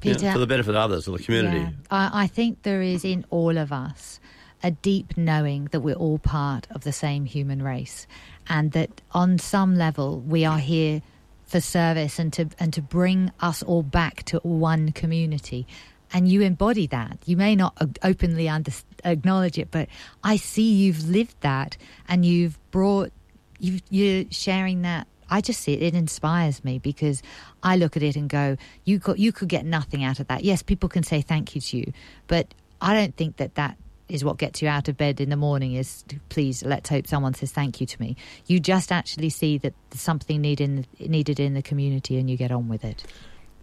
you 0.03 0.13
know, 0.13 0.31
for 0.33 0.39
the 0.39 0.47
benefit 0.47 0.71
of 0.71 0.75
others 0.75 1.07
or 1.07 1.17
the 1.17 1.23
community. 1.23 1.59
Yeah. 1.59 1.71
I, 1.89 2.23
I 2.23 2.27
think 2.27 2.63
there 2.63 2.81
is 2.81 3.03
in 3.03 3.25
all 3.29 3.57
of 3.57 3.71
us 3.71 4.19
a 4.63 4.71
deep 4.71 5.17
knowing 5.17 5.65
that 5.71 5.81
we're 5.81 5.95
all 5.95 6.19
part 6.19 6.67
of 6.71 6.83
the 6.83 6.91
same 6.91 7.25
human 7.25 7.61
race, 7.61 8.07
and 8.49 8.71
that 8.71 9.01
on 9.11 9.37
some 9.37 9.75
level 9.75 10.19
we 10.19 10.45
are 10.45 10.59
here 10.59 11.01
for 11.45 11.61
service 11.61 12.19
and 12.19 12.33
to 12.33 12.49
and 12.59 12.73
to 12.73 12.81
bring 12.81 13.31
us 13.39 13.63
all 13.63 13.83
back 13.83 14.23
to 14.23 14.37
one 14.39 14.91
community. 14.91 15.65
And 16.13 16.29
you 16.29 16.41
embody 16.41 16.87
that. 16.87 17.17
You 17.25 17.35
may 17.35 17.53
not 17.53 17.75
openly 18.01 18.47
under, 18.47 18.71
acknowledge 19.03 19.57
it, 19.57 19.71
but 19.71 19.89
I 20.23 20.37
see 20.37 20.73
you've 20.73 21.09
lived 21.09 21.35
that, 21.41 21.75
and 22.07 22.25
you've 22.25 22.57
brought 22.71 23.11
you 23.59 23.79
you're 23.89 24.25
sharing 24.31 24.83
that. 24.83 25.07
I 25.29 25.41
just 25.41 25.61
see 25.61 25.73
it. 25.73 25.81
It 25.81 25.93
inspires 25.95 26.63
me 26.63 26.79
because 26.79 27.21
I 27.63 27.75
look 27.77 27.97
at 27.97 28.03
it 28.03 28.15
and 28.15 28.29
go, 28.29 28.57
"You 28.85 28.99
got, 28.99 29.19
you 29.19 29.31
could 29.31 29.49
get 29.49 29.65
nothing 29.65 30.03
out 30.03 30.19
of 30.19 30.27
that." 30.27 30.43
Yes, 30.43 30.61
people 30.63 30.89
can 30.89 31.03
say 31.03 31.21
thank 31.21 31.55
you 31.55 31.61
to 31.61 31.77
you, 31.77 31.93
but 32.27 32.53
I 32.81 32.93
don't 32.93 33.15
think 33.15 33.37
that 33.37 33.55
that 33.55 33.77
is 34.09 34.23
what 34.23 34.37
gets 34.37 34.61
you 34.61 34.69
out 34.69 34.87
of 34.87 34.95
bed 34.95 35.19
in 35.19 35.29
the 35.29 35.35
morning. 35.35 35.73
Is 35.73 36.05
please 36.29 36.63
let's 36.63 36.89
hope 36.89 37.07
someone 37.07 37.33
says 37.33 37.51
thank 37.51 37.81
you 37.81 37.87
to 37.87 38.01
me. 38.01 38.15
You 38.45 38.59
just 38.59 38.91
actually 38.91 39.29
see 39.29 39.57
that 39.59 39.73
something 39.91 40.39
needed 40.41 40.63
in 40.63 40.85
the, 40.97 41.07
needed 41.09 41.39
in 41.39 41.53
the 41.55 41.61
community, 41.61 42.17
and 42.17 42.29
you 42.29 42.37
get 42.37 42.51
on 42.51 42.69
with 42.69 42.85
it. 42.85 43.03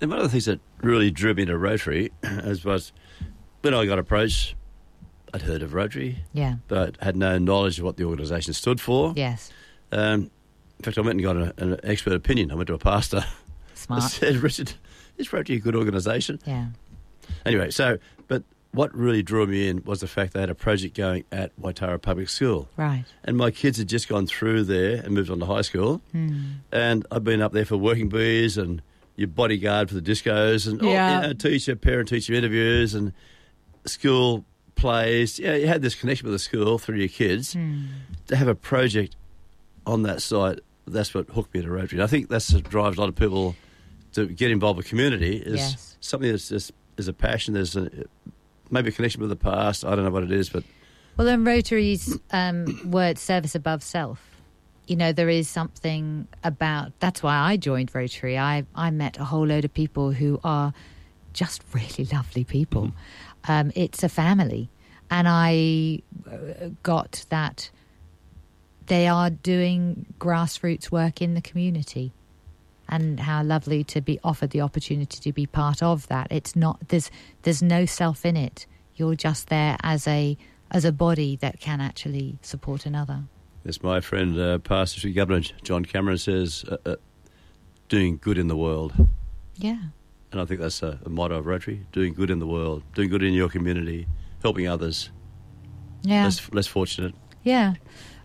And 0.00 0.10
one 0.10 0.18
of 0.18 0.24
the 0.24 0.30
things 0.30 0.44
that 0.46 0.60
really 0.82 1.10
drew 1.10 1.32
me 1.34 1.44
to 1.46 1.56
Rotary 1.56 2.10
as 2.22 2.64
was 2.64 2.92
when 3.62 3.72
I 3.72 3.86
got 3.86 3.98
approached, 3.98 4.54
I'd 5.32 5.42
heard 5.42 5.62
of 5.62 5.72
Rotary, 5.72 6.18
Yeah. 6.34 6.56
but 6.68 6.96
had 7.00 7.16
no 7.16 7.38
knowledge 7.38 7.78
of 7.78 7.84
what 7.86 7.96
the 7.96 8.04
organisation 8.04 8.52
stood 8.52 8.80
for. 8.80 9.14
Yes. 9.16 9.50
Um, 9.92 10.30
in 10.78 10.84
fact, 10.84 10.98
I 10.98 11.00
went 11.02 11.20
and 11.20 11.22
got 11.22 11.36
a, 11.36 11.54
an 11.62 11.80
expert 11.84 12.12
opinion. 12.14 12.50
I 12.50 12.54
went 12.54 12.66
to 12.68 12.74
a 12.74 12.78
pastor. 12.78 13.18
I 13.24 13.26
Smart. 13.74 14.02
said, 14.04 14.36
Richard, 14.36 14.68
this 15.16 15.26
is 15.28 15.32
Rotary 15.32 15.56
a 15.56 15.60
good 15.60 15.76
organisation? 15.76 16.40
Yeah. 16.46 16.66
Anyway, 17.46 17.70
so, 17.70 17.98
but 18.28 18.42
what 18.72 18.94
really 18.96 19.22
drew 19.22 19.46
me 19.46 19.68
in 19.68 19.82
was 19.84 20.00
the 20.00 20.06
fact 20.06 20.32
they 20.34 20.40
had 20.40 20.50
a 20.50 20.54
project 20.54 20.96
going 20.96 21.24
at 21.30 21.58
Waitara 21.60 22.00
Public 22.02 22.28
School. 22.28 22.68
Right. 22.76 23.04
And 23.24 23.36
my 23.36 23.50
kids 23.50 23.78
had 23.78 23.88
just 23.88 24.08
gone 24.08 24.26
through 24.26 24.64
there 24.64 24.96
and 25.02 25.12
moved 25.14 25.30
on 25.30 25.38
to 25.40 25.46
high 25.46 25.60
school. 25.62 26.00
Hmm. 26.12 26.44
And 26.72 27.06
I've 27.10 27.24
been 27.24 27.40
up 27.40 27.52
there 27.52 27.64
for 27.64 27.76
working 27.76 28.08
bees 28.08 28.58
and 28.58 28.82
your 29.16 29.28
bodyguard 29.28 29.88
for 29.90 29.94
the 29.94 30.02
discos 30.02 30.66
and 30.66 30.82
all, 30.82 30.88
Yeah. 30.90 31.20
you 31.22 31.26
know, 31.28 31.32
teacher, 31.34 31.76
parent 31.76 32.08
teacher 32.08 32.32
interviews 32.34 32.94
and 32.94 33.12
school 33.86 34.44
plays. 34.74 35.38
Yeah, 35.38 35.54
you 35.54 35.66
had 35.66 35.82
this 35.82 35.94
connection 35.94 36.26
with 36.26 36.34
the 36.34 36.38
school 36.40 36.78
through 36.78 36.96
your 36.98 37.08
kids. 37.08 37.52
Hmm. 37.54 37.84
To 38.28 38.36
have 38.36 38.48
a 38.48 38.54
project 38.54 39.16
on 39.86 40.02
that 40.02 40.22
site, 40.22 40.60
that's 40.86 41.14
what 41.14 41.28
hooked 41.30 41.54
me 41.54 41.62
to 41.62 41.70
Rotary. 41.70 42.02
I 42.02 42.06
think 42.06 42.28
that's 42.28 42.52
what 42.52 42.68
drives 42.68 42.96
a 42.96 43.00
lot 43.00 43.08
of 43.08 43.14
people 43.16 43.56
to 44.12 44.26
get 44.26 44.50
involved 44.50 44.76
with 44.76 44.86
community 44.86 45.36
is 45.36 45.54
Yes. 45.56 45.96
something 46.00 46.30
that's 46.30 46.48
just 46.48 46.72
is 46.96 47.08
a 47.08 47.12
passion. 47.12 47.54
There's 47.54 47.76
a, 47.76 47.90
maybe 48.70 48.90
a 48.90 48.92
connection 48.92 49.20
with 49.20 49.30
the 49.30 49.36
past. 49.36 49.84
I 49.84 49.94
don't 49.94 50.04
know 50.04 50.10
what 50.10 50.22
it 50.22 50.30
is, 50.32 50.48
but 50.48 50.62
Well, 51.16 51.26
in 51.28 51.44
Rotary's 51.44 52.16
um, 52.30 52.90
word, 52.90 53.18
service 53.18 53.54
above 53.54 53.82
self. 53.82 54.20
You 54.86 54.96
know, 54.96 55.12
there 55.12 55.30
is 55.30 55.48
something 55.48 56.28
about 56.44 56.92
that's 57.00 57.22
why 57.22 57.36
I 57.36 57.56
joined 57.56 57.94
Rotary. 57.94 58.38
I, 58.38 58.64
I 58.74 58.90
met 58.90 59.18
a 59.18 59.24
whole 59.24 59.46
load 59.46 59.64
of 59.64 59.72
people 59.72 60.12
who 60.12 60.38
are 60.44 60.72
just 61.32 61.62
really 61.72 62.08
lovely 62.12 62.44
people. 62.44 62.92
Um, 63.48 63.72
it's 63.74 64.02
a 64.02 64.08
family. 64.08 64.68
And 65.10 65.26
I 65.28 66.00
uh, 66.30 66.68
got 66.82 67.24
that 67.30 67.70
they 68.86 69.08
are 69.08 69.30
doing 69.30 70.06
grassroots 70.18 70.90
work 70.90 71.22
in 71.22 71.34
the 71.34 71.40
community. 71.40 72.12
And 72.86 73.18
how 73.18 73.42
lovely 73.42 73.82
to 73.84 74.02
be 74.02 74.20
offered 74.22 74.50
the 74.50 74.60
opportunity 74.60 75.18
to 75.18 75.32
be 75.32 75.46
part 75.46 75.82
of 75.82 76.06
that. 76.08 76.26
It's 76.30 76.54
not 76.54 76.88
there's 76.88 77.10
there's 77.42 77.62
no 77.62 77.86
self 77.86 78.26
in 78.26 78.36
it. 78.36 78.66
You're 78.94 79.14
just 79.14 79.48
there 79.48 79.78
as 79.82 80.06
a 80.06 80.36
as 80.70 80.84
a 80.84 80.92
body 80.92 81.36
that 81.36 81.60
can 81.60 81.80
actually 81.80 82.38
support 82.42 82.84
another. 82.84 83.24
as 83.64 83.82
my 83.82 84.00
friend, 84.00 84.38
uh, 84.38 84.58
Past 84.58 84.94
District 84.94 85.16
Governor 85.16 85.40
John 85.62 85.84
Cameron 85.84 86.18
says, 86.18 86.64
uh, 86.68 86.76
uh, 86.84 86.96
doing 87.88 88.18
good 88.20 88.38
in 88.38 88.48
the 88.48 88.56
world. 88.56 88.92
Yeah. 89.56 89.78
And 90.32 90.40
I 90.40 90.44
think 90.44 90.60
that's 90.60 90.82
a, 90.82 90.98
a 91.04 91.08
motto 91.08 91.36
of 91.38 91.46
Rotary: 91.46 91.86
doing 91.92 92.12
good 92.12 92.30
in 92.30 92.38
the 92.38 92.46
world, 92.46 92.82
doing 92.94 93.08
good 93.08 93.22
in 93.22 93.32
your 93.32 93.48
community, 93.48 94.06
helping 94.42 94.68
others. 94.68 95.10
Yeah. 96.02 96.24
Less, 96.24 96.52
less 96.52 96.66
fortunate. 96.66 97.14
Yeah. 97.44 97.74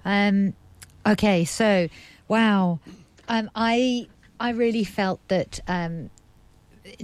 Um, 0.05 0.53
okay. 1.05 1.45
So, 1.45 1.89
wow. 2.27 2.79
Um, 3.27 3.49
I 3.55 4.07
I 4.39 4.51
really 4.51 4.83
felt 4.83 5.19
that 5.27 5.59
um, 5.67 6.09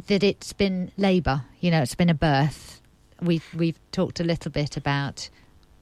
that 0.08 0.24
it's 0.24 0.54
been 0.54 0.92
labour. 0.98 1.44
You 1.60 1.72
know, 1.72 1.82
it's 1.82 1.96
been 1.96 2.10
a 2.10 2.16
birth. 2.16 2.82
We've 3.22 3.46
we've 3.56 3.80
talked 3.92 4.20
a 4.20 4.24
little 4.24 4.52
bit 4.52 4.78
about 4.78 5.30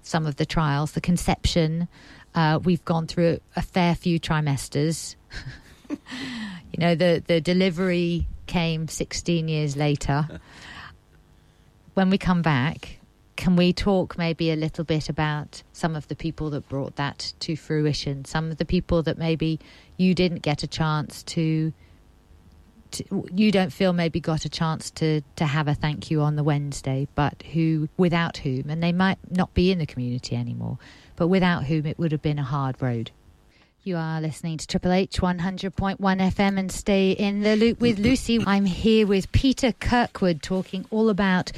some 0.02 0.26
of 0.26 0.36
the 0.36 0.46
trials, 0.46 0.92
the 0.92 1.02
conception. 1.02 1.88
Uh, 2.36 2.60
we've 2.64 2.84
gone 2.86 3.08
through 3.08 3.40
a 3.56 3.62
fair 3.62 3.96
few 3.96 4.20
trimesters. 4.20 5.16
you 5.90 5.98
know, 6.78 6.96
the 6.96 7.24
the 7.26 7.40
delivery 7.40 8.28
came 8.48 8.88
16 8.88 9.48
years 9.48 9.76
later. 9.78 10.42
when 11.94 12.10
we 12.10 12.18
come 12.18 12.42
back, 12.42 12.98
can 13.44 13.58
we 13.58 13.74
talk 13.74 14.18
maybe 14.18 14.52
a 14.52 14.56
little 14.56 14.86
bit 14.86 15.10
about 15.10 15.64
some 15.74 15.98
of 15.98 16.08
the 16.08 16.16
people 16.16 16.50
that 16.50 16.70
brought 16.70 16.96
that 16.96 17.34
to 17.42 17.58
fruition? 17.58 18.24
Some 18.24 18.50
of 18.50 18.58
the 18.58 18.64
people 18.64 19.04
that 19.04 19.18
maybe 19.18 19.60
you 19.98 20.16
didn't 20.16 20.44
get 20.44 20.64
a 20.64 20.68
chance 20.68 21.24
to, 21.24 21.74
to 22.92 23.28
you 23.36 23.52
don't 23.52 23.74
feel 23.74 23.92
maybe 23.92 24.22
got 24.22 24.46
a 24.46 24.50
chance 24.50 24.90
to 24.92 25.20
to 25.36 25.46
have 25.46 25.68
a 25.68 25.74
thank 25.74 26.10
you 26.10 26.22
on 26.22 26.38
the 26.38 26.44
Wednesday, 26.44 27.10
but 27.16 27.44
who 27.52 27.90
without 27.98 28.38
whom, 28.38 28.70
and 28.70 28.82
they 28.82 28.94
might 28.94 29.18
not 29.30 29.54
be 29.54 29.74
in 29.74 29.78
the 29.78 29.86
community 29.86 30.38
anymore, 30.38 30.78
but 31.18 31.28
without 31.28 31.66
whom 31.66 31.86
it 31.86 32.00
would 32.00 32.14
have 32.14 32.22
been 32.22 32.40
a 32.40 32.44
hard 32.44 32.82
road. 32.82 33.12
You 33.84 33.98
are 33.98 34.22
listening 34.22 34.58
to 34.60 34.66
Triple 34.66 34.94
H 34.94 35.20
100.1 35.20 35.98
FM 35.98 36.58
and 36.58 36.72
stay 36.72 37.12
in 37.12 37.42
the 37.42 37.58
loop 37.58 37.82
with 37.82 38.00
Lucy. 38.00 38.42
I'm 38.48 38.64
here 38.64 39.06
with 39.06 39.30
Peter 39.34 39.74
Kirkwood 39.74 40.42
talking 40.42 40.86
all 40.92 41.10
about 41.10 41.52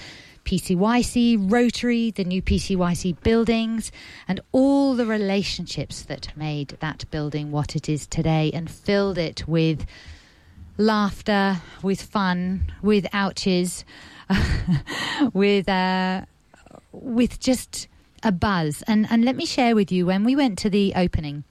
PCYC, 0.45 1.51
Rotary, 1.51 2.11
the 2.11 2.23
new 2.23 2.41
PCYC 2.41 3.21
buildings, 3.21 3.91
and 4.27 4.39
all 4.51 4.93
the 4.93 5.05
relationships 5.05 6.03
that 6.03 6.31
made 6.37 6.77
that 6.79 7.09
building 7.11 7.51
what 7.51 7.75
it 7.75 7.89
is 7.89 8.05
today 8.07 8.51
and 8.53 8.69
filled 8.69 9.17
it 9.17 9.47
with 9.47 9.85
laughter, 10.77 11.61
with 11.81 12.01
fun, 12.01 12.71
with 12.81 13.07
ouches, 13.11 13.83
with 15.33 15.67
uh, 15.67 16.21
with 16.91 17.39
just 17.39 17.87
a 18.23 18.31
buzz. 18.31 18.83
And 18.87 19.07
and 19.09 19.25
let 19.25 19.35
me 19.35 19.45
share 19.45 19.75
with 19.75 19.91
you 19.91 20.05
when 20.05 20.23
we 20.23 20.35
went 20.35 20.59
to 20.59 20.69
the 20.69 20.93
opening 20.95 21.43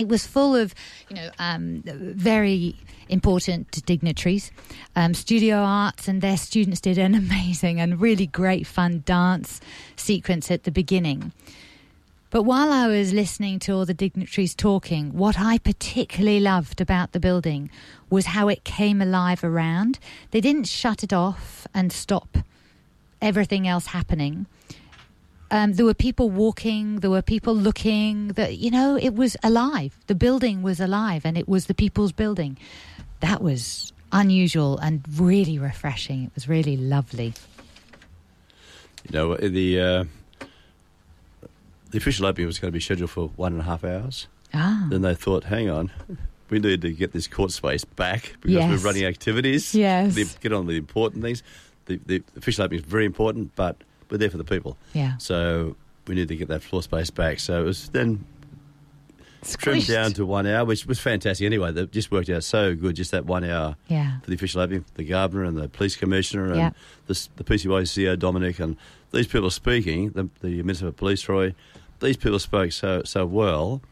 it 0.00 0.08
was 0.08 0.26
full 0.26 0.56
of, 0.56 0.74
you 1.10 1.16
know, 1.16 1.30
um, 1.38 1.82
very 1.84 2.74
important 3.10 3.84
dignitaries. 3.84 4.50
Um, 4.96 5.12
Studio 5.12 5.56
Arts 5.56 6.08
and 6.08 6.22
their 6.22 6.38
students 6.38 6.80
did 6.80 6.96
an 6.96 7.14
amazing 7.24 7.80
and 7.80 8.00
really 8.00 8.26
great 8.26 8.66
fun 8.66 9.02
dance 9.04 9.60
sequence 9.96 10.50
at 10.50 10.64
the 10.64 10.70
beginning. 10.70 11.32
But 12.30 12.44
while 12.44 12.72
I 12.72 12.86
was 12.86 13.12
listening 13.12 13.58
to 13.60 13.72
all 13.72 13.84
the 13.84 13.92
dignitaries 13.92 14.54
talking, 14.54 15.12
what 15.12 15.38
I 15.38 15.58
particularly 15.58 16.40
loved 16.40 16.80
about 16.80 17.12
the 17.12 17.20
building 17.20 17.70
was 18.08 18.26
how 18.26 18.48
it 18.48 18.64
came 18.64 19.02
alive 19.02 19.44
around. 19.44 19.98
They 20.30 20.40
didn't 20.40 20.68
shut 20.68 21.04
it 21.04 21.12
off 21.12 21.66
and 21.74 21.92
stop 21.92 22.38
everything 23.20 23.68
else 23.68 23.86
happening 23.86 24.46
um, 25.50 25.72
there 25.74 25.84
were 25.84 25.94
people 25.94 26.30
walking, 26.30 27.00
there 27.00 27.10
were 27.10 27.22
people 27.22 27.54
looking. 27.54 28.28
That 28.28 28.58
you 28.58 28.70
know, 28.70 28.96
it 28.96 29.14
was 29.14 29.36
alive. 29.42 29.98
The 30.06 30.14
building 30.14 30.62
was 30.62 30.80
alive, 30.80 31.24
and 31.24 31.36
it 31.36 31.48
was 31.48 31.66
the 31.66 31.74
people's 31.74 32.12
building. 32.12 32.56
That 33.20 33.42
was 33.42 33.92
unusual 34.12 34.78
and 34.78 35.02
really 35.16 35.58
refreshing. 35.58 36.24
It 36.24 36.32
was 36.34 36.48
really 36.48 36.76
lovely. 36.76 37.34
You 39.08 39.12
know, 39.12 39.36
the 39.36 39.80
uh, 39.80 40.04
the 41.90 41.98
official 41.98 42.26
opening 42.26 42.46
was 42.46 42.58
going 42.58 42.70
to 42.70 42.76
be 42.76 42.80
scheduled 42.80 43.10
for 43.10 43.28
one 43.36 43.52
and 43.52 43.60
a 43.60 43.64
half 43.64 43.84
hours. 43.84 44.28
Ah, 44.54 44.86
Then 44.90 45.02
they 45.02 45.14
thought, 45.14 45.44
hang 45.44 45.70
on, 45.70 45.90
we 46.50 46.58
need 46.58 46.82
to 46.82 46.92
get 46.92 47.12
this 47.12 47.26
court 47.28 47.52
space 47.52 47.84
back 47.84 48.34
because 48.40 48.56
Yes. 48.56 48.70
we're 48.70 48.86
running 48.86 49.04
activities. 49.04 49.74
Yes. 49.74 50.14
Get 50.40 50.52
on 50.52 50.66
the 50.66 50.76
important 50.76 51.22
things. 51.22 51.42
The, 51.86 52.00
the 52.06 52.22
official 52.36 52.64
opening 52.64 52.80
is 52.82 52.86
very 52.86 53.04
important, 53.06 53.54
but 53.56 53.76
we're 54.10 54.18
there 54.18 54.30
for 54.30 54.38
the 54.38 54.44
people. 54.44 54.76
yeah. 54.92 55.16
So 55.18 55.76
we 56.06 56.14
need 56.14 56.28
to 56.28 56.36
get 56.36 56.48
that 56.48 56.62
floor 56.62 56.82
space 56.82 57.10
back. 57.10 57.38
So 57.40 57.62
it 57.62 57.64
was 57.66 57.88
then 57.90 58.24
trimmed 59.58 59.86
down 59.86 60.12
to 60.14 60.26
one 60.26 60.46
hour, 60.46 60.64
which 60.64 60.86
was 60.86 60.98
fantastic 60.98 61.44
anyway. 61.46 61.72
That 61.72 61.92
just 61.92 62.10
worked 62.10 62.28
out 62.28 62.44
so 62.44 62.74
good, 62.74 62.96
just 62.96 63.10
that 63.12 63.24
one 63.24 63.44
hour 63.44 63.76
Yeah. 63.88 64.20
for 64.20 64.28
the 64.28 64.34
official 64.36 64.60
opening. 64.60 64.84
The 64.94 65.04
governor 65.04 65.44
and 65.44 65.56
the 65.56 65.68
police 65.68 65.96
commissioner 65.96 66.46
and 66.46 66.56
Yeah. 66.56 66.70
the, 67.06 67.28
the 67.36 67.44
PCY 67.44 67.82
CEO 67.82 68.18
Dominic 68.18 68.58
and 68.58 68.76
these 69.12 69.26
people 69.26 69.50
speaking, 69.50 70.10
the, 70.10 70.28
the 70.42 70.62
Minister 70.62 70.88
of 70.88 70.96
Police, 70.96 71.22
Troy, 71.22 71.54
these 72.00 72.16
people 72.16 72.38
spoke 72.38 72.72
so 72.72 73.02
so 73.04 73.26
well, 73.26 73.82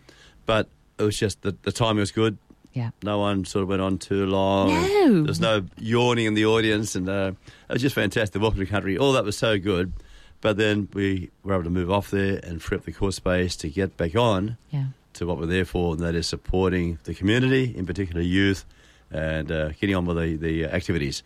but 0.47 0.69
it 0.99 1.03
was 1.03 1.19
just 1.19 1.43
the, 1.43 1.55
the 1.63 1.73
timing 1.73 2.01
was 2.01 2.11
good. 2.13 2.39
Yeah. 2.73 2.91
No 3.03 3.19
one 3.19 3.45
sort 3.45 3.63
of 3.65 3.69
went 3.69 3.83
on 3.83 3.99
too 3.99 4.27
long. 4.27 4.69
No. 4.69 5.23
There's 5.25 5.41
no 5.41 5.65
yawning 5.79 6.27
in 6.27 6.35
the 6.35 6.45
audience, 6.47 6.95
and 6.95 7.09
uh, 7.09 7.33
it 7.69 7.73
was 7.73 7.83
just 7.83 7.95
fantastic. 7.95 8.41
Welcome 8.41 8.61
to 8.61 8.67
country. 8.67 8.97
All 8.99 9.13
that 9.13 9.25
was 9.25 9.37
so 9.37 9.59
good. 9.59 9.93
But 10.41 10.57
then 10.57 10.89
we 10.93 11.31
were 11.43 11.55
able 11.55 11.65
to 11.65 11.71
move 11.71 11.91
off 11.91 12.11
there 12.11 12.39
and 12.43 12.63
free 12.63 12.79
up 12.79 12.85
the 12.85 12.93
court 12.93 13.15
space 13.15 13.57
to 13.57 13.69
get 13.69 13.97
back 13.97 14.15
on 14.15 14.57
Yeah. 14.71 14.85
to 15.15 15.27
what 15.27 15.39
we're 15.39 15.47
there 15.47 15.65
for, 15.65 15.95
and 15.95 16.03
that 16.05 16.15
is 16.15 16.27
supporting 16.29 16.99
the 17.05 17.15
community, 17.15 17.75
in 17.77 17.87
particular 17.87 18.21
youth, 18.23 18.65
and 19.11 19.51
uh, 19.51 19.71
getting 19.81 19.97
on 19.97 20.07
with 20.07 20.17
the, 20.17 20.37
the 20.37 20.65
activities. 20.67 21.23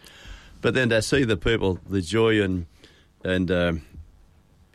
But 0.62 0.74
then 0.74 0.88
to 0.90 1.02
see 1.02 1.24
the 1.24 1.36
people, 1.36 1.78
the 1.88 2.00
joy 2.00 2.40
and 2.42 2.66
and 3.24 3.50
um, 3.50 3.82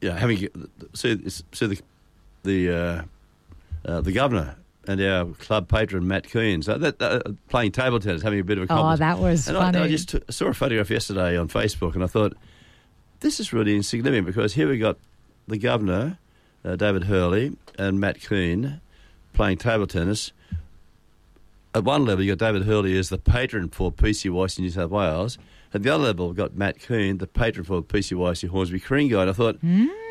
yeah, 0.01 0.17
having 0.17 0.47
see, 0.93 1.17
see 1.51 1.65
the 1.67 1.79
the 2.43 2.69
uh, 2.69 3.01
uh, 3.85 4.01
the 4.01 4.11
governor 4.11 4.55
and 4.87 5.01
our 5.01 5.25
club 5.33 5.67
patron 5.67 6.07
Matt 6.07 6.29
Kean, 6.29 6.61
so 6.61 6.77
that, 6.77 7.01
uh, 7.01 7.19
playing 7.49 7.71
table 7.73 7.99
tennis, 7.99 8.21
having 8.21 8.39
a 8.39 8.43
bit 8.43 8.57
of 8.57 8.69
a 8.69 8.73
Oh, 8.73 8.95
that 8.95 9.17
was 9.19 9.47
and 9.47 9.57
funny. 9.57 9.79
I, 9.79 9.83
I 9.85 9.87
just 9.87 10.09
t- 10.09 10.21
saw 10.29 10.47
a 10.47 10.53
photograph 10.53 10.89
yesterday 10.89 11.37
on 11.37 11.47
Facebook, 11.49 11.95
and 11.95 12.03
I 12.03 12.07
thought 12.07 12.37
this 13.19 13.39
is 13.39 13.53
really 13.53 13.75
insignificant 13.75 14.25
because 14.27 14.53
here 14.53 14.69
we 14.69 14.77
got 14.77 14.97
the 15.47 15.57
governor, 15.57 16.17
uh, 16.63 16.75
David 16.75 17.05
Hurley, 17.05 17.55
and 17.77 17.99
Matt 17.99 18.19
Kean 18.21 18.81
playing 19.33 19.57
table 19.57 19.87
tennis. 19.87 20.31
At 21.75 21.83
one 21.83 22.05
level, 22.05 22.23
you've 22.23 22.37
got 22.39 22.45
David 22.53 22.65
Hurley 22.67 22.97
as 22.97 23.09
the 23.09 23.17
patron 23.17 23.69
for 23.69 23.91
PCYC 23.91 24.59
New 24.59 24.69
South 24.69 24.89
Wales. 24.89 25.37
At 25.73 25.83
the 25.83 25.89
other 25.93 26.05
level, 26.05 26.27
we've 26.27 26.37
got 26.37 26.55
Matt 26.55 26.79
Kean, 26.79 27.17
the 27.17 27.27
patron 27.27 27.65
for 27.65 27.81
PCYC 27.81 28.47
Hornsby 28.49 28.79
Ku-ring-gai. 28.79 29.21
And 29.21 29.29
I 29.29 29.33
thought, 29.33 29.59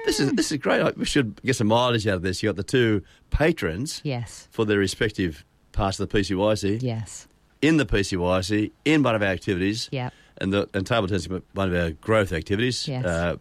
this 0.04 0.20
is 0.20 0.32
this 0.34 0.52
is 0.52 0.58
great. 0.58 0.96
We 0.96 1.04
should 1.06 1.40
get 1.42 1.56
some 1.56 1.66
mileage 1.68 2.06
out 2.06 2.16
of 2.16 2.22
this. 2.22 2.42
You've 2.42 2.50
got 2.54 2.56
the 2.56 2.62
two 2.70 3.02
patrons 3.30 4.00
Yes. 4.04 4.46
for 4.52 4.64
their 4.64 4.78
respective 4.78 5.44
parts 5.72 5.98
of 5.98 6.08
the 6.08 6.18
PCYC 6.18 6.82
Yes. 6.82 7.26
in 7.62 7.78
the 7.78 7.86
PCYC 7.86 8.70
in 8.84 9.02
one 9.02 9.14
of 9.14 9.22
our 9.22 9.28
activities. 9.28 9.88
Yep. 9.90 10.12
And 10.38 10.52
the 10.52 10.68
and 10.74 10.86
table 10.86 11.06
tennis 11.08 11.26
is 11.26 11.40
one 11.54 11.68
of 11.72 11.74
our 11.74 11.90
growth 11.92 12.32
activities. 12.32 12.86
Yes. 12.86 13.04
Uh, 13.04 13.36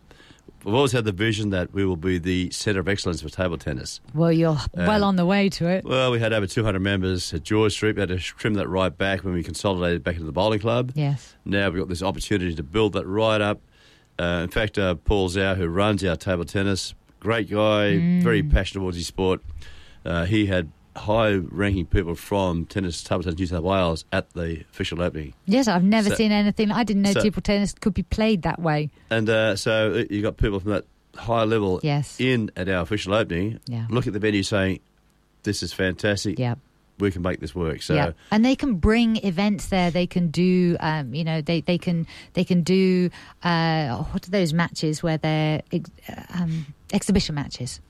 we've 0.63 0.73
always 0.73 0.91
had 0.93 1.03
the 1.05 1.11
vision 1.11 1.49
that 1.51 1.73
we 1.73 1.85
will 1.85 1.97
be 1.97 2.17
the 2.17 2.49
centre 2.51 2.79
of 2.79 2.87
excellence 2.87 3.21
for 3.21 3.29
table 3.29 3.57
tennis. 3.57 3.99
Well, 4.13 4.31
you're 4.31 4.57
well 4.73 5.03
Uh, 5.03 5.07
on 5.07 5.15
the 5.17 5.25
way 5.25 5.49
to 5.49 5.67
it. 5.67 5.83
Well, 5.85 6.11
we 6.11 6.19
had 6.19 6.31
over 6.33 6.47
200 6.47 6.79
members 6.79 7.33
at 7.33 7.43
George 7.43 7.73
Street. 7.73 7.95
We 7.95 7.99
had 8.01 8.09
to 8.09 8.17
trim 8.17 8.53
that 8.55 8.67
right 8.69 8.95
back 8.97 9.23
when 9.23 9.33
we 9.33 9.43
consolidated 9.43 10.03
back 10.03 10.15
into 10.15 10.25
the 10.25 10.31
bowling 10.31 10.59
club. 10.59 10.91
Yes. 10.95 11.35
Now 11.43 11.69
we've 11.69 11.79
got 11.81 11.89
this 11.89 12.01
opportunity 12.01 12.55
to 12.55 12.63
build 12.63 12.93
that 12.93 13.05
right 13.05 13.41
up. 13.41 13.59
Uh, 14.17 14.41
in 14.43 14.49
fact, 14.49 14.77
uh, 14.79 14.95
Paul 14.95 15.29
Zhao, 15.29 15.57
who 15.57 15.67
runs 15.67 16.01
our 16.05 16.15
table 16.15 16.45
tennis, 16.45 16.93
great 17.19 17.49
guy, 17.49 17.97
Mm. 17.97 18.23
very 18.23 18.41
passionate 18.41 18.81
towards 18.81 18.95
his 18.97 19.07
sport. 19.07 19.41
Uh, 20.05 20.23
he 20.25 20.45
had 20.45 20.69
high-ranking 20.95 21.85
people 21.87 22.15
from 22.15 22.65
tennis, 22.65 23.03
tennis 23.03 23.37
New 23.37 23.45
South 23.45 23.63
Wales 23.63 24.05
at 24.11 24.29
the 24.33 24.61
official 24.71 25.01
opening. 25.01 25.33
Yes, 25.45 25.67
I've 25.67 25.83
never 25.83 26.09
So- 26.09 26.15
seen 26.15 26.31
anything. 26.31 26.71
I 26.71 26.83
didn't 26.83 27.03
know 27.03 27.11
so- 27.13 27.21
table 27.21 27.41
tennis 27.41 27.73
could 27.73 27.93
be 27.93 28.03
played 28.03 28.43
that 28.43 28.59
way. 28.59 28.89
And 29.09 29.29
uh, 29.29 29.55
so 29.55 30.05
you 30.09 30.21
got 30.21 30.37
people 30.37 30.59
from 30.59 30.71
that 30.71 30.85
high 31.15 31.43
level 31.43 31.79
Yes. 31.83 32.19
in 32.19 32.51
at 32.55 32.67
our 32.69 32.81
official 32.81 33.13
opening. 33.13 33.59
Yeah. 33.67 33.87
Look 33.89 34.07
at 34.07 34.13
the 34.13 34.19
venue 34.19 34.43
saying, 34.43 34.79
"This 35.43 35.63
is 35.63 35.71
fantastic. 35.73 36.37
Yeah. 36.39 36.55
We 36.99 37.11
can 37.11 37.21
make 37.21 37.39
this 37.41 37.53
work." 37.53 37.81
So 37.81 37.93
yeah, 37.93 38.11
and 38.31 38.43
they 38.45 38.55
can 38.55 38.75
bring 38.75 39.17
events 39.25 39.67
there. 39.67 39.91
They 39.91 40.07
can 40.07 40.29
do, 40.29 40.77
um, 40.79 41.13
you 41.13 41.23
know, 41.25 41.41
they, 41.41 41.59
they 41.61 41.77
can 41.77 42.07
they 42.33 42.43
can 42.45 42.63
do 42.63 43.09
uh, 43.43 43.97
what 44.11 44.25
are 44.27 44.31
those 44.31 44.53
matches 44.53 45.03
where 45.03 45.17
they're 45.17 45.61
ex- 45.73 45.89
um, 46.33 46.65
exhibition 46.93 47.35
matches. 47.35 47.81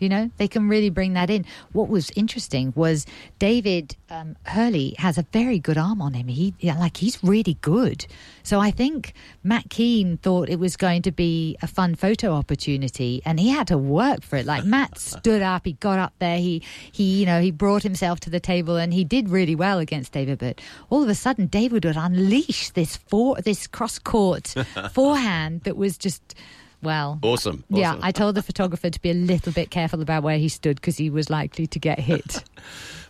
You 0.00 0.08
know, 0.08 0.30
they 0.36 0.48
can 0.48 0.68
really 0.68 0.90
bring 0.90 1.14
that 1.14 1.30
in. 1.30 1.44
What 1.72 1.88
was 1.88 2.10
interesting 2.16 2.72
was 2.76 3.06
David 3.38 3.96
um, 4.10 4.36
Hurley 4.44 4.94
has 4.98 5.18
a 5.18 5.26
very 5.32 5.58
good 5.58 5.78
arm 5.78 6.00
on 6.00 6.14
him. 6.14 6.28
He 6.28 6.54
yeah, 6.60 6.78
like 6.78 6.96
he's 6.96 7.22
really 7.22 7.58
good. 7.60 8.06
So 8.42 8.60
I 8.60 8.70
think 8.70 9.12
Matt 9.42 9.70
Kean 9.70 10.16
thought 10.18 10.48
it 10.48 10.58
was 10.58 10.76
going 10.76 11.02
to 11.02 11.12
be 11.12 11.56
a 11.62 11.66
fun 11.66 11.94
photo 11.94 12.32
opportunity, 12.32 13.22
and 13.24 13.38
he 13.38 13.50
had 13.50 13.66
to 13.68 13.78
work 13.78 14.22
for 14.22 14.36
it. 14.36 14.46
Like 14.46 14.64
Matt 14.64 14.98
stood 14.98 15.42
up, 15.42 15.66
he 15.66 15.72
got 15.74 15.98
up 15.98 16.14
there, 16.18 16.38
he 16.38 16.62
he 16.90 17.20
you 17.20 17.26
know 17.26 17.40
he 17.40 17.50
brought 17.50 17.82
himself 17.82 18.20
to 18.20 18.30
the 18.30 18.40
table, 18.40 18.76
and 18.76 18.92
he 18.92 19.04
did 19.04 19.28
really 19.28 19.54
well 19.54 19.78
against 19.78 20.12
David. 20.12 20.38
But 20.38 20.60
all 20.90 21.02
of 21.02 21.08
a 21.08 21.14
sudden, 21.14 21.46
David 21.46 21.84
would 21.84 21.96
unleash 21.96 22.70
this 22.70 22.96
for 22.96 23.36
this 23.42 23.66
cross 23.66 23.98
court 23.98 24.54
forehand 24.92 25.62
that 25.62 25.76
was 25.76 25.98
just. 25.98 26.34
Well, 26.82 27.18
awesome. 27.22 27.64
yeah. 27.68 27.96
I 28.02 28.12
told 28.12 28.34
the 28.36 28.42
photographer 28.42 28.88
to 28.90 29.00
be 29.02 29.10
a 29.10 29.14
little 29.14 29.52
bit 29.52 29.70
careful 29.70 30.00
about 30.00 30.22
where 30.22 30.38
he 30.38 30.48
stood 30.48 30.76
because 30.76 30.96
he 30.96 31.10
was 31.10 31.28
likely 31.30 31.66
to 31.66 31.78
get 31.78 31.98
hit. 32.00 32.42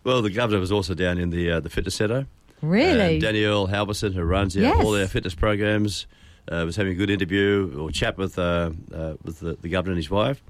Well, 0.04 0.22
the 0.22 0.30
governor 0.30 0.60
was 0.60 0.70
also 0.72 0.94
down 0.94 1.18
in 1.18 1.30
the 1.30 1.50
uh, 1.50 1.60
the 1.60 1.68
fitness 1.68 1.96
centre. 1.96 2.26
really? 2.62 3.14
And 3.14 3.20
Danielle 3.20 3.66
Halverson, 3.68 4.14
who 4.14 4.22
runs 4.22 4.54
Yes. 4.56 4.82
all 4.82 4.94
our 4.96 5.06
fitness 5.08 5.34
programs, 5.34 6.06
uh, 6.50 6.62
was 6.64 6.76
having 6.76 6.92
a 6.92 6.96
good 6.96 7.10
interview 7.10 7.74
or 7.78 7.90
chat 7.90 8.16
with 8.16 8.38
uh, 8.38 8.70
uh, 8.94 9.14
with 9.24 9.40
the, 9.40 9.54
the 9.60 9.68
governor 9.68 9.92
and 9.92 9.98
his 9.98 10.08
wife. 10.08 10.40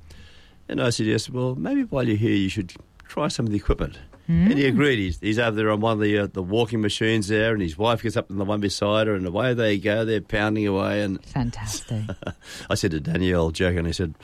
And 0.69 0.81
I 0.83 0.91
suggested, 0.91 1.35
well, 1.35 1.55
maybe 1.57 1.83
while 1.85 2.07
you're 2.07 2.16
here, 2.19 2.37
you 2.37 2.51
should 2.51 2.75
try 3.09 3.29
some 3.29 3.47
of 3.47 3.51
the 3.53 3.57
equipment. 3.59 3.99
And 4.29 4.53
he 4.53 4.66
agreed. 4.66 4.99
He's, 4.99 5.18
he's 5.20 5.39
over 5.39 5.57
there 5.57 5.70
on 5.70 5.81
one 5.81 5.95
of 5.95 6.01
the 6.01 6.18
uh, 6.18 6.26
the 6.31 6.43
walking 6.43 6.83
machines 6.83 7.29
there, 7.29 7.55
and 7.55 7.62
his 7.62 7.79
wife 7.79 8.03
gets 8.03 8.14
up 8.14 8.31
on 8.31 8.37
the 8.37 8.45
one 8.45 8.61
beside 8.61 9.07
her, 9.07 9.14
and 9.14 9.26
away 9.26 9.55
they 9.55 9.79
go. 9.79 10.05
They're 10.05 10.20
pounding 10.20 10.66
away. 10.66 11.01
And 11.03 11.24
Fantastic. 11.26 12.03
I 12.68 12.74
said 12.74 12.91
to 12.91 13.01
Danielle, 13.01 13.51
joking, 13.53 13.87
I 13.87 13.91
said, 13.93 14.14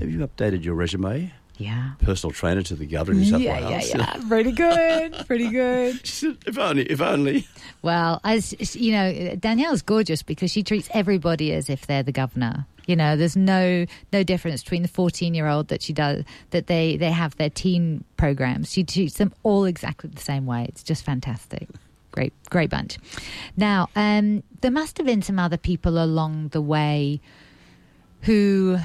"Have 0.00 0.10
you 0.10 0.18
updated 0.26 0.64
your 0.64 0.74
resume? 0.74 1.32
Yeah. 1.56 1.92
Personal 2.00 2.32
trainer 2.32 2.62
to 2.62 2.74
the 2.74 2.84
governor 2.86 3.20
New 3.20 3.26
South 3.26 3.40
Yeah, 3.40 3.60
yeah, 3.60 3.68
Wales." 3.70 3.94
yeah. 3.94 4.20
Pretty 4.28 4.50
good. 4.50 5.14
Pretty 5.28 5.48
good. 5.48 6.04
She 6.04 6.12
said, 6.26 6.38
"If 6.44 6.58
only, 6.58 6.82
if 6.82 7.00
only." 7.00 7.46
Well, 7.82 8.20
as 8.24 8.74
you 8.74 8.90
know, 8.90 9.36
Danielle's 9.36 9.82
gorgeous 9.82 10.24
because 10.24 10.50
she 10.50 10.64
treats 10.64 10.88
everybody 10.92 11.52
as 11.52 11.70
if 11.70 11.86
they're 11.86 12.02
the 12.02 12.10
governor. 12.10 12.66
You 12.86 12.96
know, 12.96 13.16
there's 13.16 13.36
no 13.36 13.86
no 14.12 14.22
difference 14.22 14.62
between 14.62 14.82
the 14.82 14.88
14 14.88 15.34
year 15.34 15.48
old 15.48 15.68
that 15.68 15.82
she 15.82 15.92
does 15.92 16.24
that 16.50 16.66
they 16.66 16.96
they 16.96 17.10
have 17.10 17.36
their 17.36 17.50
teen 17.50 18.04
programs. 18.16 18.72
She 18.72 18.84
treats 18.84 19.14
them 19.14 19.32
all 19.42 19.64
exactly 19.64 20.10
the 20.10 20.20
same 20.20 20.46
way. 20.46 20.66
It's 20.68 20.82
just 20.82 21.04
fantastic. 21.04 21.68
Great, 22.10 22.32
great 22.48 22.70
bunch. 22.70 22.98
Now, 23.56 23.88
um, 23.96 24.44
there 24.60 24.70
must 24.70 24.98
have 24.98 25.06
been 25.06 25.22
some 25.22 25.40
other 25.40 25.56
people 25.56 26.02
along 26.02 26.48
the 26.48 26.60
way 26.60 27.20
who, 28.20 28.78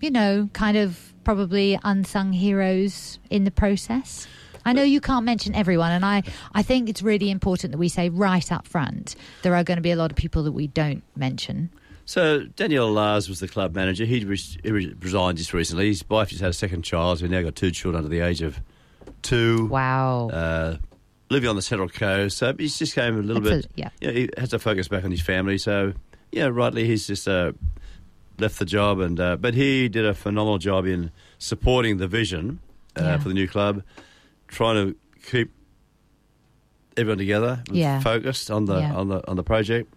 you 0.00 0.10
know, 0.10 0.48
kind 0.54 0.78
of 0.78 1.12
probably 1.24 1.78
unsung 1.84 2.32
heroes 2.32 3.18
in 3.28 3.44
the 3.44 3.50
process. 3.50 4.26
I 4.64 4.72
know 4.72 4.82
you 4.82 5.00
can't 5.00 5.26
mention 5.26 5.54
everyone, 5.54 5.92
and 5.92 6.06
I, 6.06 6.22
I 6.54 6.62
think 6.62 6.88
it's 6.88 7.02
really 7.02 7.30
important 7.30 7.72
that 7.72 7.78
we 7.78 7.88
say 7.88 8.08
right 8.08 8.50
up 8.50 8.66
front 8.66 9.14
there 9.42 9.54
are 9.54 9.62
going 9.62 9.76
to 9.76 9.82
be 9.82 9.90
a 9.90 9.96
lot 9.96 10.10
of 10.10 10.16
people 10.16 10.42
that 10.44 10.52
we 10.52 10.66
don't 10.66 11.02
mention. 11.14 11.70
So 12.06 12.44
Daniel 12.44 12.90
Lars 12.92 13.28
was 13.28 13.40
the 13.40 13.48
club 13.48 13.74
manager. 13.74 14.04
He, 14.04 14.24
res- 14.24 14.58
he 14.62 14.70
re- 14.70 14.94
resigned 15.00 15.38
just 15.38 15.52
recently. 15.54 15.86
His 15.88 16.04
wife 16.08 16.28
just 16.28 16.40
had 16.42 16.50
a 16.50 16.54
second 16.54 16.82
child. 16.82 17.18
So 17.18 17.24
we 17.24 17.30
now 17.30 17.42
got 17.42 17.54
two 17.56 17.70
children 17.70 18.04
under 18.04 18.14
the 18.14 18.20
age 18.24 18.42
of 18.42 18.60
two. 19.22 19.66
Wow. 19.68 20.28
Uh, 20.28 20.76
living 21.30 21.48
on 21.48 21.56
the 21.56 21.62
Central 21.62 21.88
Coast. 21.88 22.36
So 22.38 22.54
he's 22.58 22.78
just 22.78 22.94
came 22.94 23.18
a 23.18 23.22
little 23.22 23.40
That's 23.42 23.64
a- 23.64 23.68
bit. 23.68 23.72
yeah. 23.76 23.88
You 24.00 24.06
know, 24.08 24.12
he 24.14 24.28
has 24.36 24.50
to 24.50 24.58
focus 24.58 24.88
back 24.88 25.04
on 25.04 25.10
his 25.10 25.22
family. 25.22 25.56
So 25.56 25.94
yeah, 26.30 26.46
rightly 26.52 26.86
he's 26.86 27.06
just 27.06 27.26
uh, 27.26 27.52
left 28.38 28.58
the 28.58 28.66
job. 28.66 29.00
And 29.00 29.18
uh, 29.18 29.36
but 29.36 29.54
he 29.54 29.88
did 29.88 30.04
a 30.04 30.12
phenomenal 30.14 30.58
job 30.58 30.84
in 30.86 31.10
supporting 31.38 31.96
the 31.96 32.06
vision 32.06 32.60
uh, 32.98 33.02
Yeah. 33.02 33.18
for 33.18 33.28
the 33.28 33.34
new 33.34 33.48
club, 33.48 33.82
trying 34.48 34.74
to 34.92 34.96
keep 35.30 35.50
everyone 36.96 37.18
together, 37.18 37.62
Yeah. 37.70 38.00
focused 38.00 38.50
on 38.50 38.66
the 38.66 38.78
Yeah. 38.80 38.94
on 38.94 39.08
the 39.08 39.26
on 39.28 39.36
the 39.36 39.42
project. 39.42 39.92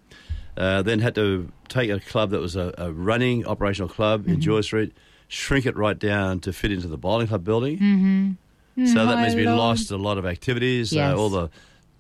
Uh, 0.55 0.81
then 0.81 0.99
had 0.99 1.13
to 1.13 1.51
take 1.67 1.89
a 1.89 1.99
club 1.99 2.29
that 2.31 2.39
was 2.39 2.55
a, 2.55 2.73
a 2.77 2.91
running 2.91 3.45
operational 3.45 3.89
club 3.89 4.23
Mm-hmm. 4.23 4.33
in 4.33 4.41
George 4.41 4.65
Street, 4.65 4.93
shrink 5.27 5.65
it 5.65 5.75
right 5.75 5.97
down 5.99 6.39
to 6.41 6.53
fit 6.53 6.71
into 6.71 6.87
the 6.87 6.97
bowling 6.97 7.27
club 7.27 7.43
building. 7.43 7.77
mm-hmm. 7.79 8.85
So 8.85 9.05
that 9.07 9.19
means 9.19 9.33
we 9.33 9.45
Lord. 9.45 9.57
lost 9.57 9.89
a 9.91 9.97
lot 9.97 10.17
of 10.19 10.25
activities. 10.27 10.93
Yes. 10.93 11.11
Uh, 11.13 11.17
all 11.19 11.29
the 11.29 11.49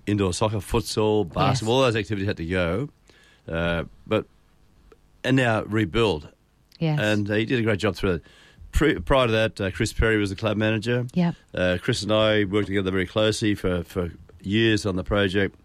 indoor 0.05 0.31
soccer, 0.31 0.57
futsal, 0.57 1.31
basketball, 1.31 1.77
all 1.77 1.81
those 1.81 1.95
activities 1.95 2.27
had 2.27 2.37
to 2.37 2.45
go. 2.45 2.89
Uh, 3.47 3.85
but 4.05 4.25
and 5.23 5.35
now 5.37 5.63
rebuild. 5.63 6.29
Yes. 6.79 6.99
And 7.01 7.29
uh, 7.31 7.33
he 7.33 7.45
did 7.45 7.59
a 7.59 7.63
great 7.63 7.79
job 7.79 7.95
through 7.95 8.11
it. 8.15 8.21
Pre- 8.71 8.99
prior 8.99 9.25
to 9.25 9.31
that, 9.33 9.59
uh, 9.59 9.71
Chris 9.71 9.91
Perry 9.91 10.17
was 10.17 10.29
the 10.29 10.35
club 10.35 10.55
manager. 10.55 11.07
Yep. 11.15 11.35
Uh, 11.53 11.77
Chris 11.81 12.03
and 12.03 12.11
I 12.11 12.43
worked 12.43 12.67
together 12.67 12.91
very 12.91 13.07
closely 13.07 13.55
for, 13.55 13.83
for 13.83 14.11
years 14.43 14.85
on 14.85 14.95
the 14.97 15.03
project. 15.03 15.55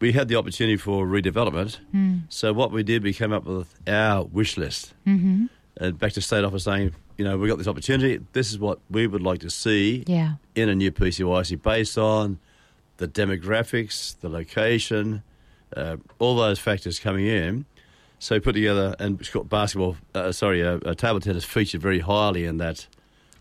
We 0.00 0.12
had 0.12 0.28
the 0.28 0.36
opportunity 0.36 0.76
for 0.76 1.06
redevelopment. 1.06 1.78
Mm. 1.94 2.22
So 2.28 2.52
what 2.52 2.72
we 2.72 2.82
did, 2.82 3.02
we 3.02 3.12
came 3.12 3.32
up 3.32 3.44
with 3.44 3.74
our 3.88 4.24
wish 4.24 4.56
list. 4.56 4.92
Mm-hmm. 5.06 5.46
And 5.78 5.98
back 5.98 6.12
to 6.12 6.20
state 6.20 6.44
office 6.44 6.64
saying, 6.64 6.94
you 7.16 7.24
know, 7.24 7.38
we 7.38 7.48
got 7.48 7.58
this 7.58 7.68
opportunity. 7.68 8.20
This 8.32 8.50
is 8.50 8.58
what 8.58 8.80
we 8.90 9.06
would 9.06 9.22
like 9.22 9.40
to 9.40 9.50
see 9.50 10.04
Yeah. 10.06 10.34
in 10.54 10.68
a 10.68 10.74
new 10.74 10.90
PCYC 10.92 11.62
based 11.62 11.96
on 11.96 12.38
the 12.98 13.08
demographics, 13.08 14.18
the 14.20 14.28
location, 14.28 15.22
uh, 15.76 15.96
all 16.18 16.36
those 16.36 16.58
factors 16.58 16.98
coming 16.98 17.26
in. 17.26 17.64
So 18.18 18.36
we 18.36 18.40
put 18.40 18.52
together 18.54 18.94
and 18.98 19.20
got 19.32 19.48
basketball. 19.48 19.96
Uh, 20.14 20.32
sorry, 20.32 20.62
uh, 20.64 20.78
uh, 20.84 20.94
table 20.94 21.20
tennis 21.20 21.44
featured 21.44 21.82
very 21.82 21.98
highly 22.00 22.44
in 22.44 22.56
that 22.58 22.86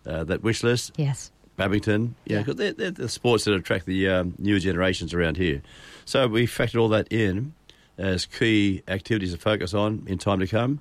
uh, 0.06 0.24
that 0.26 0.44
wish 0.44 0.64
list. 0.64 0.92
Yes. 0.98 1.32
Badminton, 1.56 2.16
yeah, 2.26 2.44
Yeah. 2.46 2.54
they're, 2.54 2.74
they're 2.74 2.92
the 2.92 3.08
sports 3.08 3.46
that 3.46 3.54
attract 3.54 3.86
the 3.86 4.10
um, 4.10 4.34
newer 4.40 4.60
generations 4.60 5.14
around 5.14 5.38
here. 5.38 5.62
So 6.06 6.28
we 6.28 6.46
factored 6.48 6.80
all 6.82 6.90
that 6.90 7.12
in 7.12 7.54
as 7.98 8.26
key 8.26 8.82
activities 8.88 9.34
to 9.34 9.40
focus 9.40 9.74
on 9.74 10.04
in 10.08 10.18
time 10.18 10.40
to 10.40 10.48
come. 10.48 10.80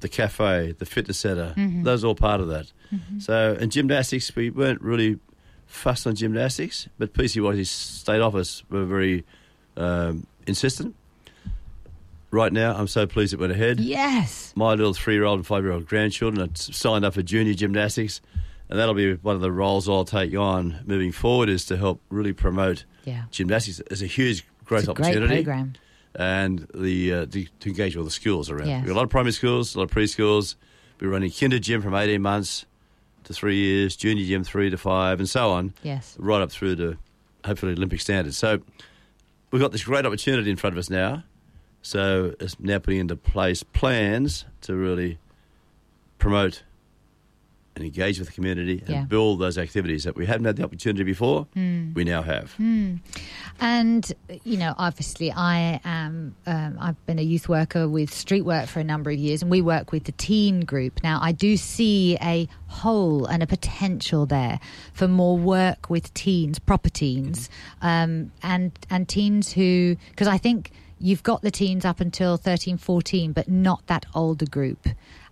The 0.00 0.08
cafe, 0.08 0.74
the 0.78 0.86
fitness 0.86 1.18
center, 1.18 1.54
those 1.56 2.04
are 2.04 2.08
all 2.08 2.14
part 2.14 2.40
of 2.40 2.48
that. 2.48 2.70
So, 3.18 3.56
in 3.58 3.70
gymnastics, 3.70 4.34
we 4.36 4.50
weren't 4.50 4.80
really 4.82 5.18
fussed 5.66 6.06
on 6.06 6.14
gymnastics, 6.14 6.88
but 6.98 7.12
PCY's 7.14 7.70
state 7.70 8.20
office 8.20 8.62
were 8.70 8.84
very 8.84 9.24
um, 9.76 10.26
insistent. 10.46 10.94
Right 12.30 12.52
now, 12.52 12.74
I'm 12.74 12.88
so 12.88 13.06
pleased 13.06 13.32
it 13.32 13.38
went 13.40 13.52
ahead 13.52 13.78
Yes. 13.80 14.52
my 14.56 14.70
little 14.74 14.92
three-year-old 14.92 15.38
and 15.38 15.46
five-year-old 15.46 15.86
grandchildren 15.86 16.48
are 16.48 16.52
signed 16.54 17.04
up 17.04 17.14
for 17.14 17.22
junior 17.22 17.54
gymnastics, 17.54 18.20
and 18.68 18.78
that'll 18.78 18.94
be 18.94 19.14
one 19.14 19.36
of 19.36 19.40
the 19.40 19.52
roles 19.52 19.88
I'll 19.88 20.04
take 20.04 20.34
on 20.36 20.80
moving 20.84 21.12
forward 21.12 21.48
is 21.48 21.64
to 21.66 21.76
help 21.76 22.00
really 22.10 22.32
promote 22.32 22.84
Yeah. 23.04 23.24
gymnastics 23.30 23.80
as 23.90 24.02
a 24.02 24.06
huge 24.06 24.44
growth 24.64 24.80
It's 24.82 24.88
a 24.88 24.94
great 24.94 25.06
opportunity 25.08 25.34
program. 25.44 25.72
and 26.14 26.66
the 26.74 27.12
uh, 27.12 27.26
to, 27.26 27.46
to 27.60 27.68
engage 27.68 27.94
with 27.96 28.00
all 28.02 28.04
the 28.04 28.10
schools 28.10 28.50
around. 28.50 28.68
Yes. 28.68 28.80
We've 28.82 28.88
got 28.88 28.94
a 28.94 29.00
lot 29.00 29.04
of 29.04 29.10
primary 29.10 29.32
schools, 29.32 29.74
a 29.74 29.78
lot 29.78 29.84
of 29.84 29.90
preschools. 29.90 30.54
We're 31.00 31.08
running 31.10 31.30
kinder 31.30 31.58
gym 31.58 31.82
from 31.82 31.94
18 31.94 32.22
months 32.22 32.66
to 33.24 33.32
three 33.34 33.56
years, 33.56 33.96
junior 33.96 34.24
gym 34.24 34.44
three 34.44 34.70
to 34.70 34.76
five, 34.78 35.18
and 35.18 35.28
so 35.28 35.50
on, 35.50 35.72
Yes. 35.82 36.14
right 36.18 36.40
up 36.42 36.50
through 36.52 36.76
to 36.76 36.96
hopefully 37.44 37.72
Olympic 37.72 38.00
standards. 38.00 38.36
So 38.36 38.60
we've 39.50 39.62
got 39.62 39.72
this 39.72 39.84
great 39.84 40.06
opportunity 40.06 40.50
in 40.50 40.56
front 40.56 40.74
of 40.74 40.78
us 40.78 40.88
now. 40.90 41.24
So 41.82 42.34
it's 42.40 42.58
now 42.60 42.78
putting 42.78 43.00
into 43.00 43.16
place 43.16 43.62
plans 43.62 44.44
to 44.62 44.74
really 44.74 45.18
promote 46.18 46.62
and 47.76 47.84
engage 47.84 48.18
with 48.18 48.28
the 48.28 48.34
community 48.34 48.80
and 48.86 48.88
Yeah. 48.88 49.04
build 49.04 49.40
those 49.40 49.58
activities 49.58 50.04
that 50.04 50.14
we 50.16 50.26
haven't 50.26 50.44
had 50.44 50.56
the 50.56 50.64
opportunity 50.64 51.02
before. 51.02 51.46
We 51.54 52.04
now 52.04 52.22
have. 52.22 52.54
And 53.60 54.12
you 54.44 54.56
know, 54.56 54.74
obviously, 54.78 55.32
I 55.32 55.80
am. 55.84 56.34
Um, 56.46 56.76
I've 56.80 57.06
been 57.06 57.18
a 57.18 57.22
youth 57.22 57.48
worker 57.48 57.88
with 57.88 58.12
street 58.12 58.42
work 58.42 58.66
for 58.68 58.80
a 58.80 58.84
number 58.84 59.10
of 59.10 59.18
years, 59.18 59.42
and 59.42 59.50
we 59.50 59.60
work 59.62 59.92
with 59.92 60.04
the 60.04 60.12
teen 60.12 60.60
group. 60.60 61.00
Now, 61.02 61.18
I 61.22 61.32
do 61.32 61.56
see 61.56 62.16
a 62.20 62.48
hole 62.66 63.26
and 63.26 63.42
a 63.42 63.46
potential 63.46 64.26
there 64.26 64.58
for 64.92 65.06
more 65.08 65.38
work 65.38 65.88
with 65.90 66.12
teens, 66.14 66.58
proper 66.58 66.88
teens, 66.90 67.48
um, 67.82 68.32
and 68.42 68.72
and 68.90 69.08
teens 69.08 69.52
who, 69.52 69.96
because 70.10 70.26
I 70.28 70.38
think 70.38 70.70
you've 71.00 71.22
got 71.22 71.42
the 71.42 71.50
teens 71.50 71.84
up 71.84 72.00
until 72.00 72.36
13, 72.36 72.76
14, 72.78 73.32
but 73.32 73.48
not 73.48 73.86
that 73.86 74.06
older 74.14 74.46
group, 74.46 74.88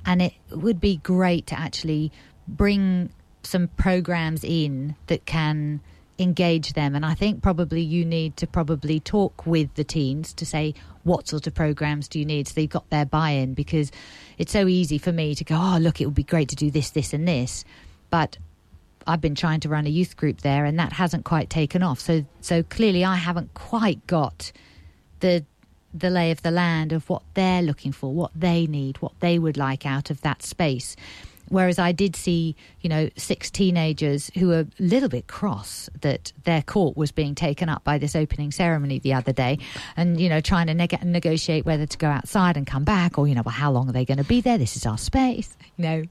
and 0.07 0.21
it 0.23 0.33
would 0.51 0.81
be 0.81 0.97
great 0.99 1.47
to 1.49 1.59
actually 1.59 2.13
bring 2.49 3.11
some 3.43 3.69
programs 3.69 4.45
in 4.45 4.95
that 5.07 5.27
can 5.27 5.81
engage 6.19 6.75
them. 6.75 6.95
And 6.95 7.05
i 7.05 7.15
think 7.15 7.43
probably 7.43 7.81
you 7.81 8.05
need 8.05 8.37
to 8.37 8.47
probably 8.47 9.01
talk 9.01 9.47
with 9.47 9.75
the 9.75 9.85
teens 9.85 10.33
to 10.35 10.47
say 10.47 10.75
what 11.05 11.27
sort 11.27 11.49
of 11.49 11.55
programs 11.55 12.07
do 12.07 12.21
you 12.21 12.25
need? 12.25 12.47
So 12.47 12.55
they've 12.55 12.71
got 12.71 12.89
their 12.91 13.05
buy-in 13.05 13.55
because 13.55 13.91
it's 14.39 14.53
so 14.53 14.69
easy 14.69 14.99
for 14.99 15.11
me 15.11 15.35
to 15.35 15.45
go 15.45 15.57
oh 15.59 15.79
look 15.81 16.01
it 16.01 16.07
would 16.07 16.15
be 16.15 16.23
great 16.23 16.49
to 16.51 16.57
do 16.57 16.71
this 16.71 16.91
this 16.91 17.13
and 17.13 17.27
this. 17.27 17.65
But 18.11 18.39
I've 19.07 19.21
been 19.21 19.35
trying 19.35 19.61
to 19.61 19.69
run 19.69 19.87
a 19.87 19.91
youth 19.91 20.17
group 20.17 20.43
there 20.43 20.65
and 20.65 20.79
that 20.79 20.93
hasn't 20.93 21.25
quite 21.25 21.51
taken 21.51 21.83
off. 21.83 21.99
So 21.99 22.25
so 22.41 22.63
clearly 22.63 23.05
I 23.05 23.17
haven't 23.17 23.55
quite 23.55 24.07
got 24.07 24.53
the 25.21 25.45
the 25.95 26.11
lay 26.11 26.31
of 26.31 26.43
the 26.43 26.51
land 26.51 26.93
of 26.93 27.09
what 27.11 27.23
they're 27.35 27.63
looking 27.63 27.93
for, 27.93 28.13
what 28.13 28.31
they 28.35 28.67
need, 28.67 28.97
what 28.99 29.13
they 29.21 29.39
would 29.39 29.57
like 29.57 29.85
out 29.85 30.11
of 30.11 30.21
that 30.23 30.43
space. 30.43 30.97
Whereas 31.53 31.79
I 31.79 31.93
did 31.93 32.17
see, 32.17 32.57
you 32.81 32.89
know, 32.89 33.11
six 33.19 33.51
teenagers 33.51 34.31
who 34.39 34.49
were 34.49 34.61
a 34.61 34.67
little 34.79 35.11
bit 35.11 35.27
cross 35.27 35.91
that 36.01 36.33
their 36.45 36.63
court 36.63 36.97
was 36.97 37.13
being 37.13 37.35
taken 37.35 37.69
up 37.69 37.85
by 37.85 37.99
this 37.99 38.17
opening 38.17 38.51
ceremony 38.51 38.99
the 38.99 39.13
other 39.13 39.35
day, 39.35 39.59
and 39.95 40.19
you 40.19 40.31
know, 40.31 40.41
trying 40.41 40.69
to 40.69 40.75
neg- 40.75 41.05
negotiate 41.05 41.67
whether 41.67 41.85
to 41.85 41.99
go 41.99 42.09
outside 42.09 42.57
and 42.57 42.67
come 42.67 42.85
back, 42.85 43.19
or 43.19 43.29
you 43.29 43.35
know, 43.35 43.43
well, 43.43 43.53
how 43.55 43.71
long 43.71 43.87
are 43.91 43.93
they 43.93 44.07
going 44.07 44.17
to 44.17 44.25
be 44.25 44.41
there? 44.41 44.57
This 44.57 44.77
is 44.77 44.87
our 44.87 44.97
space, 44.97 45.55
you 45.77 45.85
know. 45.85 46.03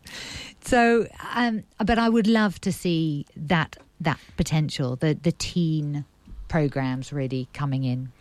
So, 0.63 1.07
um, 1.33 1.63
but 1.83 1.97
I 1.97 2.07
would 2.07 2.27
love 2.27 2.61
to 2.61 2.71
see 2.71 3.25
that 3.35 3.77
that 3.99 4.19
potential, 4.37 4.95
the 4.95 5.15
the 5.15 5.31
teen 5.31 6.05
programs 6.49 7.11
really 7.11 7.47
coming 7.51 7.83
in. 7.83 8.11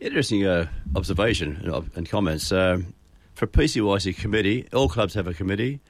Interesting 0.00 0.46
uh, 0.46 0.66
observation 0.96 1.60
and, 1.62 1.90
and 1.94 2.08
comments. 2.08 2.52
Um, 2.52 2.94
for 3.34 3.46
PCYC 3.46 4.16
committee, 4.16 4.66
all 4.72 4.88
clubs 4.88 5.14
have 5.14 5.26
a 5.26 5.34
committee. 5.34 5.80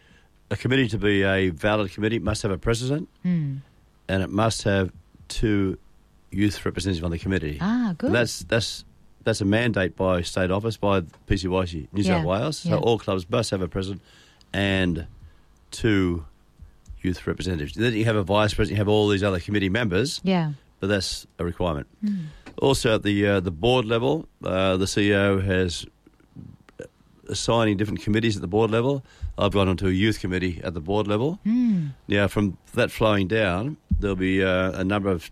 A 0.50 0.56
committee 0.56 0.88
to 0.88 0.98
be 0.98 1.22
a 1.22 1.50
valid 1.50 1.90
committee 1.92 2.18
must 2.18 2.42
have 2.42 2.50
a 2.52 2.58
president 2.58 3.08
Hmm. 3.22 3.56
and 4.08 4.22
it 4.22 4.30
must 4.30 4.62
have 4.64 4.92
two 5.28 5.78
youth 6.30 6.64
representatives 6.66 7.02
on 7.04 7.10
the 7.10 7.18
committee. 7.18 7.58
Ah, 7.60 7.94
good. 7.96 8.06
And 8.08 8.14
that's 8.14 8.40
that's 8.44 8.84
that's 9.24 9.40
a 9.40 9.44
mandate 9.44 9.96
by 9.96 10.20
state 10.22 10.50
office 10.50 10.76
by 10.76 11.00
PCYC 11.28 11.88
New 11.92 12.02
South 12.02 12.24
Wales. 12.26 12.58
So 12.58 12.70
yeah. 12.70 12.76
all 12.76 12.98
clubs 12.98 13.28
must 13.30 13.50
have 13.50 13.62
a 13.62 13.68
president 13.68 14.02
and 14.52 15.06
two 15.70 16.24
youth 17.02 17.26
representatives. 17.26 17.74
Then 17.74 17.94
you 17.94 18.04
have 18.04 18.16
a 18.16 18.22
vice 18.22 18.54
president. 18.54 18.76
You 18.76 18.80
have 18.80 18.88
all 18.88 19.08
these 19.08 19.22
other 19.22 19.40
committee 19.40 19.68
members, 19.70 20.20
yeah. 20.24 20.52
but 20.80 20.88
that's 20.88 21.26
a 21.38 21.44
requirement. 21.44 21.86
Also, 22.58 22.94
at 22.94 23.02
the 23.02 23.26
uh, 23.26 23.40
the 23.40 23.50
board 23.50 23.84
level, 23.84 24.28
uh, 24.44 24.76
the 24.76 24.84
CEO 24.86 25.42
has 25.44 25.86
assigning 27.28 27.76
different 27.76 28.00
committees 28.02 28.36
at 28.36 28.42
the 28.42 28.48
board 28.48 28.70
level. 28.70 29.04
I've 29.38 29.52
gone 29.52 29.68
onto 29.68 29.86
a 29.86 29.90
youth 29.90 30.20
committee 30.20 30.60
at 30.64 30.74
the 30.74 30.80
board 30.80 31.06
level. 31.06 31.38
Hmm. 31.44 31.88
Now, 32.08 32.28
from 32.28 32.56
that 32.74 32.90
flowing 32.90 33.28
down, 33.28 33.76
there'll 33.98 34.16
be 34.16 34.42
uh, 34.42 34.72
a 34.72 34.84
number 34.84 35.10
of 35.10 35.30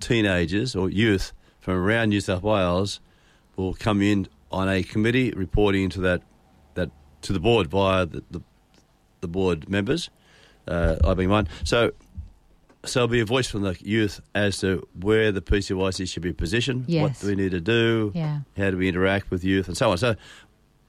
teenagers 0.00 0.74
or 0.74 0.90
youth 0.90 1.32
from 1.60 1.74
around 1.74 2.08
New 2.08 2.20
South 2.20 2.42
Wales 2.42 3.00
will 3.56 3.74
come 3.74 4.02
in 4.02 4.26
on 4.50 4.68
a 4.68 4.82
committee 4.82 5.30
reporting 5.32 5.88
to 5.90 6.00
that 6.00 6.22
that 6.74 6.90
to 7.22 7.32
the 7.32 7.40
board 7.40 7.68
via 7.68 8.06
the 8.06 8.22
the, 8.30 8.40
the 9.20 9.28
board 9.28 9.68
members. 9.68 10.10
Uh, 10.66 10.96
I 11.04 11.14
being 11.14 11.30
one. 11.30 11.48
So. 11.64 11.92
So 12.84 12.98
there'll 12.98 13.06
be 13.12 13.20
a 13.20 13.24
voice 13.24 13.46
from 13.46 13.62
the 13.62 13.76
youth 13.80 14.20
as 14.34 14.58
to 14.58 14.84
where 15.00 15.30
the 15.30 15.40
PCYC 15.40 16.08
should 16.08 16.24
be 16.24 16.32
positioned, 16.32 16.86
yes. 16.88 17.00
what 17.00 17.20
do 17.20 17.26
we 17.28 17.36
need 17.40 17.52
to 17.52 17.60
do, 17.60 18.10
Yeah. 18.12 18.40
how 18.56 18.72
do 18.72 18.76
we 18.76 18.88
interact 18.88 19.30
with 19.30 19.44
youth, 19.44 19.68
and 19.68 19.76
so 19.76 19.92
on. 19.92 19.98
So 19.98 20.16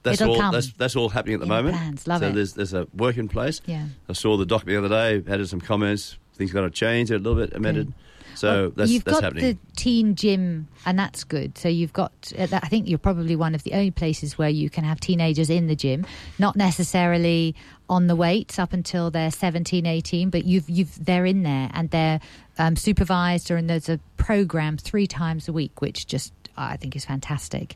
that's 0.03 0.21
It'll 0.21 0.33
all. 0.35 0.39
come 0.39 0.53
That's 0.53 0.71
that's 0.73 0.95
all 0.95 1.09
happening 1.09 1.35
at 1.35 1.39
the 1.39 1.45
in 1.45 1.49
moment. 1.49 1.75
plans. 1.77 2.07
Love 2.07 2.19
so 2.21 2.27
it. 2.27 2.33
there's 2.35 2.53
there's 2.53 2.73
a 2.73 2.87
work 2.95 3.17
in 3.17 3.27
place. 3.29 3.61
Yeah. 3.65 3.87
I 4.09 4.13
saw 4.13 4.37
the 4.37 4.45
document 4.45 4.81
the 4.81 4.85
other 4.95 5.21
day, 5.21 5.31
added 5.31 5.47
some 5.49 5.61
comments. 5.61 6.17
Things 6.35 6.51
got 6.51 6.61
to 6.61 6.69
change 6.69 7.09
a 7.11 7.17
little 7.17 7.35
bit, 7.35 7.53
amended. 7.55 7.93
So 8.35 8.47
Well, 8.63 8.69
that's 8.71 8.89
you've 8.89 9.03
that's 9.03 9.17
got 9.17 9.23
happening. 9.25 9.43
the 9.53 9.57
teen 9.75 10.15
gym, 10.15 10.67
and 10.87 10.97
that's 10.97 11.23
good. 11.23 11.55
So 11.55 11.69
you've 11.69 11.93
got. 11.93 12.11
uh, 12.37 12.47
I 12.51 12.67
think 12.67 12.89
you're 12.89 12.97
probably 12.97 13.35
one 13.35 13.53
of 13.53 13.61
the 13.61 13.73
only 13.73 13.91
places 13.91 14.37
where 14.39 14.49
you 14.49 14.71
can 14.71 14.83
have 14.85 14.99
teenagers 14.99 15.51
in 15.51 15.67
the 15.67 15.75
gym, 15.75 16.05
not 16.39 16.55
necessarily 16.55 17.53
on 17.89 18.07
the 18.07 18.15
weights 18.15 18.57
up 18.57 18.73
until 18.73 19.11
they're 19.11 19.29
17, 19.29 19.85
18, 19.85 20.31
but 20.31 20.45
you've 20.45 20.67
you've 20.67 21.05
they're 21.05 21.27
in 21.27 21.43
there 21.43 21.69
and 21.75 21.91
they're 21.91 22.19
um, 22.57 22.75
supervised, 22.75 23.51
or 23.51 23.55
and 23.57 23.69
there's 23.69 23.87
a 23.89 23.99
program 24.17 24.77
three 24.77 25.05
times 25.05 25.47
a 25.47 25.53
week, 25.53 25.79
which 25.81 26.07
just 26.07 26.33
I 26.57 26.75
think 26.77 26.95
is 26.95 27.05
fantastic. 27.05 27.75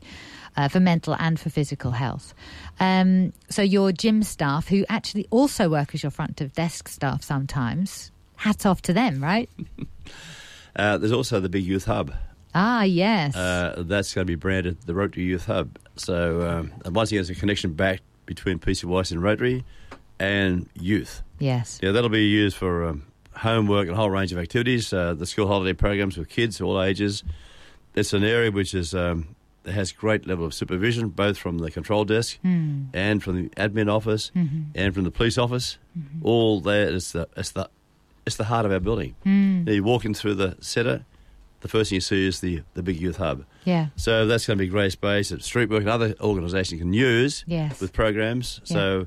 Uh, 0.56 0.66
for 0.68 0.80
mental 0.80 1.14
and 1.18 1.38
for 1.38 1.50
physical 1.50 1.92
health. 1.92 2.34
Um, 2.80 3.32
so, 3.48 3.62
your 3.62 3.92
gym 3.92 4.22
staff, 4.22 4.66
who 4.68 4.84
actually 4.88 5.26
also 5.30 5.68
work 5.68 5.94
as 5.94 6.02
your 6.02 6.10
front 6.10 6.40
of 6.40 6.52
desk 6.52 6.88
staff 6.88 7.22
sometimes, 7.22 8.10
hats 8.36 8.66
off 8.66 8.82
to 8.82 8.92
them, 8.92 9.22
right? 9.22 9.48
Uh, 10.76 10.96
there's 10.96 11.12
also 11.12 11.40
the 11.40 11.48
big 11.48 11.64
youth 11.64 11.86
hub. 11.86 12.12
Ah, 12.54 12.82
yes. 12.84 13.34
Uh, 13.34 13.82
that's 13.86 14.14
going 14.14 14.24
to 14.24 14.30
be 14.30 14.36
branded 14.36 14.80
the 14.82 14.94
Rotary 14.94 15.24
Youth 15.24 15.46
Hub. 15.46 15.76
So 15.96 16.42
um, 16.48 16.72
once 16.92 17.10
again, 17.10 17.18
there's 17.18 17.30
a 17.30 17.34
connection 17.34 17.72
back 17.72 18.00
between 18.26 18.58
PCYC 18.60 19.12
and 19.12 19.22
Rotary 19.22 19.64
and 20.20 20.68
youth. 20.74 21.22
yes. 21.38 21.78
Yeah, 21.82 21.92
that'll 21.92 22.10
be 22.10 22.26
used 22.26 22.56
for 22.56 22.84
um, 22.84 23.04
homework 23.34 23.88
and 23.88 23.96
a 23.96 23.96
whole 23.96 24.10
range 24.10 24.32
of 24.32 24.38
activities. 24.38 24.92
Uh, 24.92 25.14
the 25.14 25.26
school 25.26 25.48
holiday 25.48 25.72
programs 25.72 26.16
with 26.16 26.28
kids 26.28 26.60
of 26.60 26.66
all 26.66 26.80
ages. 26.80 27.24
It's 27.94 28.12
an 28.12 28.22
area 28.22 28.50
which 28.50 28.74
is 28.74 28.94
um, 28.94 29.34
has 29.72 29.92
great 29.92 30.26
level 30.26 30.44
of 30.44 30.52
supervision, 30.54 31.08
both 31.08 31.36
from 31.38 31.58
the 31.58 31.70
control 31.70 32.04
desk 32.04 32.38
Hmm. 32.42 32.84
and 32.94 33.22
from 33.22 33.34
the 33.42 33.48
admin 33.50 33.88
office 33.90 34.30
Mm-hmm. 34.36 34.62
and 34.74 34.94
from 34.94 35.04
the 35.04 35.10
police 35.10 35.38
office. 35.38 35.78
All 36.22 36.60
there 36.60 36.88
is 36.88 37.12
the 37.12 37.28
it's 37.36 37.50
the 37.52 37.68
it's 38.26 38.36
the 38.36 38.44
heart 38.44 38.66
of 38.66 38.72
our 38.72 38.80
building. 38.80 39.14
Hmm. 39.24 39.64
Now, 39.64 39.72
you 39.72 39.82
walk 39.84 40.04
in 40.04 40.14
through 40.14 40.34
the 40.34 40.56
centre, 40.60 41.04
the 41.60 41.68
first 41.68 41.90
thing 41.90 41.96
you 41.96 42.00
see 42.00 42.26
is 42.26 42.40
the 42.40 42.62
the 42.74 42.82
big 42.82 43.00
youth 43.00 43.16
hub. 43.16 43.44
Yeah. 43.64 43.86
So 43.96 44.26
that's 44.26 44.46
going 44.46 44.58
to 44.58 44.62
be 44.62 44.68
a 44.68 44.70
great 44.70 44.92
space 44.92 45.30
that 45.30 45.42
Street 45.42 45.70
Work 45.70 45.80
and 45.80 45.88
other 45.90 46.14
organisations 46.20 46.80
can 46.80 46.92
use 46.92 47.44
Yes. 47.46 47.80
with 47.80 47.92
programs. 47.92 48.60
So, 48.64 49.06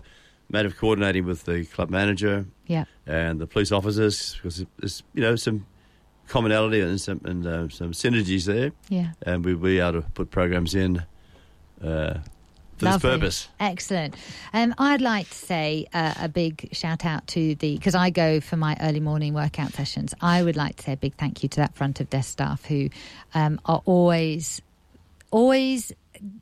matter 0.49 0.67
of 0.67 0.75
coordinating 0.77 1.25
with 1.25 1.45
the 1.45 1.63
club 1.65 1.89
manager 1.89 2.45
yeah. 2.67 2.83
and 3.07 3.39
the 3.39 3.47
police 3.47 3.71
officers 3.71 4.35
because 4.35 4.65
there's 4.79 5.01
you 5.13 5.21
know 5.21 5.35
some 5.37 5.65
commonality 6.31 6.79
and 6.79 6.99
some 6.99 7.19
and 7.25 7.45
uh, 7.45 7.67
some 7.69 7.91
synergies 7.91 8.45
there, 8.45 8.71
Yeah. 8.89 9.11
and 9.25 9.43
we'll 9.45 9.57
be 9.57 9.79
able 9.79 10.01
to 10.01 10.09
put 10.13 10.31
programs 10.31 10.73
in 10.75 11.03
uh, 11.83 12.19
for 12.77 12.85
this 12.85 12.97
purpose. 13.01 13.47
Excellent. 13.59 14.15
Um, 14.53 14.73
I'd 14.77 15.01
like 15.01 15.27
to 15.29 15.35
say 15.35 15.87
uh, 15.93 16.13
a 16.21 16.29
big 16.29 16.69
shout 16.71 17.05
out 17.05 17.27
to 17.35 17.55
the 17.55 17.75
because 17.75 17.95
I 17.95 18.09
go 18.09 18.39
for 18.39 18.55
my 18.57 18.77
early 18.81 18.99
morning 19.01 19.33
workout 19.33 19.73
sessions. 19.73 20.13
I 20.21 20.41
would 20.41 20.55
like 20.55 20.77
to 20.77 20.83
say 20.83 20.93
a 20.93 20.97
big 20.97 21.15
thank 21.15 21.43
you 21.43 21.49
to 21.49 21.57
that 21.57 21.75
front 21.75 21.99
of 21.99 22.09
desk 22.09 22.29
staff 22.31 22.65
who 22.65 22.89
um, 23.35 23.59
are 23.65 23.81
always, 23.85 24.61
always 25.31 25.91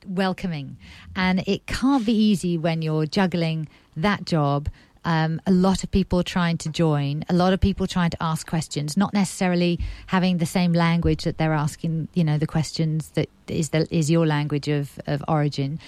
welcoming, 0.05 0.77
and 1.15 1.39
it 1.47 1.65
can't 1.65 2.05
be 2.05 2.13
easy 2.13 2.57
when 2.57 2.81
you're 2.81 3.05
juggling 3.07 3.67
that 3.97 4.25
job. 4.25 4.69
Um, 5.05 5.41
a 5.45 5.51
lot 5.51 5.83
of 5.83 5.91
people 5.91 6.23
trying 6.23 6.57
to 6.59 6.69
join, 6.69 7.23
a 7.29 7.33
lot 7.33 7.53
of 7.53 7.59
people 7.59 7.87
trying 7.87 8.09
to 8.09 8.21
ask 8.21 8.47
questions, 8.47 8.97
not 8.97 9.13
necessarily 9.13 9.79
having 10.07 10.37
the 10.37 10.45
same 10.45 10.73
language 10.73 11.23
that 11.23 11.37
they're 11.37 11.53
asking. 11.53 12.09
You 12.13 12.23
know, 12.23 12.37
the 12.37 12.47
questions 12.47 13.09
that 13.11 13.29
is 13.47 13.69
the, 13.69 13.87
is 13.89 14.11
your 14.11 14.25
language 14.27 14.67
of, 14.67 14.99
of 15.07 15.23
origin, 15.27 15.79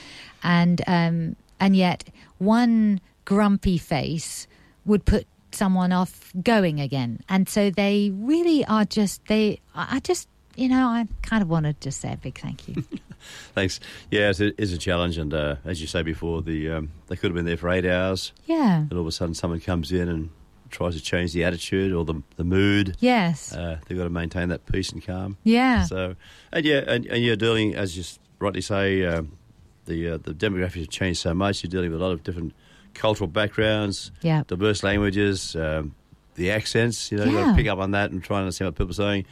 and 0.43 0.81
um, 0.87 1.35
and 1.59 1.75
yet 1.75 2.05
one 2.37 3.01
grumpy 3.25 3.77
face 3.77 4.47
would 4.85 5.05
put 5.05 5.27
someone 5.51 5.91
off 5.91 6.31
going 6.41 6.79
again, 6.79 7.19
and 7.27 7.49
so 7.49 7.69
they 7.69 8.11
really 8.13 8.65
are 8.65 8.85
just 8.85 9.25
they. 9.27 9.59
I 9.75 9.99
just 9.99 10.27
you 10.55 10.69
know 10.69 10.87
I 10.87 11.07
kind 11.21 11.41
of 11.43 11.49
want 11.49 11.65
to 11.65 11.73
just 11.73 11.99
say 11.99 12.13
a 12.13 12.17
big 12.17 12.39
thank 12.39 12.67
you. 12.67 12.83
Thanks. 13.53 13.79
Yeah, 14.09 14.31
it's 14.31 14.39
a, 14.39 14.77
challenge, 14.77 15.17
and 15.17 15.33
uh, 15.33 15.55
as 15.65 15.81
you 15.81 15.87
say 15.87 16.03
before, 16.03 16.41
the 16.41 16.69
um, 16.71 16.91
they 17.07 17.15
could 17.15 17.31
have 17.31 17.35
been 17.35 17.45
there 17.45 17.57
for 17.57 17.69
eight 17.69 17.85
hours, 17.85 18.33
yeah. 18.45 18.77
and 18.79 18.93
all 18.93 19.01
of 19.01 19.07
a 19.07 19.11
sudden 19.11 19.35
someone 19.35 19.59
comes 19.59 19.91
in 19.91 20.07
and 20.07 20.29
tries 20.69 20.95
to 20.95 21.01
change 21.01 21.33
the 21.33 21.43
attitude 21.43 21.93
or 21.93 22.05
the 22.05 22.21
the 22.37 22.43
mood. 22.43 22.95
Yes. 22.99 23.53
Uh, 23.53 23.79
they've 23.87 23.97
got 23.97 24.05
to 24.05 24.09
maintain 24.09 24.49
that 24.49 24.65
peace 24.65 24.91
and 24.91 25.05
calm. 25.05 25.37
yeah. 25.43 25.83
So, 25.83 26.15
and 26.51 26.65
yeah, 26.65 26.83
and, 26.87 27.05
and 27.05 27.23
you're 27.23 27.35
dealing, 27.35 27.75
as 27.75 27.97
you 27.97 28.03
rightly 28.39 28.61
say, 28.61 29.05
um, 29.05 29.37
the 29.85 30.11
uh, 30.11 30.17
the 30.17 30.33
demographics 30.33 30.79
have 30.79 30.89
changed 30.89 31.19
so 31.19 31.33
much. 31.33 31.63
You're 31.63 31.69
dealing 31.69 31.91
with 31.91 32.01
a 32.01 32.03
lot 32.03 32.11
of 32.11 32.23
different 32.23 32.53
cultural 32.93 33.27
backgrounds, 33.27 34.11
yeah. 34.21 34.43
diverse 34.47 34.83
languages, 34.83 35.55
um, 35.55 35.95
the 36.35 36.51
accents. 36.51 37.11
You 37.11 37.19
know, 37.19 37.25
you've 37.25 37.33
got 37.35 37.49
to 37.51 37.55
pick 37.55 37.67
up 37.67 37.79
on 37.79 37.91
that 37.91 38.11
and 38.11 38.23
try 38.23 38.37
and 38.37 38.43
understand 38.43 38.67
what 38.67 38.75
people 38.75 38.91
are 38.91 38.93
saying. 38.93 39.25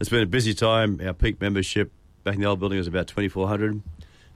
It's 0.00 0.08
been 0.08 0.22
a 0.22 0.26
busy 0.26 0.54
time. 0.54 1.00
Our 1.04 1.12
peak 1.12 1.40
membership 1.40 1.92
back 2.24 2.34
in 2.34 2.40
the 2.40 2.46
old 2.46 2.58
building 2.60 2.76
it 2.76 2.80
was 2.80 2.86
about 2.88 3.06
2,400, 3.06 3.80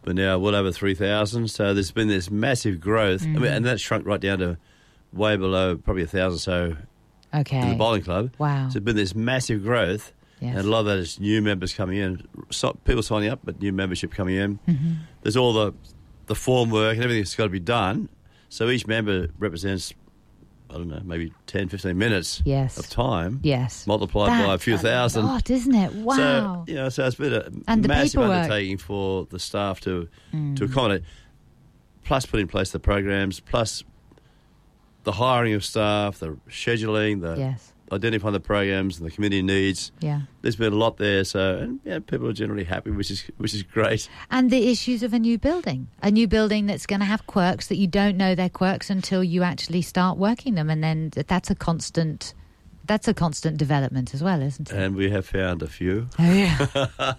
but 0.02 0.14
now 0.16 0.38
well 0.38 0.54
over 0.54 0.72
3,000. 0.72 1.48
So 1.48 1.74
there's 1.74 1.90
been 1.90 2.08
this 2.08 2.30
massive 2.30 2.80
growth, 2.80 3.22
I 3.22 3.26
mean, 3.26 3.42
Mhm. 3.42 3.56
and 3.56 3.64
that's 3.66 3.82
shrunk 3.82 4.06
right 4.06 4.20
down 4.20 4.38
to 4.38 4.58
way 5.12 5.36
below 5.36 5.76
probably 5.76 6.02
a 6.02 6.06
thousand 6.06 6.38
so 6.38 6.76
Okay. 7.34 7.60
in 7.60 7.68
the 7.70 7.74
bowling 7.76 8.02
club. 8.02 8.30
Wow. 8.38 8.68
So 8.68 8.74
there's 8.74 8.84
been 8.84 8.96
this 8.96 9.14
massive 9.14 9.62
growth. 9.62 10.12
yes. 10.40 10.56
And 10.56 10.66
a 10.66 10.70
lot 10.70 10.80
of 10.80 10.86
that 10.86 10.98
is 10.98 11.18
new 11.20 11.40
members 11.40 11.72
coming 11.72 11.96
in, 11.98 12.22
so, 12.50 12.76
people 12.84 13.02
signing 13.02 13.30
up, 13.30 13.40
but 13.44 13.60
new 13.62 13.72
membership 13.72 14.10
coming 14.12 14.34
in. 14.36 14.58
Mhm. 14.68 14.96
There's 15.22 15.36
all 15.36 15.52
the 15.52 15.72
the 16.26 16.34
form 16.34 16.70
work 16.70 16.94
and 16.94 17.02
everything 17.04 17.22
that's 17.22 17.34
got 17.36 17.44
to 17.44 17.50
be 17.50 17.60
done. 17.60 18.08
So 18.48 18.70
each 18.70 18.86
member 18.86 19.28
represents, 19.38 19.92
I 20.74 20.76
don't 20.78 20.88
know, 20.88 21.00
maybe 21.04 21.32
10, 21.46 21.68
15 21.68 21.96
minutes 21.96 22.42
Yes. 22.44 22.76
of 22.78 22.88
time 22.90 23.38
Yes. 23.44 23.86
multiplied 23.86 24.30
by 24.44 24.54
a 24.54 24.58
few 24.58 24.76
thousand. 24.76 25.24
lot, 25.26 25.48
isn't 25.48 25.72
it? 25.74 25.92
Wow. 25.94 26.16
So, 26.16 26.64
you 26.66 26.74
know, 26.74 26.88
so 26.88 27.06
it's 27.06 27.14
been 27.14 27.32
a 27.32 27.48
And 27.68 27.84
the 27.84 27.88
massive 27.88 28.20
undertaking 28.22 28.78
for 28.78 29.26
the 29.30 29.38
staff 29.38 29.80
to, 29.82 30.08
Mm. 30.32 30.56
to 30.56 30.64
accommodate, 30.64 31.04
plus 32.04 32.26
put 32.26 32.40
in 32.40 32.48
place 32.48 32.72
the 32.72 32.80
programs, 32.80 33.38
plus 33.38 33.84
the 35.04 35.12
hiring 35.12 35.54
of 35.54 35.64
staff, 35.64 36.18
the 36.18 36.36
scheduling, 36.50 37.20
the 37.20 37.36
yes. 37.38 37.72
Identifying 37.92 38.32
the 38.32 38.40
programs 38.40 38.98
and 38.98 39.06
the 39.06 39.10
community 39.10 39.42
needs 39.42 39.92
Yeah. 40.00 40.22
there's 40.42 40.56
been 40.56 40.72
a 40.72 40.76
lot 40.76 40.96
there, 40.96 41.22
so 41.24 41.58
and 41.58 41.80
yeah, 41.84 41.98
people 41.98 42.26
are 42.28 42.32
generally 42.32 42.64
happy, 42.64 42.90
which 42.90 43.10
is 43.10 43.24
which 43.36 43.54
is 43.54 43.62
great. 43.62 44.08
And 44.30 44.50
the 44.50 44.68
issues 44.70 45.02
of 45.02 45.12
a 45.12 45.18
new 45.18 45.38
building, 45.38 45.88
a 46.02 46.10
new 46.10 46.26
building 46.26 46.66
that's 46.66 46.86
going 46.86 47.00
to 47.00 47.06
have 47.06 47.26
quirks 47.26 47.66
that 47.68 47.76
you 47.76 47.86
don't 47.86 48.16
know 48.16 48.34
they're 48.34 48.48
quirks 48.48 48.90
until 48.90 49.22
you 49.22 49.42
actually 49.42 49.82
start 49.82 50.18
working 50.18 50.54
them, 50.54 50.70
and 50.70 50.82
then 50.82 51.10
that's 51.26 51.50
a 51.50 51.54
constant. 51.54 52.34
That's 52.86 53.08
a 53.08 53.14
constant 53.14 53.56
development 53.56 54.12
as 54.12 54.22
well, 54.22 54.42
isn't 54.42 54.70
it? 54.70 54.76
And 54.76 54.94
we 54.94 55.08
have 55.10 55.24
found 55.24 55.62
a 55.62 55.66
few. 55.66 56.06
oh 56.18 56.32
yeah. 56.32 56.66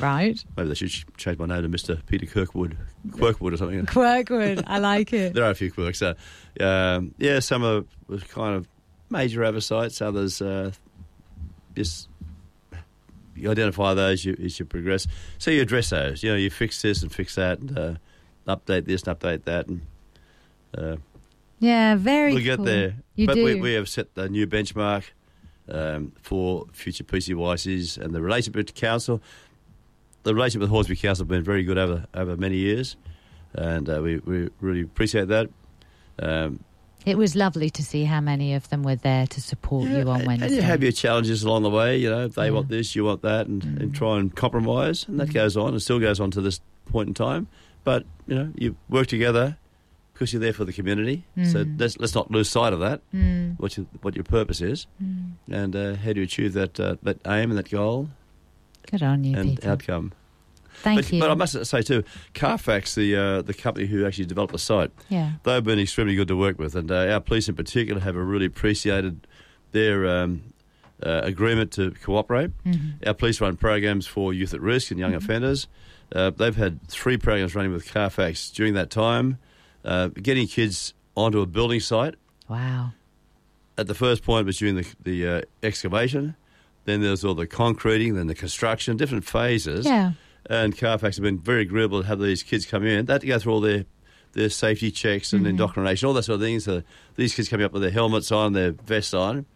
right. 0.00 0.42
Maybe 0.56 0.68
they 0.68 0.74
should 0.74 1.16
change 1.16 1.38
my 1.38 1.46
name 1.46 1.62
to 1.62 1.68
Mister 1.68 1.96
Peter 2.06 2.26
Kirkwood, 2.26 2.76
Quirkwood 3.08 3.52
or 3.52 3.56
something. 3.56 3.84
Quirkwood. 3.86 4.64
I 4.66 4.78
like 4.78 5.12
it. 5.12 5.34
there 5.34 5.44
are 5.44 5.50
a 5.50 5.54
few 5.54 5.70
quirks. 5.72 5.98
So, 5.98 6.14
um, 6.60 7.14
yeah, 7.18 7.40
some 7.40 7.64
are 7.64 7.84
kind 8.28 8.56
of 8.56 8.68
major 9.10 9.44
oversights. 9.44 10.00
Others 10.02 10.42
uh, 10.42 10.70
just 11.76 12.08
you 13.36 13.50
identify 13.50 13.94
those 13.94 14.24
you, 14.24 14.36
as 14.42 14.58
you 14.58 14.64
progress. 14.64 15.06
So 15.38 15.50
you 15.50 15.62
address 15.62 15.90
those. 15.90 16.22
You 16.22 16.30
know, 16.30 16.36
you 16.36 16.50
fix 16.50 16.80
this 16.82 17.02
and 17.02 17.12
fix 17.12 17.34
that, 17.34 17.58
and 17.58 17.78
uh, 17.78 17.94
update 18.46 18.84
this 18.86 19.02
and 19.02 19.18
update 19.18 19.44
that, 19.44 19.66
and 19.66 19.80
uh, 20.76 20.96
Yeah, 21.58 21.96
very. 21.96 22.34
we'll 22.34 22.44
get 22.44 22.56
cool. 22.56 22.66
there. 22.66 22.94
You 23.16 23.26
but 23.26 23.34
do. 23.34 23.44
We, 23.44 23.60
we 23.60 23.72
have 23.74 23.88
set 23.88 24.14
the 24.14 24.28
new 24.28 24.46
benchmark 24.46 25.04
um, 25.68 26.12
for 26.22 26.66
future 26.72 27.04
PCYCs 27.04 27.98
and 27.98 28.14
the 28.14 28.22
relationship 28.22 28.56
with 28.56 28.74
council. 28.74 29.20
The 30.22 30.34
relationship 30.34 30.60
with 30.62 30.70
Hornsby 30.70 30.96
Council 30.96 31.24
has 31.24 31.28
been 31.28 31.42
very 31.44 31.64
good 31.64 31.76
over 31.76 32.06
over 32.14 32.36
many 32.36 32.56
years, 32.56 32.96
and 33.52 33.88
uh, 33.90 34.00
we, 34.02 34.18
we 34.18 34.48
really 34.60 34.82
appreciate 34.82 35.28
that. 35.28 35.50
Um, 36.18 36.60
It 37.04 37.18
was 37.18 37.36
lovely 37.36 37.68
to 37.70 37.82
see 37.84 38.04
how 38.04 38.20
many 38.20 38.54
of 38.54 38.68
them 38.70 38.82
were 38.82 38.96
there 38.96 39.26
to 39.26 39.40
support 39.40 39.88
you 39.90 40.08
on 40.08 40.24
Wednesday. 40.24 40.46
And 40.46 40.54
you 40.56 40.62
have 40.62 40.82
your 40.82 40.92
challenges 40.92 41.42
along 41.44 41.62
the 41.62 41.70
way. 41.70 41.98
You 41.98 42.08
know, 42.10 42.28
they 42.28 42.46
Yeah. 42.46 42.50
want 42.52 42.68
this, 42.68 42.96
you 42.96 43.04
want 43.04 43.22
that, 43.22 43.46
and, 43.46 43.62
Mm. 43.62 43.80
and 43.80 43.94
try 43.94 44.18
and 44.18 44.34
compromise, 44.34 45.06
and 45.06 45.20
that 45.20 45.28
Mm. 45.28 45.34
goes 45.34 45.56
on 45.56 45.68
and 45.74 45.82
still 45.82 46.00
goes 46.00 46.18
on 46.20 46.30
to 46.32 46.40
this 46.40 46.60
point 46.86 47.08
in 47.08 47.14
time. 47.14 47.46
But 47.84 48.04
you 48.26 48.34
know, 48.34 48.50
you 48.56 48.76
work 48.88 49.06
together 49.08 49.58
because 50.14 50.32
you're 50.32 50.40
there 50.40 50.52
for 50.54 50.64
the 50.64 50.72
community. 50.72 51.24
So 51.44 51.64
Mm. 51.64 51.78
let's 51.78 51.98
let's 51.98 52.14
not 52.14 52.30
lose 52.30 52.48
sight 52.48 52.72
of 52.72 52.80
that. 52.80 53.02
Mm, 53.12 53.56
What 53.58 53.76
you, 53.76 53.86
what 54.00 54.14
your 54.14 54.24
purpose 54.24 54.60
is, 54.62 54.86
mm. 55.02 55.32
and 55.50 55.76
uh, 55.76 55.96
how 55.96 56.12
to 56.14 56.22
achieve 56.22 56.52
that 56.54 56.80
uh, 56.80 56.96
that 57.02 57.18
aim 57.26 57.50
and 57.50 57.58
that 57.58 57.68
goal 57.70 58.08
Good 58.90 59.02
on 59.02 59.24
you, 59.24 59.36
and 59.36 59.50
Peter. 59.56 59.70
outcome. 59.70 60.12
Thank 60.82 60.98
but, 60.98 61.12
you. 61.12 61.20
but 61.20 61.30
I 61.30 61.34
must 61.34 61.64
say 61.66 61.82
too, 61.82 62.04
Carfax, 62.34 62.94
the 62.94 63.16
uh, 63.16 63.42
the 63.42 63.54
company 63.54 63.86
who 63.86 64.04
actually 64.06 64.26
developed 64.26 64.52
the 64.52 64.58
site, 64.58 64.90
yeah. 65.08 65.32
they've 65.44 65.62
been 65.64 65.78
extremely 65.78 66.14
good 66.14 66.28
to 66.28 66.36
work 66.36 66.58
with, 66.58 66.74
and 66.74 66.90
uh, 66.90 67.06
our 67.12 67.20
police 67.20 67.48
in 67.48 67.54
particular 67.54 68.00
have 68.00 68.16
really 68.16 68.46
appreciated 68.46 69.26
their 69.72 70.06
um, 70.06 70.42
uh, 71.02 71.20
agreement 71.24 71.72
to 71.72 71.90
cooperate. 72.02 72.50
Mhm. 72.64 73.06
Our 73.06 73.14
police 73.14 73.40
run 73.40 73.56
programs 73.56 74.06
for 74.06 74.32
youth 74.32 74.54
at 74.54 74.60
risk 74.60 74.90
and 74.90 75.00
young 75.00 75.12
Mhm. 75.12 75.16
offenders. 75.16 75.66
Uh, 76.14 76.30
they've 76.30 76.54
had 76.56 76.86
three 76.88 77.16
programs 77.16 77.54
running 77.54 77.72
with 77.72 77.90
Carfax 77.92 78.50
during 78.50 78.74
that 78.74 78.90
time, 78.90 79.38
uh, 79.84 80.08
getting 80.08 80.46
kids 80.46 80.94
onto 81.16 81.40
a 81.40 81.46
building 81.46 81.80
site. 81.80 82.14
Wow. 82.48 82.92
At 83.76 83.86
the 83.88 83.94
first 83.94 84.22
point 84.22 84.46
was 84.46 84.58
during 84.58 84.76
the, 84.76 84.86
the 85.02 85.26
uh, 85.28 85.40
excavation, 85.62 86.36
then 86.84 87.00
there's 87.00 87.24
all 87.24 87.34
the 87.34 87.46
concreting, 87.46 88.14
then 88.14 88.26
the 88.28 88.34
construction, 88.34 88.96
different 88.96 89.24
phases. 89.24 89.86
Yeah. 89.86 90.12
And 90.50 90.76
Carfax 90.76 91.16
have 91.16 91.22
been 91.22 91.38
very 91.38 91.62
agreeable 91.62 92.02
to 92.02 92.06
have 92.08 92.18
these 92.20 92.42
kids 92.42 92.66
come 92.66 92.84
in. 92.84 93.06
They 93.06 93.12
have 93.14 93.22
to 93.22 93.26
go 93.26 93.38
through 93.38 93.52
all 93.52 93.60
their 93.60 93.84
their 94.32 94.50
safety 94.50 94.90
checks 94.90 95.32
and 95.32 95.46
Mhm. 95.46 95.50
indoctrination, 95.50 96.08
all 96.08 96.12
that 96.14 96.24
sort 96.24 96.34
of 96.34 96.40
things. 96.40 96.64
So 96.64 96.82
these 97.14 97.32
kids 97.32 97.48
coming 97.48 97.64
up 97.64 97.72
with 97.72 97.82
their 97.82 97.92
helmets 97.92 98.32
on, 98.32 98.52
their 98.52 98.72
vests 98.72 99.14
on. 99.14 99.46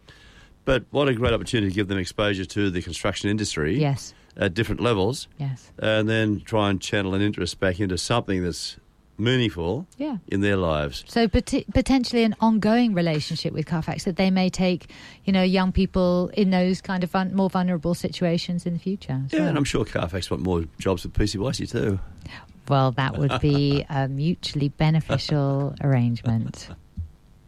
But 0.63 0.85
what 0.91 1.09
a 1.09 1.13
great 1.13 1.33
opportunity 1.33 1.69
to 1.69 1.75
give 1.75 1.89
them 1.89 1.97
exposure 1.97 2.45
to 2.45 2.69
the 2.71 2.81
construction 2.81 3.29
industry 3.29 3.77
Yes. 3.77 4.13
at 4.37 4.53
different 4.53 4.79
levels, 4.79 5.27
Yes. 5.37 5.69
and 5.77 6.07
then 6.07 6.39
try 6.45 6.69
and 6.69 6.79
channel 6.79 7.13
an 7.13 7.21
interest 7.21 7.59
back 7.59 7.81
into 7.81 7.97
something 7.97 8.41
that's 8.41 8.77
meaningful 9.19 9.85
Yeah. 9.97 10.17
in 10.27 10.41
their 10.41 10.55
lives. 10.57 11.03
So 11.07 11.27
pot- 11.27 11.65
potentially 11.73 12.23
an 12.23 12.35
ongoing 12.39 12.93
relationship 12.93 13.53
with 13.53 13.65
Carfax 13.65 14.05
that 14.05 14.15
they 14.15 14.31
may 14.31 14.49
take, 14.49 14.89
you 15.25 15.33
know, 15.33 15.43
young 15.43 15.71
people 15.71 16.29
in 16.33 16.49
those 16.51 16.81
kind 16.81 17.03
of 17.03 17.11
vul- 17.11 17.33
more 17.33 17.49
vulnerable 17.49 17.93
situations 17.93 18.65
in 18.65 18.73
the 18.73 18.79
future. 18.79 19.21
Yeah, 19.31 19.39
well. 19.39 19.47
and 19.49 19.57
I'm 19.57 19.63
sure 19.65 19.85
Carfax 19.85 20.31
want 20.31 20.43
more 20.43 20.63
jobs 20.79 21.03
with 21.03 21.13
PCYC 21.13 21.67
too. 21.69 21.99
Well, 22.67 22.91
that 22.93 23.17
would 23.17 23.39
be 23.41 23.83
a 23.89 24.07
mutually 24.07 24.69
beneficial 24.69 25.73
arrangement. 25.81 26.69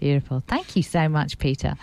Beautiful. 0.02 0.42
Thank 0.48 0.76
you 0.76 0.82
so 0.84 1.08
much, 1.08 1.38
Peter. 1.38 1.76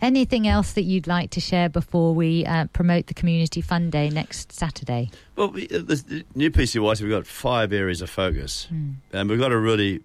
Anything 0.00 0.48
else 0.48 0.72
that 0.72 0.82
you'd 0.82 1.06
like 1.06 1.30
to 1.30 1.40
share 1.40 1.68
before 1.68 2.14
we 2.14 2.44
uh, 2.44 2.66
promote 2.72 3.06
the 3.06 3.14
Community 3.14 3.60
Fun 3.60 3.90
Day 3.90 4.10
next 4.10 4.50
Saturday? 4.52 5.10
Well, 5.36 5.52
we- 5.52 5.68
uh, 5.68 5.78
the 5.78 6.02
the 6.06 6.24
new 6.34 6.50
PCYC, 6.50 7.00
we've 7.02 7.10
got 7.10 7.26
five 7.28 7.72
areas 7.72 8.02
of 8.02 8.10
focus. 8.10 8.66
Hmm. 8.68 8.90
and 9.12 9.30
we've 9.30 9.38
got 9.38 9.48
to 9.50 9.58
really 9.58 10.00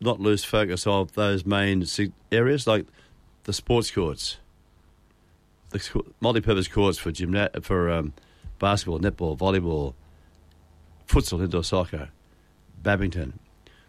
not 0.00 0.20
lose 0.20 0.44
focus 0.44 0.86
of 0.86 1.12
those 1.14 1.44
main 1.44 1.84
areas 2.30 2.66
like 2.66 2.86
the 3.44 3.52
sports 3.52 3.90
courts, 3.90 4.36
the 5.70 6.02
multi-purpose 6.20 6.68
courts 6.68 6.98
for 6.98 7.10
gymna- 7.10 7.62
for 7.64 7.90
um, 7.90 8.12
basketball, 8.60 9.00
netball, 9.00 9.36
volleyball, 9.36 9.94
futsal, 11.08 11.42
indoor 11.42 11.64
soccer, 11.64 12.10
badminton. 12.82 13.38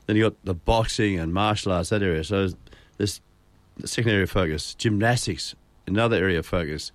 Then 0.05 0.15
you 0.17 0.23
got 0.23 0.43
the 0.43 0.53
boxing 0.53 1.17
and 1.19 1.33
martial 1.33 1.71
arts 1.71 1.89
that 1.89 2.03
area. 2.03 2.23
So 2.23 2.49
there's 2.97 3.21
the 3.77 3.87
second 3.87 4.11
area 4.11 4.23
of 4.23 4.31
focus, 4.31 4.73
gymnastics, 4.75 5.55
another 5.87 6.17
area 6.17 6.39
of 6.39 6.45
focus, 6.45 6.91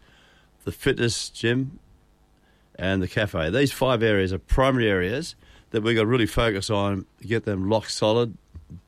the 0.64 0.72
fitness 0.72 1.28
gym, 1.30 1.78
and 2.76 3.02
the 3.02 3.08
cafe. 3.08 3.50
These 3.50 3.72
five 3.72 4.02
areas 4.02 4.32
are 4.32 4.38
primary 4.38 4.88
areas 4.88 5.34
that 5.70 5.82
we've 5.82 5.96
got 5.96 6.02
to 6.02 6.06
really 6.06 6.26
focus 6.26 6.70
on, 6.70 7.06
get 7.20 7.44
them 7.44 7.68
locked 7.68 7.90
solid, 7.90 8.36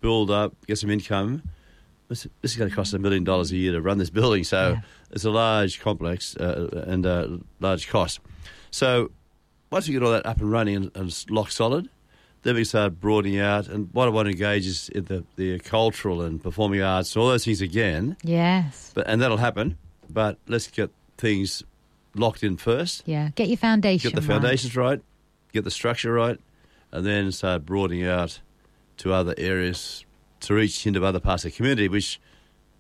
build 0.01 0.31
up, 0.31 0.55
get 0.67 0.79
some 0.79 0.91
income. 0.91 1.43
This, 2.09 2.27
this 2.43 2.53
is 2.53 2.57
going 2.57 2.71
to 2.71 2.75
cost 2.77 2.95
a 2.95 2.99
million 2.99 3.25
dollars 3.25 3.51
a 3.53 3.57
year 3.57 3.73
to 3.73 3.81
run 3.81 3.99
this 3.99 4.11
building, 4.21 4.45
so 4.45 4.71
Yeah. 4.75 4.81
it's 5.11 5.25
a 5.25 5.31
large 5.31 5.81
complex 5.81 6.37
uh, 6.37 6.85
and 6.87 7.05
a 7.07 7.41
large 7.61 7.89
cost. 7.89 8.21
So 8.71 9.11
once 9.71 9.89
we 9.89 9.95
get 9.95 10.03
all 10.03 10.13
that 10.13 10.27
up 10.27 10.41
and 10.41 10.51
running 10.51 10.77
and, 10.77 10.91
and 10.95 11.09
it's 11.09 11.29
lock 11.31 11.51
solid, 11.51 11.89
then 12.43 12.55
we 12.55 12.65
start 12.65 13.01
broadening 13.01 13.39
out. 13.39 13.69
And 13.69 13.89
what 13.93 14.07
I 14.07 14.11
want 14.11 14.27
to 14.27 14.31
engage 14.31 14.67
is 14.67 14.89
in 14.89 15.05
the, 15.05 15.25
the 15.37 15.59
cultural 15.59 16.23
and 16.23 16.43
performing 16.43 16.83
arts 16.83 17.15
and 17.15 17.23
all 17.23 17.29
those 17.29 17.45
things 17.45 17.61
again. 17.61 18.17
Yes. 18.23 18.93
But 18.95 19.07
and 19.09 19.21
that'll 19.21 19.37
happen. 19.37 19.77
But 20.09 20.39
let's 20.49 20.69
get 20.69 20.91
things 21.19 21.63
locked 22.15 22.43
in 22.43 22.57
first. 22.57 23.03
Yeah. 23.07 23.31
Get 23.35 23.49
your 23.49 23.59
foundation. 23.59 24.11
Get 24.11 24.17
the 24.17 24.27
foundations 24.27 24.77
right. 24.77 25.01
Get 25.53 25.65
the 25.65 25.71
structure 25.71 26.13
right, 26.13 26.39
and 26.93 27.05
then 27.05 27.33
start 27.33 27.67
broadening 27.67 28.07
out 28.07 28.41
to 28.99 29.13
other 29.13 29.35
areas 29.37 30.05
to 30.41 30.55
reach 30.55 30.87
into 30.87 31.05
other 31.05 31.21
parts 31.21 31.45
of 31.45 31.51
the 31.51 31.57
community 31.57 31.89
which 31.89 32.21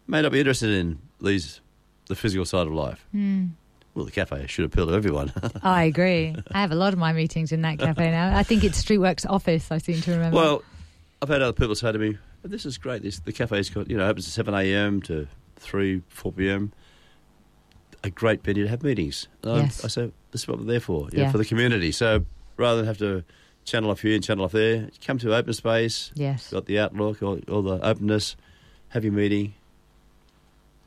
may 0.07 0.23
not 0.23 0.33
be 0.33 0.39
interested 0.39 0.71
in 0.71 0.99
these 1.21 1.61
the 2.07 2.17
physical 2.17 2.45
side 2.45 2.67
of 2.67 2.73
life. 2.73 3.07
Hmm. 3.13 3.47
Well, 3.95 4.05
the 4.05 4.11
cafe 4.13 4.47
should 4.47 4.65
appeal 4.65 4.87
to 4.87 4.93
everyone. 4.95 5.33
I 5.63 5.85
agree. 5.85 6.37
I 6.53 6.61
have 6.61 6.71
a 6.73 6.77
lot 6.77 6.93
of 6.93 6.99
my 6.99 7.13
meetings 7.13 7.51
in 7.53 7.63
that 7.63 7.79
cafe 7.79 8.11
now. 8.11 8.37
I 8.37 8.43
think 8.45 8.63
it's 8.65 8.83
Streetworks 8.83 9.27
office. 9.29 9.71
I 9.73 9.79
seem 9.79 10.01
to 10.03 10.13
remember. 10.13 10.37
well, 10.37 10.63
I've 11.21 11.29
had 11.29 11.43
other 11.43 11.53
people 11.53 11.75
say 11.75 11.91
to 11.93 11.99
me, 11.99 12.17
oh, 12.45 12.49
"This 12.49 12.65
is 12.65 12.79
great. 12.79 13.03
This 13.03 13.19
the 13.19 13.33
cafe's 13.33 13.69
got 13.69 13.91
you 13.91 13.97
know 13.97 14.07
opens 14.09 14.27
at 14.27 14.33
seven 14.33 14.55
a.m. 14.55 15.03
to 15.03 15.27
three 15.57 16.03
four 16.09 16.33
p.m. 16.33 16.73
A 18.03 18.11
great 18.11 18.43
venue 18.45 18.65
to 18.65 18.71
have 18.71 18.83
meetings." 18.83 19.29
I- 19.45 19.57
Yes. 19.57 19.85
I 19.85 19.89
say 19.89 20.13
this 20.31 20.43
is 20.43 20.49
what 20.49 20.59
we're 20.59 20.65
there 20.65 20.81
for, 20.81 21.03
know, 21.05 21.09
Yeah. 21.13 21.31
for 21.33 21.39
the 21.39 21.45
community. 21.45 21.91
So 21.93 22.25
rather 22.57 22.77
than 22.79 22.87
have 22.87 22.99
to 22.99 23.25
channel 23.65 23.91
off 23.91 24.01
here 24.03 24.15
and 24.15 24.23
channel 24.25 24.45
off 24.45 24.53
there, 24.53 24.89
come 25.05 25.19
to 25.19 25.35
open 25.35 25.53
space. 25.53 26.13
yes. 26.15 26.51
Got 26.53 26.67
the 26.67 26.79
outlook, 26.79 27.23
all, 27.23 27.41
all 27.51 27.63
the 27.63 27.85
openness. 27.85 28.37
Have 28.91 29.05
your 29.05 29.13
meeting, 29.13 29.55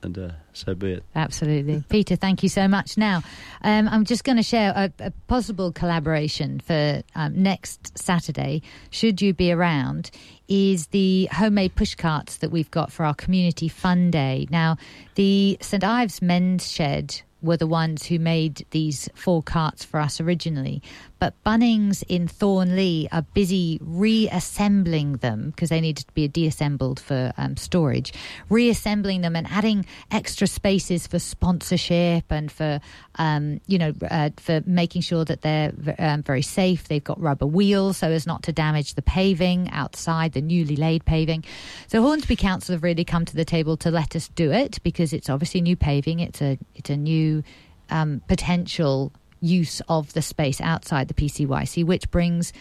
and 0.03 0.17
uh, 0.17 0.29
so 0.53 0.75
be 0.75 0.93
it. 0.93 1.03
Absolutely. 1.15 1.83
Peter, 1.89 2.15
thank 2.15 2.43
you 2.43 2.49
so 2.49 2.67
much. 2.67 2.97
Now, 2.97 3.23
um, 3.61 3.87
I'm 3.87 4.05
just 4.05 4.23
going 4.23 4.37
to 4.37 4.43
share 4.43 4.71
a, 4.75 4.91
a 4.99 5.11
possible 5.27 5.71
collaboration 5.71 6.59
for 6.59 7.01
um, 7.15 7.41
next 7.41 7.97
Saturday, 7.97 8.61
should 8.89 9.21
you 9.21 9.33
be 9.33 9.51
around, 9.51 10.11
is 10.47 10.87
the 10.87 11.29
homemade 11.31 11.75
push 11.75 11.95
carts 11.95 12.37
that 12.37 12.51
we've 12.51 12.71
got 12.71 12.91
for 12.91 13.05
our 13.05 13.15
community 13.15 13.67
fun 13.67 14.11
day. 14.11 14.47
Now, 14.49 14.77
the 15.15 15.57
St 15.61 15.83
Ives 15.83 16.21
Men's 16.21 16.69
Shed 16.69 17.21
were 17.43 17.57
the 17.57 17.67
ones 17.67 18.05
who 18.05 18.17
made 18.17 18.65
these 18.71 19.09
four 19.13 19.43
carts 19.43 19.83
for 19.83 19.99
us 19.99 20.21
originally. 20.21 20.81
But 21.23 21.41
Bunnings 21.45 22.03
in 22.09 22.27
Thornleigh 22.27 23.07
are 23.13 23.21
busy 23.21 23.79
reassembling 23.81 25.13
them 25.19 25.51
because 25.51 25.69
they 25.69 25.79
needed 25.79 26.05
to 26.07 26.11
be 26.11 26.27
deassembled 26.27 26.99
for 26.99 27.31
um, 27.37 27.55
storage, 27.55 28.11
reassembling 28.49 29.21
them 29.21 29.33
and 29.33 29.47
adding 29.49 29.85
extra 30.11 30.47
spaces 30.47 31.07
for 31.07 31.19
sponsorship 31.19 32.25
and 32.29 32.51
for, 32.51 32.81
um, 33.15 33.61
you 33.67 33.77
know, 33.77 33.93
uh, 34.11 34.31
for 34.35 34.63
making 34.65 35.01
sure 35.01 35.23
that 35.23 35.43
they're 35.43 35.71
um, 35.97 36.23
very 36.23 36.41
safe. 36.41 36.89
They've 36.89 37.01
got 37.01 37.21
rubber 37.21 37.47
wheels 37.47 37.99
so 37.99 38.09
as 38.09 38.27
not 38.27 38.43
to 38.43 38.51
damage 38.51 38.95
the 38.95 39.01
paving 39.01 39.69
outside, 39.71 40.33
the 40.33 40.41
newly 40.41 40.75
laid 40.75 41.05
paving. 41.05 41.45
So 41.87 42.01
Hornsby 42.01 42.35
Council 42.35 42.75
have 42.75 42.83
really 42.83 43.05
come 43.05 43.23
to 43.23 43.35
the 43.37 43.45
table 43.45 43.77
to 43.77 43.91
let 43.91 44.13
us 44.17 44.27
do 44.27 44.51
it 44.51 44.83
because 44.83 45.13
it's 45.13 45.29
obviously 45.29 45.61
new 45.61 45.77
paving. 45.77 46.19
It's 46.19 46.41
a 46.41 46.59
it's 46.75 46.89
a 46.89 46.97
new 46.97 47.43
um, 47.89 48.21
potential 48.27 49.13
use 49.43 49.81
of 49.87 50.13
the 50.13 50.21
space 50.21 50.61
outside 50.61 51.07
the 51.07 51.13
PCYC, 51.13 51.85
which 51.85 52.09
brings 52.09 52.53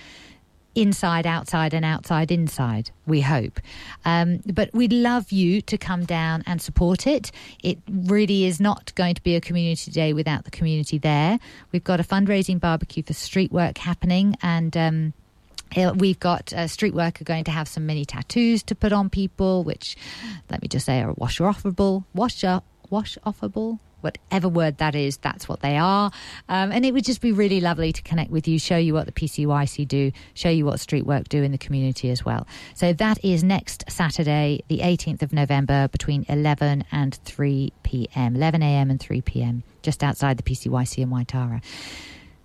inside, 0.75 1.27
outside, 1.27 1.75
and 1.75 1.85
outside, 1.85 2.31
inside, 2.31 2.91
we 3.07 3.21
hope. 3.21 3.61
Um, 4.05 4.41
but 4.47 4.71
we'd 4.73 4.93
love 4.93 5.31
you 5.31 5.61
to 5.63 5.77
come 5.77 6.05
down 6.05 6.43
and 6.47 6.63
support 6.63 7.07
it. 7.07 7.31
It 7.63 7.79
really 7.91 8.47
is 8.47 8.61
not 8.61 8.95
going 8.95 9.15
to 9.15 9.23
be 9.23 9.37
a 9.37 9.41
community 9.41 9.91
day 9.91 10.13
without 10.13 10.45
the 10.45 10.51
community 10.51 10.99
there. 10.99 11.39
We've 11.73 11.85
got 11.85 12.01
a 12.01 12.05
fundraising 12.05 12.59
barbecue 12.59 13.03
for 13.03 13.13
street 13.13 13.53
work 13.53 13.79
happening, 13.79 14.37
and 14.43 14.77
um, 14.77 15.13
uh, 15.77 15.93
We've 15.95 16.21
got 16.21 16.53
a 16.55 16.69
street 16.69 16.95
worker 16.95 17.25
going 17.25 17.45
to 17.45 17.51
have 17.51 17.69
some 17.69 17.87
mini 17.87 18.05
tattoos 18.05 18.63
to 18.65 18.75
put 18.75 18.93
on 18.93 19.09
people, 19.09 19.65
which, 19.65 19.97
let 20.51 20.61
me 20.61 20.69
just 20.69 20.87
say, 20.87 21.01
are 21.01 21.13
wash 21.13 21.39
offable, 21.39 22.05
wash 22.15 22.45
up, 22.45 22.65
wash 22.91 23.17
offable, 23.25 23.79
whatever 24.03 24.49
word 24.49 24.79
that 24.79 24.95
is. 24.95 25.17
That's 25.19 25.49
what 25.49 25.61
they 25.61 25.77
are, 25.79 26.11
um, 26.49 26.73
and 26.73 26.85
it 26.85 26.93
would 26.93 27.05
just 27.05 27.21
be 27.21 27.33
really 27.33 27.61
lovely 27.61 27.93
to 27.93 28.03
connect 28.03 28.31
with 28.31 28.47
you, 28.47 28.59
show 28.59 28.77
you 28.77 28.95
what 28.95 29.07
the 29.07 29.13
PCYC 29.13 29.87
do, 29.89 30.13
show 30.35 30.51
you 30.51 30.65
what 30.65 30.81
street 30.81 31.07
work 31.07 31.29
do 31.29 31.43
in 31.43 31.53
the 31.53 31.59
community 31.59 32.11
as 32.11 32.25
well. 32.25 32.47
So 32.75 32.93
that 32.93 33.25
is 33.25 33.43
next 33.43 33.85
Saturday, 33.89 34.63
the 34.69 34.79
18th 34.79 35.23
of 35.23 35.33
November, 35.33 35.89
between 35.89 36.25
11 36.29 36.85
and 36.93 37.15
3 37.15 37.73
p.m., 37.83 38.37
11 38.37 38.63
a.m. 38.63 38.91
and 38.91 39.01
3 39.01 39.21
p.m., 39.23 39.63
just 39.83 40.03
outside 40.03 40.37
the 40.37 40.43
PCYC 40.43 40.99
in 40.99 41.11
Waitara. 41.11 41.63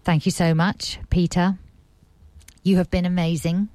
Thank 0.03 0.25
you 0.25 0.31
so 0.31 0.53
much, 0.53 0.99
Peter. 1.09 1.57
You 2.63 2.77
have 2.77 2.89
been 2.89 3.05
amazing. 3.05 3.69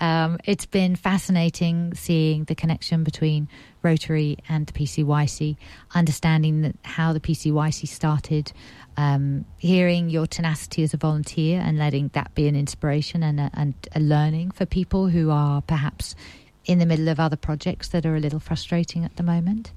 Um, 0.00 0.38
it's 0.44 0.66
been 0.66 0.96
fascinating 0.96 1.94
seeing 1.94 2.44
the 2.44 2.54
connection 2.54 3.04
between 3.04 3.48
Rotary 3.82 4.38
and 4.48 4.66
the 4.66 4.72
PCYC, 4.72 5.56
understanding 5.94 6.62
that 6.62 6.76
how 6.84 7.12
the 7.12 7.20
PCYC 7.20 7.88
started, 7.88 8.52
um, 8.96 9.44
hearing 9.58 10.10
your 10.10 10.26
tenacity 10.26 10.82
as 10.82 10.94
a 10.94 10.96
volunteer 10.96 11.60
and 11.60 11.78
letting 11.78 12.08
that 12.14 12.34
be 12.34 12.46
an 12.46 12.56
inspiration 12.56 13.22
and 13.22 13.40
a, 13.40 13.50
and 13.54 13.74
a 13.94 14.00
learning 14.00 14.50
for 14.50 14.66
people 14.66 15.08
who 15.08 15.30
are 15.30 15.62
perhaps 15.62 16.14
in 16.66 16.78
the 16.78 16.86
middle 16.86 17.08
of 17.08 17.18
other 17.18 17.36
projects 17.36 17.88
that 17.88 18.04
are 18.04 18.16
a 18.16 18.20
little 18.20 18.40
frustrating 18.40 19.04
at 19.04 19.16
the 19.16 19.22
moment. 19.22 19.72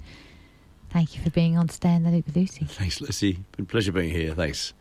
Thank 0.90 1.16
you 1.16 1.24
for 1.24 1.32
being 1.32 1.58
on 1.58 1.70
Stay 1.70 1.94
in 1.94 2.04
the 2.04 2.12
Loop 2.12 2.28
with 2.28 2.36
Lucy. 2.36 2.66
Thanks, 2.66 3.02
Lucy. 3.02 3.40
Been 3.56 3.64
a 3.64 3.68
pleasure 3.68 3.92
being 3.92 4.12
here. 4.12 4.36
Thanks. 4.36 4.74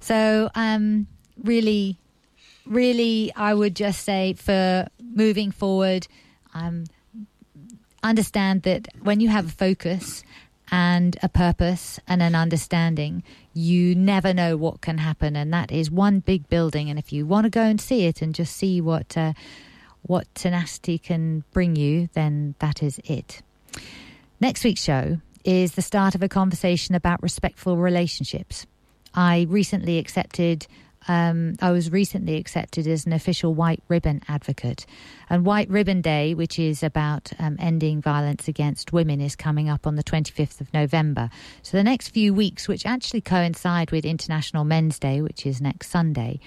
So, 0.00 0.50
um, 0.54 1.06
really, 1.42 1.98
really, 2.66 3.32
I 3.34 3.54
would 3.54 3.76
just 3.76 4.04
say 4.04 4.34
for 4.34 4.88
moving 5.02 5.50
forward, 5.50 6.06
um, 6.54 6.84
understand 8.02 8.62
that 8.62 8.88
when 9.02 9.20
you 9.20 9.28
have 9.28 9.46
a 9.46 9.50
focus 9.50 10.22
and 10.70 11.16
a 11.22 11.28
purpose 11.28 11.98
and 12.06 12.22
an 12.22 12.34
understanding, 12.34 13.22
you 13.52 13.94
never 13.94 14.32
know 14.32 14.56
what 14.56 14.80
can 14.80 14.98
happen, 14.98 15.36
and 15.36 15.52
that 15.52 15.72
is 15.72 15.90
one 15.90 16.20
big 16.20 16.48
building. 16.48 16.88
And 16.88 16.98
if 16.98 17.12
you 17.12 17.26
want 17.26 17.44
to 17.44 17.50
go 17.50 17.62
and 17.62 17.80
see 17.80 18.06
it 18.06 18.22
and 18.22 18.34
just 18.34 18.56
see 18.56 18.80
what 18.80 19.16
uh, 19.16 19.32
what 20.02 20.32
tenacity 20.34 20.98
can 20.98 21.44
bring 21.52 21.76
you, 21.76 22.08
then 22.14 22.54
that 22.60 22.82
is 22.82 23.00
it. 23.04 23.42
Next 24.40 24.64
week's 24.64 24.82
show 24.82 25.18
is 25.44 25.72
the 25.72 25.82
start 25.82 26.14
of 26.14 26.22
a 26.22 26.28
conversation 26.28 26.94
about 26.94 27.22
respectful 27.22 27.76
relationships. 27.76 28.66
I 29.14 29.46
recently 29.48 29.98
accepted. 29.98 30.66
Um, 31.10 31.56
I 31.60 31.72
was 31.72 31.90
recently 31.90 32.36
accepted 32.36 32.86
as 32.86 33.04
an 33.04 33.12
official 33.12 33.52
White 33.52 33.82
Ribbon 33.88 34.22
advocate, 34.28 34.86
and 35.28 35.44
White 35.44 35.68
Ribbon 35.68 36.02
Day, 36.02 36.34
which 36.34 36.56
is 36.56 36.84
about 36.84 37.32
um, 37.40 37.56
ending 37.58 38.00
violence 38.00 38.46
against 38.46 38.92
women, 38.92 39.20
is 39.20 39.34
coming 39.34 39.68
up 39.68 39.88
on 39.88 39.96
the 39.96 40.04
25th 40.04 40.60
of 40.60 40.72
November. 40.72 41.28
So 41.62 41.76
the 41.76 41.82
next 41.82 42.10
few 42.10 42.32
weeks, 42.32 42.68
which 42.68 42.86
actually 42.86 43.22
coincide 43.22 43.90
with 43.90 44.04
International 44.04 44.62
Men's 44.62 45.00
Day, 45.00 45.20
which 45.20 45.46
is 45.46 45.60
next 45.60 45.90
Sunday, 45.90 46.38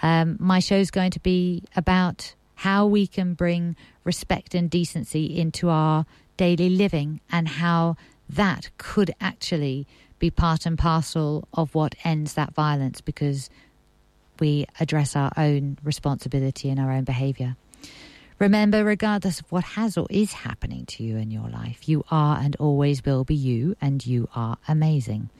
um, 0.00 0.38
my 0.40 0.60
show 0.60 0.76
is 0.76 0.90
going 0.90 1.10
to 1.10 1.20
be 1.20 1.64
about 1.76 2.34
how 2.54 2.86
we 2.86 3.06
can 3.06 3.34
bring 3.34 3.76
respect 4.02 4.54
and 4.54 4.70
decency 4.70 5.38
into 5.38 5.68
our 5.68 6.06
daily 6.38 6.70
living 6.70 7.20
and 7.30 7.48
how 7.48 7.96
that 8.30 8.70
could 8.78 9.14
actually 9.20 9.86
be 10.18 10.30
part 10.30 10.64
and 10.64 10.78
parcel 10.78 11.46
of 11.52 11.74
what 11.74 11.94
ends 12.02 12.32
that 12.32 12.54
violence 12.54 13.02
because 13.02 13.50
we 14.40 14.66
address 14.80 15.16
our 15.16 15.32
own 15.36 15.78
responsibility 15.82 16.70
and 16.70 16.80
our 16.80 16.92
own 16.92 17.04
behavior. 17.04 17.56
Remember, 18.38 18.84
regardless 18.84 19.40
of 19.40 19.50
what 19.50 19.64
has 19.64 19.96
or 19.96 20.06
is 20.10 20.34
happening 20.34 20.84
to 20.84 21.02
you 21.02 21.16
in 21.16 21.30
your 21.30 21.48
life, 21.48 21.88
you 21.88 22.04
are 22.10 22.36
and 22.36 22.54
always 22.56 23.02
will 23.02 23.24
be 23.24 23.34
you, 23.34 23.76
and 23.80 24.04
you 24.04 24.28
are 24.34 24.58
amazing. 24.68 25.30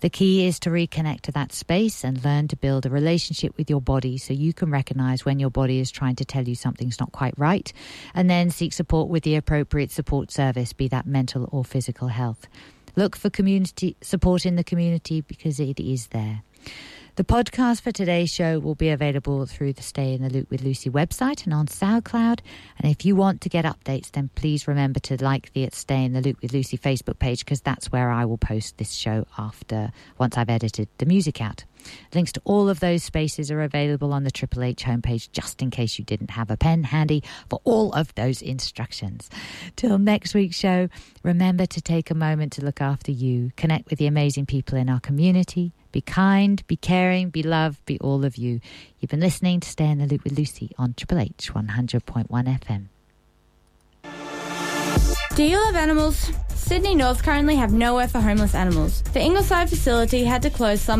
The 0.00 0.08
key 0.08 0.46
is 0.46 0.58
to 0.60 0.70
reconnect 0.70 1.20
to 1.22 1.32
that 1.32 1.52
space 1.52 2.02
and 2.02 2.24
learn 2.24 2.48
to 2.48 2.56
build 2.56 2.86
a 2.86 2.90
relationship 2.90 3.58
with 3.58 3.68
your 3.68 3.82
body 3.82 4.16
so 4.16 4.32
you 4.32 4.54
can 4.54 4.70
recognize 4.70 5.22
when 5.22 5.38
your 5.38 5.50
body 5.50 5.80
is 5.80 5.90
trying 5.90 6.16
to 6.16 6.24
tell 6.24 6.48
you 6.48 6.54
something's 6.54 6.98
not 6.98 7.12
quite 7.12 7.34
right, 7.36 7.70
and 8.14 8.30
then 8.30 8.48
seek 8.48 8.72
support 8.72 9.10
with 9.10 9.22
the 9.22 9.36
appropriate 9.36 9.90
support 9.90 10.30
service, 10.30 10.72
be 10.72 10.88
that 10.88 11.06
mental 11.06 11.46
or 11.52 11.62
physical 11.62 12.08
health. 12.08 12.46
Look 12.96 13.16
for 13.16 13.28
community 13.28 13.96
support 14.00 14.46
in 14.46 14.56
the 14.56 14.64
community 14.64 15.20
because 15.20 15.60
it 15.60 15.78
is 15.78 16.06
there. 16.06 16.42
The 17.16 17.24
podcast 17.24 17.80
for 17.80 17.90
today's 17.90 18.30
show 18.30 18.60
will 18.60 18.76
be 18.76 18.88
available 18.88 19.44
through 19.44 19.72
the 19.72 19.82
Stay 19.82 20.14
in 20.14 20.22
the 20.22 20.30
Loop 20.30 20.48
with 20.48 20.62
Lucy 20.62 20.88
website 20.88 21.44
and 21.44 21.52
on 21.52 21.66
SoundCloud. 21.66 22.38
And 22.78 22.90
if 22.90 23.04
you 23.04 23.16
want 23.16 23.40
to 23.40 23.48
get 23.48 23.64
updates, 23.64 24.12
then 24.12 24.30
please 24.36 24.68
remember 24.68 25.00
to 25.00 25.22
like 25.22 25.52
the 25.52 25.68
Stay 25.72 26.04
in 26.04 26.12
the 26.12 26.20
Loop 26.20 26.40
with 26.40 26.52
Lucy 26.52 26.78
Facebook 26.78 27.18
page 27.18 27.44
because 27.44 27.60
that's 27.60 27.90
where 27.90 28.10
I 28.10 28.24
will 28.24 28.38
post 28.38 28.78
this 28.78 28.92
show 28.92 29.26
after 29.36 29.90
once 30.18 30.38
I've 30.38 30.48
edited 30.48 30.88
the 30.98 31.06
music 31.06 31.40
out. 31.40 31.64
Links 32.14 32.32
to 32.32 32.42
all 32.44 32.68
of 32.68 32.80
those 32.80 33.02
spaces 33.02 33.50
are 33.50 33.62
available 33.62 34.12
on 34.12 34.24
the 34.24 34.30
Triple 34.30 34.62
H 34.62 34.84
homepage, 34.84 35.30
just 35.32 35.62
in 35.62 35.70
case 35.70 35.98
you 35.98 36.04
didn't 36.04 36.30
have 36.30 36.50
a 36.50 36.56
pen 36.56 36.84
handy 36.84 37.22
for 37.48 37.60
all 37.64 37.92
of 37.92 38.14
those 38.14 38.42
instructions. 38.42 39.28
Till 39.76 39.98
next 39.98 40.34
week's 40.34 40.56
show, 40.56 40.88
remember 41.22 41.66
to 41.66 41.80
take 41.80 42.10
a 42.10 42.14
moment 42.14 42.52
to 42.54 42.64
look 42.64 42.80
after 42.80 43.12
you, 43.12 43.52
connect 43.56 43.90
with 43.90 43.98
the 43.98 44.06
amazing 44.06 44.46
people 44.46 44.76
in 44.76 44.88
our 44.88 45.00
community, 45.00 45.72
be 45.92 46.00
kind, 46.00 46.66
be 46.66 46.76
caring, 46.76 47.30
be 47.30 47.42
loved, 47.42 47.84
be 47.84 47.98
all 48.00 48.24
of 48.24 48.36
you. 48.36 48.60
You've 48.98 49.10
been 49.10 49.20
listening 49.20 49.60
to 49.60 49.68
Stay 49.68 49.88
in 49.88 49.98
the 49.98 50.06
Loop 50.06 50.24
with 50.24 50.38
Lucy 50.38 50.70
on 50.78 50.94
Triple 50.94 51.18
H 51.18 51.52
100.1 51.52 52.28
FM. 52.28 52.86
Do 55.36 55.44
you 55.44 55.56
love 55.56 55.76
animals? 55.76 56.30
Sydney 56.48 56.94
North 56.94 57.22
currently 57.22 57.56
have 57.56 57.72
nowhere 57.72 58.06
for 58.06 58.20
homeless 58.20 58.54
animals. 58.54 59.02
The 59.12 59.20
Ingleside 59.20 59.68
facility 59.68 60.24
had 60.24 60.42
to 60.42 60.50
close 60.50 60.80
some 60.80 60.88